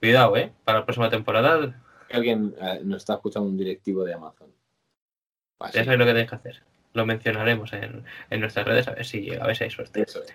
Cuidado, 0.00 0.36
¿eh? 0.36 0.52
Para 0.64 0.80
la 0.80 0.84
próxima 0.84 1.08
temporada, 1.10 1.80
Alguien 2.10 2.54
eh, 2.60 2.80
nos 2.84 2.98
está 2.98 3.14
escuchando 3.14 3.48
un 3.48 3.56
directivo 3.56 4.02
de 4.04 4.14
Amazon. 4.14 4.48
Así. 5.60 5.76
ya 5.78 5.84
sabéis 5.84 5.98
lo 5.98 6.04
que 6.06 6.12
tenéis 6.12 6.30
que 6.30 6.36
hacer. 6.36 6.62
Lo 6.94 7.04
mencionaremos 7.06 7.72
en, 7.72 8.04
en 8.30 8.40
nuestras 8.40 8.66
redes, 8.66 8.88
a 8.88 8.92
ver 8.92 9.04
si, 9.04 9.34
a 9.34 9.44
ver 9.46 9.56
si 9.56 9.64
hay 9.64 9.70
suerte. 9.70 10.02
Eso 10.02 10.22
es. 10.22 10.32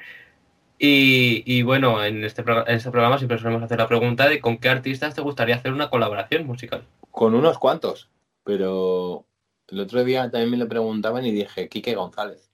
Y, 0.85 1.63
bueno, 1.63 2.03
en 2.03 2.25
este, 2.25 2.41
en 2.41 2.75
este 2.75 2.91
programa 2.91 3.17
siempre 3.17 3.37
solemos 3.37 3.63
hacer 3.63 3.77
la 3.77 3.87
pregunta 3.87 4.27
de 4.27 4.41
con 4.41 4.57
qué 4.57 4.67
artistas 4.67 5.15
te 5.15 5.21
gustaría 5.21 5.55
hacer 5.55 5.71
una 5.71 5.89
colaboración 5.89 6.45
musical. 6.45 6.85
Con 7.09 7.35
unos 7.35 7.57
cuantos. 7.57 8.09
Pero 8.43 9.25
el 9.69 9.79
otro 9.79 10.03
día 10.03 10.29
también 10.29 10.51
me 10.51 10.57
lo 10.57 10.67
preguntaban 10.67 11.25
y 11.25 11.31
dije, 11.31 11.69
Quique 11.69 11.95
González. 11.95 12.51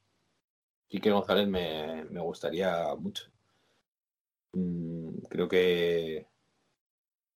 Quique 0.88 1.10
González 1.10 1.48
me, 1.48 2.06
me 2.12 2.20
gustaría 2.20 2.94
mucho. 3.00 3.32
Mm, 4.54 5.22
creo 5.28 5.48
que 5.48 6.28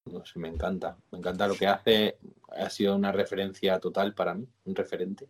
no 0.06 0.24
sé, 0.26 0.38
me 0.38 0.50
encanta. 0.50 0.96
Me 1.10 1.18
encanta 1.18 1.48
lo 1.48 1.56
que 1.56 1.66
hace. 1.66 2.20
Ha 2.50 2.70
sido 2.70 2.96
una 2.96 3.12
referencia 3.12 3.80
total 3.80 4.14
para 4.14 4.36
mí, 4.36 4.48
un 4.66 4.76
referente. 4.76 5.28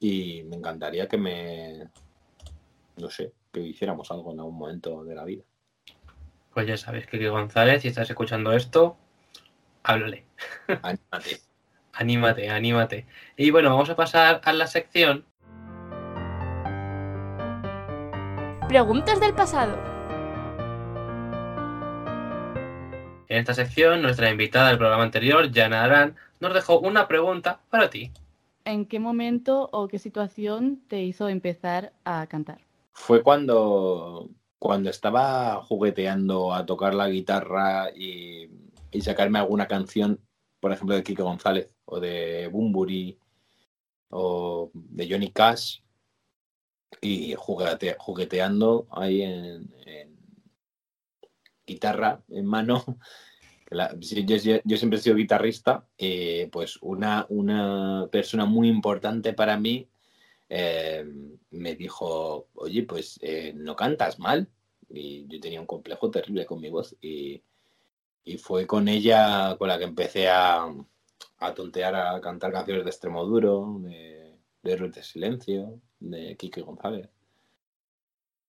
Y 0.00 0.42
me 0.42 0.56
encantaría 0.56 1.06
que 1.06 1.18
me, 1.18 1.88
no 2.96 3.10
sé, 3.10 3.32
que 3.56 3.68
hiciéramos 3.68 4.10
algo 4.10 4.32
en 4.32 4.40
algún 4.40 4.58
momento 4.58 5.02
de 5.02 5.14
la 5.14 5.24
vida. 5.24 5.42
Pues 6.52 6.66
ya 6.66 6.76
sabes, 6.76 7.06
Kike 7.06 7.30
González, 7.30 7.80
si 7.82 7.88
estás 7.88 8.10
escuchando 8.10 8.52
esto, 8.52 8.98
háblale. 9.82 10.26
Anímate. 10.82 11.40
Anímate, 11.98 12.50
anímate. 12.50 13.06
Y 13.38 13.50
bueno, 13.50 13.70
vamos 13.70 13.88
a 13.88 13.96
pasar 13.96 14.42
a 14.44 14.52
la 14.52 14.66
sección 14.66 15.24
Preguntas 18.68 19.18
del 19.18 19.32
pasado. 19.32 19.78
En 23.28 23.38
esta 23.38 23.54
sección, 23.54 24.02
nuestra 24.02 24.28
invitada 24.28 24.68
del 24.68 24.76
programa 24.76 25.04
anterior, 25.04 25.50
Jana 25.50 25.84
Arán, 25.84 26.16
nos 26.40 26.52
dejó 26.52 26.80
una 26.80 27.08
pregunta 27.08 27.60
para 27.70 27.88
ti. 27.88 28.12
¿En 28.66 28.84
qué 28.84 29.00
momento 29.00 29.70
o 29.72 29.88
qué 29.88 29.98
situación 29.98 30.82
te 30.88 31.00
hizo 31.00 31.30
empezar 31.30 31.94
a 32.04 32.26
cantar? 32.26 32.65
Fue 32.96 33.22
cuando, 33.22 34.30
cuando 34.58 34.88
estaba 34.88 35.62
jugueteando 35.62 36.54
a 36.54 36.64
tocar 36.64 36.94
la 36.94 37.08
guitarra 37.08 37.90
y, 37.94 38.48
sacarme 39.02 39.38
alguna 39.38 39.68
canción, 39.68 40.18
por 40.58 40.72
ejemplo, 40.72 40.96
de 40.96 41.02
Kike 41.02 41.22
González 41.22 41.70
o 41.84 42.00
de 42.00 42.48
Bumburi 42.48 43.18
o 44.08 44.70
de 44.72 45.08
Johnny 45.08 45.30
Cash 45.30 45.80
y 47.02 47.34
juguete- 47.34 47.96
jugueteando 47.98 48.88
ahí 48.90 49.22
en, 49.22 49.70
guitarra 51.66 52.24
en 52.30 52.46
mano. 52.46 52.82
yo 54.64 54.76
siempre 54.78 54.98
he 54.98 55.02
sido 55.02 55.16
guitarrista, 55.16 55.86
eh, 55.98 56.48
pues 56.50 56.78
una, 56.80 57.26
una 57.28 58.08
persona 58.10 58.46
muy 58.46 58.68
importante 58.68 59.34
para 59.34 59.58
mí 59.58 59.86
eh, 60.48 61.04
me 61.50 61.74
dijo, 61.74 62.48
oye, 62.54 62.82
pues 62.84 63.18
eh, 63.22 63.52
no 63.54 63.76
cantas 63.76 64.18
mal. 64.18 64.48
Y 64.88 65.26
yo 65.26 65.40
tenía 65.40 65.60
un 65.60 65.66
complejo 65.66 66.10
terrible 66.10 66.46
con 66.46 66.60
mi 66.60 66.70
voz 66.70 66.96
y, 67.00 67.42
y 68.24 68.38
fue 68.38 68.66
con 68.66 68.88
ella 68.88 69.56
con 69.58 69.68
la 69.68 69.78
que 69.78 69.84
empecé 69.84 70.28
a, 70.28 70.66
a 71.38 71.54
tontear, 71.54 71.94
a 71.94 72.20
cantar 72.20 72.52
canciones 72.52 72.84
de 72.84 72.90
Extremoduro, 72.90 73.78
de, 73.80 74.36
de 74.62 74.72
Héroes 74.72 74.94
de 74.94 75.02
Silencio, 75.02 75.80
de 76.00 76.36
Kike 76.36 76.62
González, 76.62 77.08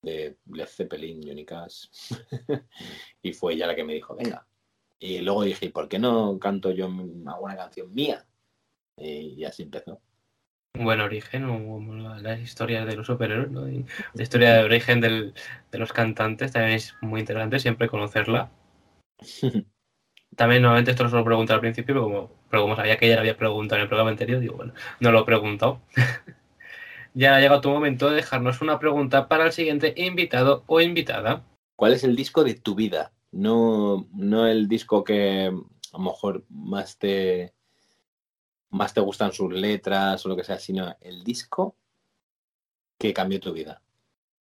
de 0.02 0.38
Led 0.52 0.68
Zeppelin, 0.68 1.22
Johnny 1.26 1.46
Cash. 1.46 1.88
y 3.22 3.34
fue 3.34 3.54
ella 3.54 3.68
la 3.68 3.76
que 3.76 3.84
me 3.84 3.94
dijo, 3.94 4.16
venga. 4.16 4.48
Y 5.00 5.20
luego 5.20 5.44
dije, 5.44 5.68
¿y 5.68 5.70
por 5.70 5.88
qué 5.88 6.00
no 6.00 6.40
canto 6.40 6.72
yo 6.72 6.86
alguna 6.86 7.56
canción 7.56 7.94
mía? 7.94 8.26
Y, 8.98 9.44
así 9.44 9.64
empezó. 9.64 10.02
Un 10.78 10.84
buen 10.86 11.02
origen, 11.02 11.46
o 11.46 11.80
las 12.22 12.40
historias 12.40 12.86
de 12.86 12.96
los 12.96 13.08
superhéroes, 13.08 13.50
¿no? 13.50 13.66
La 14.14 14.24
historia 14.24 14.54
de 14.54 14.64
origen 14.64 15.02
del- 15.02 15.34
de 15.72 15.78
los 15.80 15.92
cantantes 15.92 16.52
también 16.52 16.76
es 16.76 16.96
muy 17.02 17.22
interesante 17.22 17.60
siempre 17.60 17.88
conocerla. 17.88 18.52
También 20.36 20.62
normalmente 20.62 20.92
esto 20.92 21.04
lo 21.08 21.26
pregunto 21.26 21.54
al 21.54 21.62
principio, 21.62 21.96
pero 21.96 22.04
como, 22.04 22.32
pero 22.50 22.62
como 22.62 22.76
sabía 22.76 22.98
que 22.98 23.08
ella 23.08 23.16
lo 23.16 23.22
había 23.22 23.38
preguntado 23.38 23.78
en 23.78 23.84
el 23.84 23.88
programa 23.88 24.12
anterior, 24.12 24.40
digo, 24.40 24.56
bueno, 24.56 24.74
no 25.00 25.12
lo 25.12 25.22
he 25.22 25.26
preguntado. 25.26 25.82
ya 27.14 27.36
ha 27.36 27.40
llegado 27.40 27.62
tu 27.62 27.70
momento 27.72 28.10
de 28.10 28.18
dejarnos 28.18 28.62
una 28.62 28.78
pregunta 28.78 29.28
para 29.28 29.46
el 29.46 29.52
siguiente 29.52 29.94
invitado 29.98 30.64
o 30.68 30.80
invitada. 30.80 31.42
¿Cuál 31.76 31.94
es 31.94 32.04
el 32.04 32.16
disco 32.16 32.44
de 32.44 32.54
tu 32.54 32.76
vida? 32.76 33.12
No, 33.32 34.08
no 34.14 34.46
el 34.48 34.68
disco 34.68 35.04
que 35.04 35.48
a 35.48 35.98
lo 35.98 36.00
mejor 36.00 36.44
más 36.50 36.98
te, 37.00 37.54
más 38.78 38.94
te 38.94 39.02
gustan 39.02 39.34
sus 39.34 39.52
letras 39.52 40.26
o 40.26 40.30
lo 40.30 40.36
que 40.38 40.44
sea, 40.44 40.60
sino 40.60 40.96
el 41.02 41.24
disco 41.24 41.76
que 43.00 43.14
cambió 43.14 43.40
tu 43.40 43.52
vida. 43.54 43.82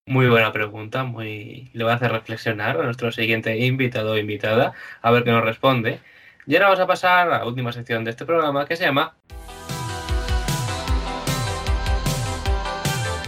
Muy 0.07 0.29
buena 0.29 0.53
pregunta, 0.53 1.03
muy 1.03 1.71
le 1.73 1.83
voy 1.83 1.93
a 1.93 1.97
hacer 1.97 2.13
reflexionar 2.13 2.81
a 2.81 2.85
nuestro 2.85 3.11
siguiente 3.11 3.59
invitado 3.59 4.13
o 4.13 4.19
invitada, 4.19 4.73
a 5.03 5.11
ver 5.11 5.25
qué 5.25 5.33
nos 5.33 5.45
responde. 5.45 6.01
Y 6.47 6.55
ahora 6.55 6.67
vamos 6.67 6.81
a 6.81 6.87
pasar 6.87 7.29
a 7.29 7.39
la 7.39 7.47
última 7.47 7.73
sección 7.73 8.05
de 8.05 8.13
este 8.13 8.25
programa 8.25 8.67
que 8.67 8.77
se 8.77 8.85
llama 8.85 9.17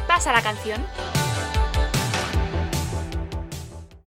Pasa 0.06 0.32
la 0.32 0.42
canción. 0.42 0.84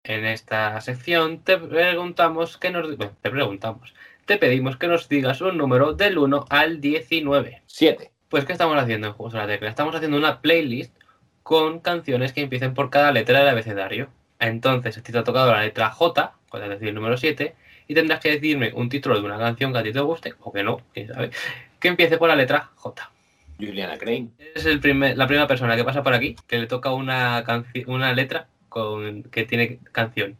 En 0.03 0.25
esta 0.25 0.79
sección 0.81 1.43
te 1.43 1.57
preguntamos 1.57 2.57
que 2.57 2.71
nos 2.71 2.97
bueno, 2.97 3.13
te 3.21 3.29
preguntamos, 3.29 3.93
te 4.25 4.37
pedimos 4.37 4.77
que 4.77 4.87
nos 4.87 5.09
digas 5.09 5.41
un 5.41 5.57
número 5.57 5.93
del 5.93 6.17
1 6.17 6.45
al 6.49 6.81
19. 6.81 7.63
Siete. 7.65 8.11
Pues 8.29 8.45
¿qué 8.45 8.53
estamos 8.53 8.77
haciendo 8.77 9.07
en 9.07 9.13
Juegos 9.13 9.33
de 9.33 9.39
la 9.39 9.47
Tecla? 9.47 9.69
Estamos 9.69 9.95
haciendo 9.95 10.17
una 10.17 10.41
playlist 10.41 10.95
con 11.43 11.79
canciones 11.79 12.33
que 12.33 12.41
empiecen 12.41 12.73
por 12.73 12.89
cada 12.89 13.11
letra 13.11 13.39
del 13.39 13.49
abecedario. 13.49 14.09
Entonces, 14.39 14.97
a 14.97 15.03
ti 15.03 15.11
te 15.11 15.17
ha 15.17 15.23
tocado 15.23 15.51
la 15.51 15.63
letra 15.63 15.91
J, 15.91 16.33
es 16.53 16.69
decir, 16.69 16.87
el 16.89 16.95
número 16.95 17.17
7, 17.17 17.55
y 17.87 17.93
tendrás 17.93 18.19
que 18.19 18.31
decirme 18.31 18.71
un 18.73 18.89
título 18.89 19.19
de 19.19 19.25
una 19.25 19.37
canción 19.37 19.73
que 19.73 19.79
a 19.79 19.83
ti 19.83 19.91
te 19.91 19.99
guste, 19.99 20.33
o 20.39 20.51
que 20.51 20.63
no, 20.63 20.81
quién 20.93 21.07
sabe, 21.07 21.31
que 21.79 21.87
empiece 21.89 22.17
por 22.17 22.29
la 22.29 22.35
letra 22.35 22.71
J. 22.75 23.11
Juliana 23.59 23.97
Crane. 23.97 24.29
Es 24.55 24.65
el 24.65 24.79
primer, 24.79 25.17
la 25.17 25.27
primera 25.27 25.47
persona 25.47 25.75
que 25.75 25.83
pasa 25.83 26.01
por 26.01 26.13
aquí 26.13 26.35
que 26.47 26.57
le 26.57 26.67
toca 26.67 26.91
una, 26.91 27.43
una 27.85 28.13
letra 28.13 28.47
con, 28.69 29.23
que 29.23 29.45
tiene 29.45 29.79
canción. 29.91 30.37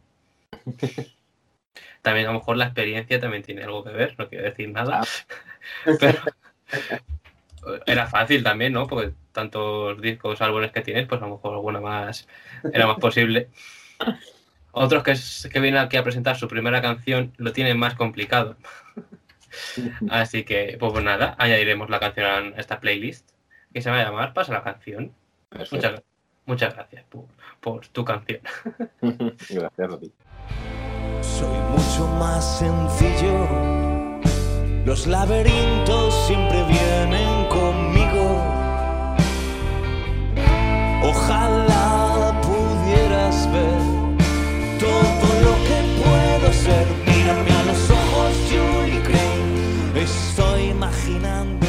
También 2.02 2.26
a 2.26 2.32
lo 2.32 2.38
mejor 2.40 2.56
la 2.56 2.64
experiencia 2.66 3.18
también 3.20 3.42
tiene 3.42 3.62
algo 3.62 3.84
que 3.84 3.90
ver, 3.90 4.14
no 4.18 4.28
quiero 4.28 4.44
decir 4.44 4.68
nada. 4.70 5.02
Pero 6.00 6.18
era 7.86 8.06
fácil 8.08 8.42
también, 8.42 8.72
¿no? 8.72 8.86
Porque 8.88 9.12
tantos 9.30 10.00
discos, 10.00 10.40
álbumes 10.42 10.72
que 10.72 10.80
tienes, 10.80 11.06
pues 11.06 11.22
a 11.22 11.26
lo 11.26 11.36
mejor 11.36 11.54
alguna 11.54 11.80
más 11.80 12.26
era 12.72 12.86
más 12.86 12.98
posible. 12.98 13.48
Otros 14.72 15.02
que, 15.04 15.12
es- 15.12 15.48
que 15.52 15.60
vienen 15.60 15.80
aquí 15.80 15.96
a 15.96 16.02
presentar 16.02 16.36
su 16.36 16.48
primera 16.48 16.82
canción 16.82 17.32
lo 17.36 17.52
tienen 17.52 17.78
más 17.78 17.94
complicado. 17.94 18.56
Así 20.08 20.44
que, 20.44 20.76
pues 20.80 21.04
nada, 21.04 21.36
añadiremos 21.38 21.88
la 21.90 22.00
canción 22.00 22.54
a 22.56 22.60
esta 22.60 22.80
playlist 22.80 23.30
que 23.72 23.80
se 23.82 23.90
va 23.90 24.00
a 24.00 24.04
llamar 24.04 24.32
Pasa 24.32 24.52
la 24.52 24.62
canción. 24.64 25.12
Muchas, 25.70 26.02
muchas 26.46 26.74
gracias 26.74 27.04
por, 27.04 27.26
por 27.60 27.86
tu 27.88 28.04
canción. 28.04 28.40
Gracias 29.50 29.92
a 29.92 29.98
ti. 30.00 30.12
Soy 31.22 31.56
mucho 31.70 32.06
más 32.18 32.58
sencillo. 32.58 33.48
Los 34.84 35.06
laberintos 35.06 36.12
siempre 36.26 36.64
vienen 36.64 37.48
conmigo. 37.48 38.42
Ojalá 41.04 42.40
pudieras 42.42 43.48
ver 43.52 43.80
todo 44.80 45.28
lo 45.46 45.54
que 45.66 45.78
puedo 46.02 46.52
ser. 46.52 46.86
Mírame 47.06 47.50
a 47.50 47.62
los 47.64 47.90
ojos, 47.90 48.34
Julie 48.50 49.02
Crane. 49.02 50.02
Estoy 50.02 50.70
imaginando. 50.70 51.66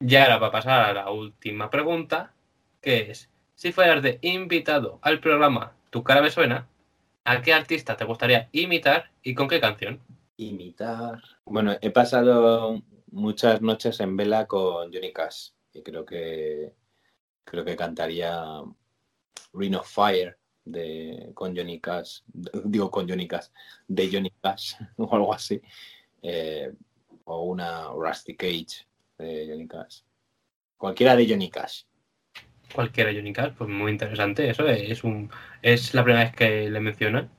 Y 0.00 0.16
ahora 0.16 0.38
para 0.38 0.52
pasar 0.52 0.90
a 0.90 0.92
la 0.92 1.10
última 1.10 1.70
pregunta, 1.70 2.34
que 2.82 3.10
es, 3.10 3.30
si 3.54 3.72
fueras 3.72 4.02
de 4.02 4.18
invitado 4.20 4.98
al 5.02 5.18
programa 5.20 5.72
Tu 5.90 6.04
cara 6.04 6.20
me 6.20 6.30
suena, 6.30 6.68
¿a 7.26 7.42
qué 7.42 7.52
artista 7.52 7.96
te 7.96 8.04
gustaría 8.04 8.48
imitar 8.52 9.10
y 9.22 9.34
con 9.34 9.48
qué 9.48 9.60
canción? 9.60 10.00
Imitar. 10.36 11.20
Bueno, 11.44 11.76
he 11.80 11.90
pasado 11.90 12.82
muchas 13.10 13.60
noches 13.60 14.00
en 14.00 14.16
vela 14.16 14.46
con 14.46 14.92
Johnny 14.92 15.12
Cash 15.12 15.50
y 15.72 15.82
creo 15.82 16.04
que 16.04 16.72
creo 17.44 17.64
que 17.64 17.76
cantaría 17.76 18.62
Ring 19.52 19.76
of 19.76 19.88
Fire 19.88 20.38
de 20.64 21.30
con 21.34 21.56
Johnny 21.56 21.80
Cash, 21.80 22.20
digo 22.64 22.90
con 22.90 23.08
Johnny 23.08 23.26
Cash, 23.28 23.46
de 23.86 24.10
Johnny 24.10 24.32
Cash 24.42 24.74
o 24.96 25.14
algo 25.14 25.34
así, 25.34 25.60
Eh, 26.22 26.72
o 27.24 27.42
una 27.44 27.88
Rusty 27.92 28.36
Cage 28.36 28.86
de 29.18 29.46
Johnny 29.48 29.66
Cash, 29.66 30.02
cualquiera 30.76 31.14
de 31.16 31.28
Johnny 31.28 31.50
Cash. 31.50 31.84
Cualquiera 32.74 33.12
Johnny 33.12 33.32
Cash, 33.32 33.52
pues 33.56 33.70
muy 33.70 33.92
interesante, 33.92 34.48
eso 34.50 34.66
es 34.68 35.04
un 35.04 35.30
es 35.62 35.94
la 35.94 36.04
primera 36.04 36.24
vez 36.24 36.34
que 36.34 36.70
le 36.70 36.80
mencionan. 36.80 37.30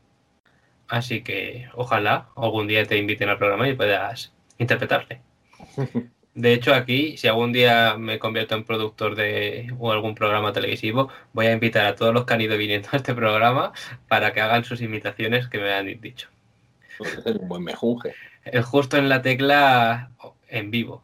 Así 0.87 1.21
que 1.23 1.69
ojalá 1.75 2.29
algún 2.35 2.67
día 2.67 2.85
te 2.85 2.97
inviten 2.97 3.29
al 3.29 3.37
programa 3.37 3.67
y 3.67 3.75
puedas 3.75 4.33
interpretarle. 4.57 5.21
De 6.33 6.53
hecho, 6.53 6.73
aquí, 6.75 7.17
si 7.17 7.27
algún 7.27 7.51
día 7.51 7.97
me 7.97 8.19
convierto 8.19 8.53
en 8.53 8.63
productor 8.63 9.15
de 9.15 9.73
o 9.79 9.91
algún 9.91 10.13
programa 10.13 10.53
televisivo, 10.53 11.09
voy 11.33 11.47
a 11.47 11.51
invitar 11.53 11.87
a 11.87 11.95
todos 11.95 12.13
los 12.13 12.25
que 12.25 12.33
han 12.35 12.41
ido 12.41 12.57
viniendo 12.57 12.89
a 12.91 12.97
este 12.97 13.15
programa 13.15 13.73
para 14.07 14.33
que 14.33 14.41
hagan 14.41 14.63
sus 14.63 14.81
imitaciones 14.81 15.47
que 15.47 15.57
me 15.57 15.73
han 15.73 15.87
dicho. 15.99 16.29
Puede 16.99 17.21
ser 17.23 17.37
un 17.39 17.47
buen 17.47 17.63
mejunje, 17.63 18.13
El 18.43 18.61
justo 18.61 18.97
en 18.97 19.09
la 19.09 19.23
tecla 19.23 20.11
en 20.47 20.69
vivo. 20.69 21.03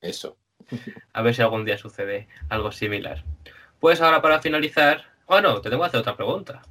eso. 0.00 0.39
A 1.12 1.22
ver 1.22 1.34
si 1.34 1.42
algún 1.42 1.64
día 1.64 1.78
sucede 1.78 2.28
algo 2.48 2.72
similar. 2.72 3.24
Pues 3.80 4.00
ahora 4.00 4.20
para 4.22 4.40
finalizar, 4.40 5.04
bueno, 5.26 5.60
te 5.60 5.70
tengo 5.70 5.82
que 5.82 5.88
hacer 5.88 6.00
otra 6.00 6.16
pregunta. 6.16 6.62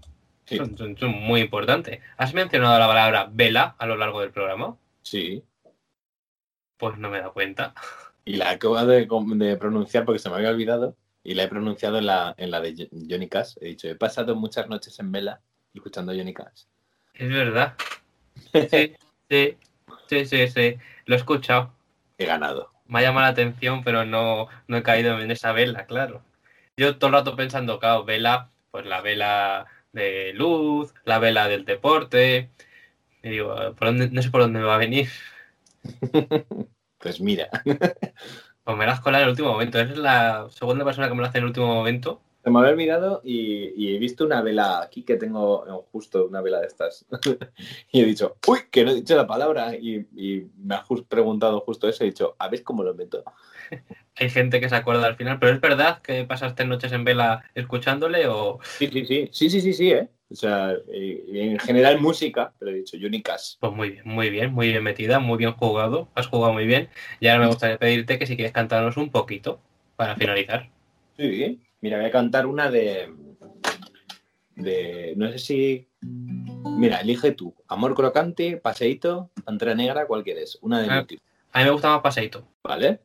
Sí. 0.45 0.57
Son, 0.57 0.77
son- 0.77 0.97
son 0.97 1.11
muy 1.11 1.41
importante. 1.41 2.01
¿Has 2.17 2.33
mencionado 2.33 2.77
la 2.79 2.87
palabra 2.87 3.29
vela 3.31 3.75
a 3.77 3.85
lo 3.85 3.95
largo 3.97 4.21
del 4.21 4.31
programa? 4.31 4.77
Sí. 5.03 5.43
Pues 6.77 6.97
no 6.97 7.09
me 7.09 7.17
he 7.17 7.21
dado 7.21 7.33
cuenta. 7.33 7.73
Y 8.25 8.35
la 8.37 8.51
acabo 8.51 8.83
de, 8.85 9.07
de 9.07 9.57
pronunciar 9.57 10.05
porque 10.05 10.19
se 10.19 10.29
me 10.29 10.35
había 10.35 10.49
olvidado 10.49 10.95
y 11.23 11.33
la 11.33 11.43
he 11.43 11.47
pronunciado 11.47 11.97
en 11.97 12.05
la, 12.05 12.33
en 12.37 12.51
la 12.51 12.61
de 12.61 12.73
Jo- 12.75 12.97
Johnny 13.09 13.27
Cash. 13.27 13.55
He 13.59 13.65
dicho, 13.69 13.87
he 13.87 13.95
pasado 13.95 14.35
muchas 14.35 14.67
noches 14.69 14.97
en 14.99 15.11
vela 15.11 15.41
escuchando 15.73 16.13
Johnny 16.13 16.33
Cash. 16.33 16.63
Es 17.13 17.29
verdad. 17.29 17.75
Sí, 18.53 18.95
sí, 19.29 19.57
sí, 20.07 20.25
sí, 20.25 20.47
sí. 20.47 20.77
Lo 21.05 21.15
he 21.15 21.17
escuchado. 21.17 21.73
He 22.17 22.25
ganado. 22.25 22.71
Me 22.89 22.99
ha 22.99 23.01
llamado 23.03 23.25
la 23.27 23.31
atención, 23.31 23.83
pero 23.83 24.05
no, 24.05 24.47
no 24.67 24.77
he 24.77 24.83
caído 24.83 25.19
en 25.21 25.31
esa 25.31 25.51
vela, 25.53 25.85
claro. 25.85 26.23
Yo 26.77 26.97
todo 26.97 27.09
el 27.09 27.13
rato 27.15 27.35
pensando, 27.35 27.79
claro, 27.79 28.03
vela, 28.05 28.51
pues 28.71 28.85
la 28.85 29.01
vela 29.01 29.67
de 29.93 30.33
luz, 30.35 30.93
la 31.05 31.19
vela 31.19 31.47
del 31.47 31.65
deporte. 31.65 32.51
Y 33.23 33.29
digo, 33.31 33.55
¿por 33.75 33.89
dónde- 33.89 34.09
no 34.11 34.21
sé 34.23 34.31
por 34.31 34.41
dónde 34.41 34.59
me 34.59 34.65
va 34.65 34.75
a 34.75 34.79
venir. 34.79 35.09
Pues 36.99 37.21
mira, 37.21 37.49
Pues 38.63 38.77
me 38.77 38.85
la 38.85 38.93
has 38.93 39.01
colado 39.01 39.23
en 39.23 39.27
el 39.27 39.31
último 39.31 39.51
momento. 39.53 39.79
Eres 39.79 39.97
la 39.97 40.47
segunda 40.51 40.85
persona 40.85 41.07
que 41.09 41.15
me 41.15 41.21
lo 41.21 41.27
hace 41.27 41.37
en 41.39 41.43
el 41.45 41.47
último 41.49 41.67
momento. 41.67 42.21
Se 42.49 42.53
me 42.53 42.59
había 42.59 42.71
olvidado 42.71 43.21
y, 43.23 43.73
y 43.75 43.95
he 43.95 43.99
visto 43.99 44.25
una 44.25 44.41
vela 44.41 44.81
aquí 44.81 45.03
que 45.03 45.17
tengo 45.17 45.65
eh, 45.67 45.85
justo 45.91 46.25
una 46.25 46.41
vela 46.41 46.59
de 46.59 46.67
estas. 46.67 47.05
y 47.91 48.01
he 48.01 48.05
dicho, 48.05 48.37
uy, 48.47 48.61
que 48.71 48.83
no 48.83 48.91
he 48.91 48.95
dicho 48.95 49.15
la 49.15 49.27
palabra. 49.27 49.75
Y, 49.75 50.07
y 50.15 50.47
me 50.57 50.75
ha 50.75 50.83
preguntado 51.07 51.59
justo 51.61 51.87
eso. 51.87 52.03
He 52.03 52.07
dicho, 52.07 52.35
a 52.39 52.47
ver 52.49 52.63
cómo 52.63 52.83
lo 52.83 52.93
meto. 52.95 53.23
hay 54.15 54.29
gente 54.29 54.59
que 54.59 54.69
se 54.69 54.75
acuerda 54.75 55.05
al 55.05 55.15
final, 55.15 55.39
pero 55.39 55.53
es 55.53 55.61
verdad 55.61 56.01
que 56.01 56.23
pasaste 56.25 56.65
noches 56.65 56.91
en 56.91 57.03
vela 57.03 57.43
escuchándole 57.55 58.27
o 58.27 58.59
Sí, 58.63 58.87
sí, 58.87 59.05
sí. 59.05 59.29
Sí, 59.31 59.49
sí, 59.49 59.61
sí, 59.61 59.73
sí, 59.73 59.91
¿eh? 59.91 60.09
O 60.31 60.35
sea, 60.35 60.75
en 60.87 61.57
general 61.59 61.99
música, 61.99 62.53
pero 62.59 62.71
he 62.71 62.75
dicho 62.75 62.97
Unicas. 62.97 63.57
pues 63.59 63.73
muy 63.73 63.89
bien, 63.91 64.03
muy 64.05 64.29
bien, 64.29 64.53
muy 64.53 64.67
bien 64.67 64.83
metida, 64.83 65.19
muy 65.19 65.37
bien 65.37 65.53
jugado, 65.53 66.07
has 66.13 66.27
jugado 66.27 66.53
muy 66.53 66.67
bien. 66.67 66.89
Y 67.19 67.27
ahora 67.27 67.41
me 67.41 67.47
gustaría 67.47 67.79
pedirte 67.79 68.19
que 68.19 68.27
si 68.27 68.35
quieres 68.35 68.53
cantarnos 68.53 68.97
un 68.97 69.09
poquito 69.09 69.59
para 69.95 70.15
finalizar. 70.15 70.69
Sí. 71.17 71.59
Mira, 71.81 71.97
voy 71.97 72.05
a 72.07 72.11
cantar 72.11 72.45
una 72.45 72.69
de. 72.69 73.13
de. 74.55 75.13
No 75.17 75.29
sé 75.31 75.39
si. 75.39 75.89
Mira, 76.01 76.97
elige 77.01 77.31
tú. 77.31 77.53
Amor 77.67 77.93
crocante, 77.95 78.57
paseíto, 78.57 79.31
pantera 79.45 79.75
negra, 79.75 80.05
¿cuál 80.07 80.23
quieres? 80.23 80.57
Una 80.61 80.81
de 80.81 80.89
Ah. 80.89 80.99
motivo. 81.01 81.21
A 81.51 81.59
mí 81.59 81.65
me 81.65 81.71
gusta 81.71 81.89
más 81.89 82.01
paseito. 82.01 82.47
¿Vale? 82.63 83.01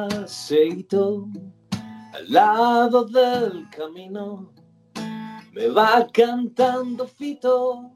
Paseito 0.00 1.28
al 2.12 2.32
lado 2.32 3.04
del 3.04 3.68
camino, 3.70 4.52
me 5.52 5.68
va 5.68 6.06
cantando 6.12 7.06
Fito, 7.06 7.92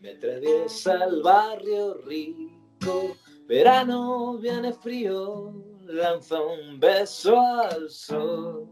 me 0.00 0.10
atraviesa 0.10 1.04
el 1.04 1.22
barrio 1.22 1.94
rico, 2.06 3.16
verano 3.46 4.38
viene 4.38 4.72
frío, 4.72 5.52
lanza 5.86 6.40
un 6.40 6.78
beso 6.78 7.38
al 7.40 7.90
sol, 7.90 8.68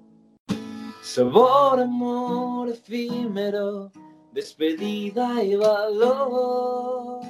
sabor, 1.03 1.81
amor 1.81 2.68
efímero, 2.68 3.91
despedida 4.33 5.43
y 5.43 5.57
valor. 5.57 7.20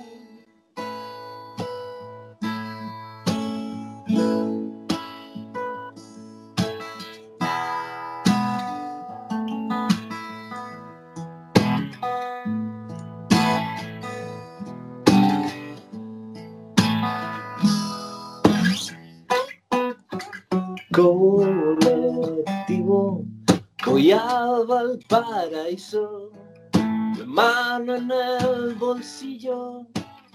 Al 24.99 25.05
Valparaíso 25.09 26.32
la 26.72 27.26
mano 27.26 27.96
en 27.96 28.11
el 28.11 28.74
bolsillo 28.74 29.86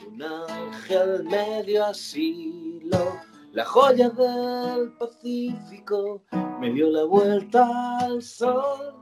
un 0.07 0.21
ángel 0.21 1.23
medio 1.25 1.85
asilo 1.85 3.19
la 3.51 3.65
joya 3.65 4.09
del 4.09 4.93
Pacífico 4.93 6.23
me 6.59 6.71
dio 6.71 6.89
la 6.89 7.03
vuelta 7.03 7.99
al 7.99 8.21
sol. 8.23 8.95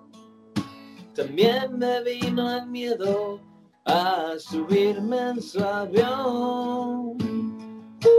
También 1.16 1.78
me 1.78 2.03
vino 2.03 2.51
el 2.57 2.68
miedo 2.68 3.39
a 3.86 4.34
subirme 4.38 5.30
en 5.30 5.41
su 5.41 5.64
avión. 5.64 7.18
Ya 8.01 8.09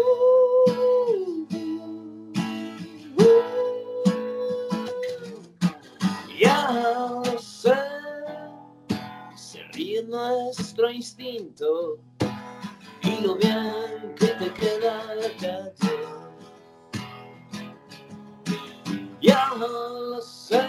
nuestro 10.13 10.91
instinto 10.91 11.99
y 13.03 13.23
lo 13.23 13.35
bien 13.37 14.15
que 14.15 14.27
te 14.27 14.53
queda 14.53 15.15
calle. 15.39 15.73
Ya 19.23 19.55
lo 19.59 20.21
sé, 20.21 20.61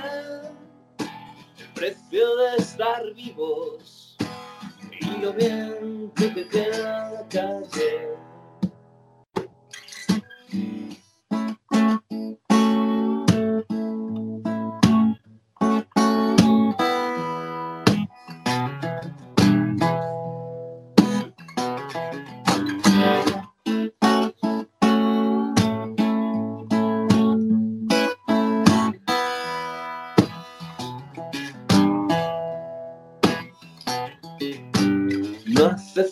el 1.58 1.74
precio 1.76 2.38
de 2.38 2.56
estar 2.58 3.14
vivos 3.14 4.16
y 5.02 5.18
lo 5.18 5.34
bien 5.34 6.10
que 6.16 6.30
te 6.30 6.48
queda 6.48 7.10
la 7.12 7.28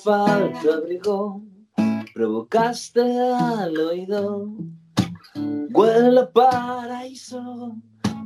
falta 0.04 0.74
abrigo, 0.76 1.42
provocaste 2.14 3.02
al 3.02 3.78
oído. 3.78 4.48
Huele 5.74 6.26
paraíso, 6.34 7.76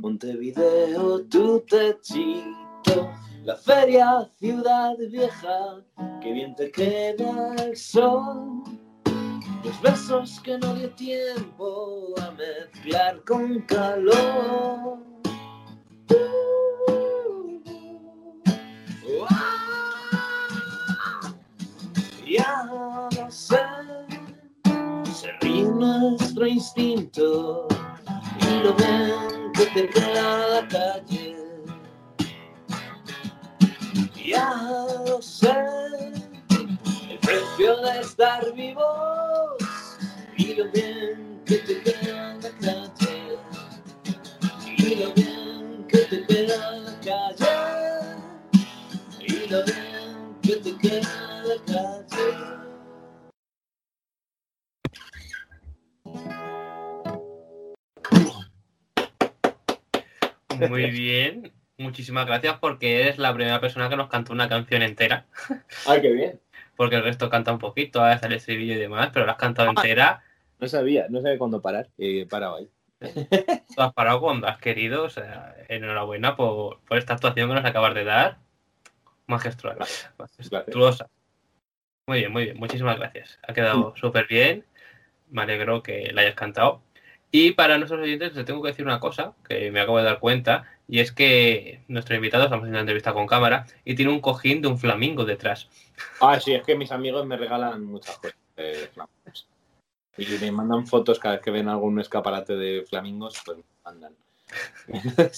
Montevideo, 0.00 1.24
tu 1.26 1.60
techito. 1.60 3.10
La 3.44 3.56
feria, 3.56 4.28
ciudad 4.38 4.96
vieja, 5.10 5.84
que 6.20 6.32
bien 6.32 6.54
te 6.54 6.70
queda 6.70 7.54
el 7.56 7.76
sol. 7.76 8.62
Los 9.64 9.80
besos 9.82 10.40
que 10.40 10.58
no 10.58 10.74
dio 10.74 10.90
tiempo 10.90 12.14
a 12.20 12.30
mezclar 12.32 13.22
con 13.24 13.60
calor. 13.62 14.98
Sé, 23.28 23.58
se 25.12 25.32
ríe 25.40 25.64
nuestro 25.64 26.46
instinto 26.46 27.66
y 28.40 28.62
lo 28.62 28.74
te 29.76 29.88
queda 29.90 30.46
la 30.48 30.68
calle. 30.68 31.36
Ya 34.24 34.68
lo 35.06 35.20
sé, 35.20 35.54
el 37.10 37.18
precio 37.18 37.76
de 37.82 38.00
estar 38.00 38.52
vivos 38.54 39.98
y 40.36 40.54
lo 40.54 40.70
bien 40.72 41.42
que 41.44 41.56
te 41.58 41.82
queda 41.82 42.34
la 42.34 42.50
calle. 42.60 43.38
Y 44.78 44.94
lo 44.94 45.12
bien 45.14 45.86
que 45.88 45.98
te 45.98 46.26
queda 46.26 46.70
la 46.70 47.00
calle. 47.00 48.16
Y 49.20 49.48
lo 49.48 49.64
bien 49.64 50.36
que 50.42 50.56
te 50.56 50.76
queda 50.78 51.15
Muy 60.68 60.90
bien. 60.90 61.52
Muchísimas 61.78 62.26
gracias 62.26 62.58
porque 62.58 63.02
eres 63.02 63.18
la 63.18 63.34
primera 63.34 63.60
persona 63.60 63.88
que 63.88 63.96
nos 63.96 64.08
cantó 64.08 64.32
una 64.32 64.48
canción 64.48 64.82
entera. 64.82 65.26
Ay, 65.86 66.00
qué 66.00 66.10
bien. 66.10 66.40
Porque 66.74 66.96
el 66.96 67.04
resto 67.04 67.28
canta 67.28 67.52
un 67.52 67.58
poquito, 67.58 68.02
a 68.02 68.08
veces 68.08 68.24
el 68.24 68.32
estribillo 68.32 68.74
y 68.74 68.78
demás, 68.78 69.10
pero 69.12 69.26
la 69.26 69.32
has 69.32 69.38
cantado 69.38 69.68
entera. 69.70 70.22
No 70.58 70.68
sabía, 70.68 71.06
no 71.10 71.20
sabía 71.20 71.38
cuándo 71.38 71.60
parar. 71.60 71.88
Y 71.98 72.20
he 72.20 72.26
parado 72.26 72.56
ahí. 72.56 72.70
Tú 73.00 73.82
has 73.82 73.92
parado 73.92 74.20
cuando 74.20 74.46
has 74.46 74.58
querido. 74.58 75.04
O 75.04 75.10
sea, 75.10 75.54
enhorabuena 75.68 76.36
por, 76.36 76.80
por 76.80 76.96
esta 76.98 77.14
actuación 77.14 77.48
que 77.48 77.54
nos 77.56 77.64
acabas 77.64 77.94
de 77.94 78.04
dar. 78.04 78.38
Majestuosa. 79.26 80.14
Majestuosa. 80.18 81.10
Muy 82.06 82.20
bien, 82.20 82.32
muy 82.32 82.44
bien. 82.44 82.56
Muchísimas 82.56 82.98
gracias. 82.98 83.38
Ha 83.46 83.52
quedado 83.52 83.94
súper 83.96 84.26
bien. 84.28 84.64
Me 85.28 85.42
alegro 85.42 85.82
que 85.82 86.12
la 86.12 86.22
hayas 86.22 86.34
cantado. 86.34 86.82
Y 87.38 87.52
para 87.52 87.76
nuestros 87.76 88.00
oyentes 88.00 88.34
les 88.34 88.46
tengo 88.46 88.62
que 88.62 88.68
decir 88.68 88.86
una 88.86 88.98
cosa 88.98 89.34
que 89.46 89.70
me 89.70 89.80
acabo 89.80 89.98
de 89.98 90.04
dar 90.04 90.20
cuenta. 90.20 90.64
Y 90.88 91.00
es 91.00 91.12
que 91.12 91.82
nuestro 91.86 92.16
invitado, 92.16 92.44
estamos 92.44 92.62
haciendo 92.62 92.76
una 92.76 92.80
entrevista 92.80 93.12
con 93.12 93.26
cámara, 93.26 93.66
y 93.84 93.94
tiene 93.94 94.10
un 94.10 94.20
cojín 94.20 94.62
de 94.62 94.68
un 94.68 94.78
flamingo 94.78 95.26
detrás. 95.26 95.68
Ah, 96.22 96.40
sí, 96.40 96.54
es 96.54 96.64
que 96.64 96.74
mis 96.76 96.90
amigos 96.92 97.26
me 97.26 97.36
regalan 97.36 97.84
muchas 97.84 98.16
cosas 98.16 98.38
de 98.56 98.88
flamingos. 98.94 99.48
Y 100.16 100.26
me 100.40 100.50
mandan 100.50 100.86
fotos 100.86 101.18
cada 101.18 101.34
vez 101.34 101.44
que 101.44 101.50
ven 101.50 101.68
algún 101.68 102.00
escaparate 102.00 102.56
de 102.56 102.86
flamingos, 102.88 103.42
pues 103.44 103.58
me 103.58 103.64
mandan. 103.84 104.14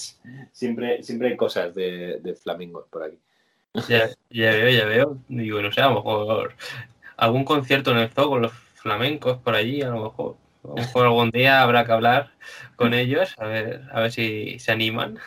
siempre, 0.53 1.03
siempre 1.03 1.27
hay 1.27 1.35
cosas 1.35 1.75
de, 1.75 2.21
de 2.21 2.33
flamingos 2.33 2.85
por 2.89 3.03
aquí. 3.03 3.19
Ya, 3.89 4.09
ya 4.29 4.51
veo, 4.51 4.69
ya 4.69 4.85
veo. 4.85 5.17
Digo, 5.27 5.61
no 5.61 5.69
sé, 5.73 5.81
a 5.81 5.89
lo 5.89 5.95
mejor 5.95 6.55
algún 7.17 7.43
concierto 7.43 7.91
en 7.91 7.97
el 7.97 8.09
zoo 8.09 8.29
con 8.29 8.43
los 8.43 8.53
flamencos 8.53 9.39
por 9.39 9.53
allí, 9.53 9.81
a 9.81 9.89
lo 9.89 10.03
mejor. 10.03 10.37
Por 10.93 11.05
algún 11.05 11.31
día 11.31 11.61
habrá 11.61 11.85
que 11.85 11.91
hablar 11.91 12.31
con 12.75 12.93
ellos, 12.93 13.35
a 13.37 13.45
ver, 13.45 13.83
a 13.91 14.01
ver 14.01 14.11
si 14.11 14.59
se 14.59 14.71
animan. 14.71 15.19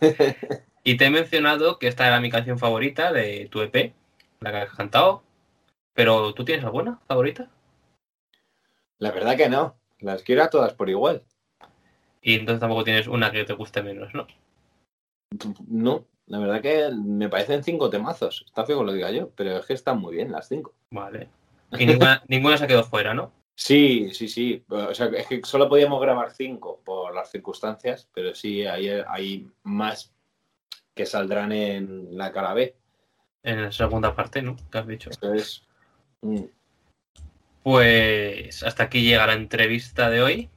y 0.84 0.96
te 0.96 1.06
he 1.06 1.10
mencionado 1.10 1.78
que 1.78 1.88
esta 1.88 2.06
era 2.06 2.20
mi 2.20 2.30
canción 2.30 2.58
favorita 2.58 3.12
de 3.12 3.48
tu 3.50 3.60
EP, 3.60 3.94
la 4.40 4.50
que 4.50 4.56
has 4.58 4.74
cantado. 4.74 5.22
Pero 5.94 6.32
¿tú 6.34 6.44
tienes 6.44 6.64
alguna 6.64 7.00
favorita? 7.06 7.50
La 8.98 9.10
verdad 9.10 9.36
que 9.36 9.48
no. 9.48 9.76
Las 10.00 10.22
quiero 10.22 10.42
a 10.42 10.50
todas 10.50 10.74
por 10.74 10.90
igual. 10.90 11.22
Y 12.20 12.34
entonces 12.34 12.60
tampoco 12.60 12.84
tienes 12.84 13.06
una 13.06 13.30
que 13.30 13.44
te 13.44 13.52
guste 13.52 13.82
menos, 13.82 14.14
¿no? 14.14 14.26
No, 15.66 16.06
la 16.26 16.38
verdad 16.38 16.60
que 16.60 16.90
me 16.92 17.28
parecen 17.28 17.64
cinco 17.64 17.90
temazos. 17.90 18.44
Está 18.46 18.64
feo 18.64 18.78
que 18.80 18.84
lo 18.84 18.92
diga 18.92 19.10
yo, 19.10 19.30
pero 19.30 19.56
es 19.58 19.66
que 19.66 19.74
están 19.74 20.00
muy 20.00 20.16
bien 20.16 20.32
las 20.32 20.48
cinco. 20.48 20.72
Vale. 20.90 21.28
Y 21.72 21.86
ninguna, 21.86 22.22
ninguna 22.28 22.58
se 22.58 22.66
quedó 22.66 22.84
fuera, 22.84 23.14
¿no? 23.14 23.32
Sí, 23.54 24.10
sí, 24.12 24.28
sí. 24.28 24.64
O 24.68 24.94
sea, 24.94 25.06
es 25.06 25.26
que 25.26 25.40
solo 25.44 25.68
podíamos 25.68 26.00
grabar 26.00 26.32
cinco 26.32 26.80
por 26.84 27.14
las 27.14 27.30
circunstancias, 27.30 28.08
pero 28.12 28.34
sí 28.34 28.66
hay, 28.66 28.88
hay 28.88 29.48
más 29.62 30.12
que 30.94 31.06
saldrán 31.06 31.52
en 31.52 32.16
la 32.16 32.32
cara 32.32 32.54
B. 32.54 32.74
En 33.42 33.62
la 33.62 33.72
segunda 33.72 34.14
parte, 34.14 34.42
¿no? 34.42 34.56
Que 34.70 34.78
has 34.78 34.86
dicho. 34.86 35.10
Eso 35.10 35.34
es. 35.34 35.62
mm, 36.22 36.44
Pues 37.62 38.62
hasta 38.62 38.84
aquí 38.84 39.02
llega 39.02 39.26
la 39.26 39.34
entrevista 39.34 40.10
de 40.10 40.22
hoy. 40.22 40.50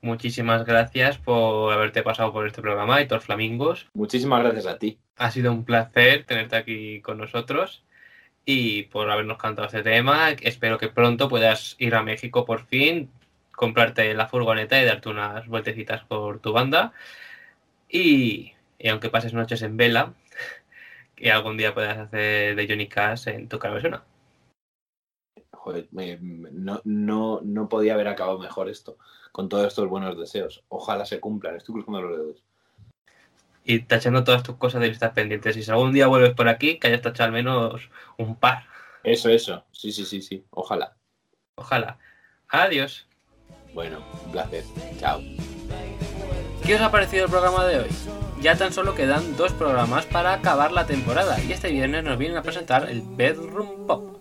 Muchísimas 0.00 0.66
gracias 0.66 1.18
por 1.18 1.72
haberte 1.72 2.02
pasado 2.02 2.32
por 2.32 2.46
este 2.46 2.60
programa, 2.60 3.00
Hitor 3.00 3.20
Flamingos. 3.20 3.88
Muchísimas 3.94 4.42
gracias 4.42 4.66
a 4.66 4.78
ti. 4.78 4.98
Ha 5.16 5.30
sido 5.30 5.52
un 5.52 5.64
placer 5.64 6.24
tenerte 6.26 6.56
aquí 6.56 7.00
con 7.00 7.18
nosotros 7.18 7.84
y 8.44 8.84
por 8.84 9.10
habernos 9.10 9.38
cantado 9.38 9.66
este 9.66 9.82
tema. 9.82 10.30
Espero 10.30 10.78
que 10.78 10.88
pronto 10.88 11.28
puedas 11.28 11.76
ir 11.78 11.94
a 11.94 12.02
México 12.02 12.44
por 12.44 12.64
fin, 12.66 13.10
comprarte 13.54 14.14
la 14.14 14.28
furgoneta 14.28 14.80
y 14.80 14.84
darte 14.84 15.08
unas 15.08 15.46
vueltecitas 15.48 16.04
por 16.04 16.40
tu 16.40 16.52
banda. 16.52 16.92
Y, 17.88 18.52
y 18.78 18.88
aunque 18.88 19.10
pases 19.10 19.34
noches 19.34 19.62
en 19.62 19.76
vela, 19.76 20.14
que 21.16 21.30
algún 21.30 21.56
día 21.56 21.74
puedas 21.74 21.98
hacer 21.98 22.56
de 22.56 22.66
Johnny 22.68 22.88
Cash 22.88 23.28
en 23.28 23.48
tu 23.48 23.58
caravana. 23.58 24.04
Joder, 25.52 25.88
me- 25.92 26.18
no, 26.20 26.80
no, 26.84 27.40
no 27.42 27.68
podía 27.68 27.94
haber 27.94 28.08
acabado 28.08 28.38
mejor 28.38 28.68
esto, 28.68 28.98
con 29.30 29.48
todos 29.48 29.68
estos 29.68 29.88
buenos 29.88 30.18
deseos. 30.18 30.64
Ojalá 30.68 31.04
se 31.04 31.20
cumplan. 31.20 31.56
Estoy 31.56 31.74
cruzando 31.74 32.02
los 32.02 32.18
dedos. 32.18 32.44
Y 33.64 33.80
tachando 33.80 34.24
todas 34.24 34.42
tus 34.42 34.56
cosas 34.56 34.80
de 34.80 34.88
listas 34.88 35.12
pendientes. 35.12 35.56
Y 35.56 35.62
si 35.62 35.70
algún 35.70 35.92
día 35.92 36.06
vuelves 36.06 36.34
por 36.34 36.48
aquí, 36.48 36.78
que 36.78 36.88
hayas 36.88 37.02
tachado 37.02 37.26
al 37.26 37.32
menos 37.32 37.88
un 38.16 38.36
par. 38.36 38.64
Eso, 39.04 39.28
eso. 39.28 39.64
Sí, 39.72 39.92
sí, 39.92 40.04
sí, 40.04 40.20
sí. 40.22 40.44
Ojalá. 40.50 40.96
Ojalá. 41.54 41.98
Adiós. 42.48 43.06
Bueno, 43.74 44.04
un 44.24 44.32
placer. 44.32 44.64
Chao. 44.98 45.20
¿Qué 46.64 46.74
os 46.74 46.80
ha 46.80 46.90
parecido 46.90 47.24
el 47.24 47.30
programa 47.30 47.64
de 47.66 47.80
hoy? 47.80 47.88
Ya 48.40 48.56
tan 48.56 48.72
solo 48.72 48.94
quedan 48.94 49.36
dos 49.36 49.52
programas 49.52 50.04
para 50.06 50.32
acabar 50.32 50.72
la 50.72 50.86
temporada 50.86 51.40
y 51.42 51.52
este 51.52 51.70
viernes 51.70 52.04
nos 52.04 52.18
vienen 52.18 52.38
a 52.38 52.42
presentar 52.42 52.88
el 52.90 53.02
Bedroom 53.02 53.86
Pop. 53.86 54.18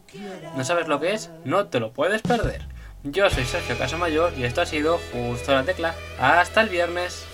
¿No 0.56 0.64
sabes 0.64 0.88
lo 0.88 1.00
que 1.00 1.14
es? 1.14 1.32
No 1.44 1.68
te 1.68 1.80
lo 1.80 1.92
puedes 1.92 2.22
perder. 2.22 2.68
Yo 3.04 3.30
soy 3.32 3.46
Sergio 3.46 3.78
Casamayor 3.78 4.34
y 4.38 4.44
esto 4.44 4.62
ha 4.62 4.66
sido 4.66 5.00
Justo 5.12 5.54
la 5.54 5.64
Tecla. 5.64 5.96
Hasta 6.20 6.62
el 6.62 6.70
viernes. 6.70 7.26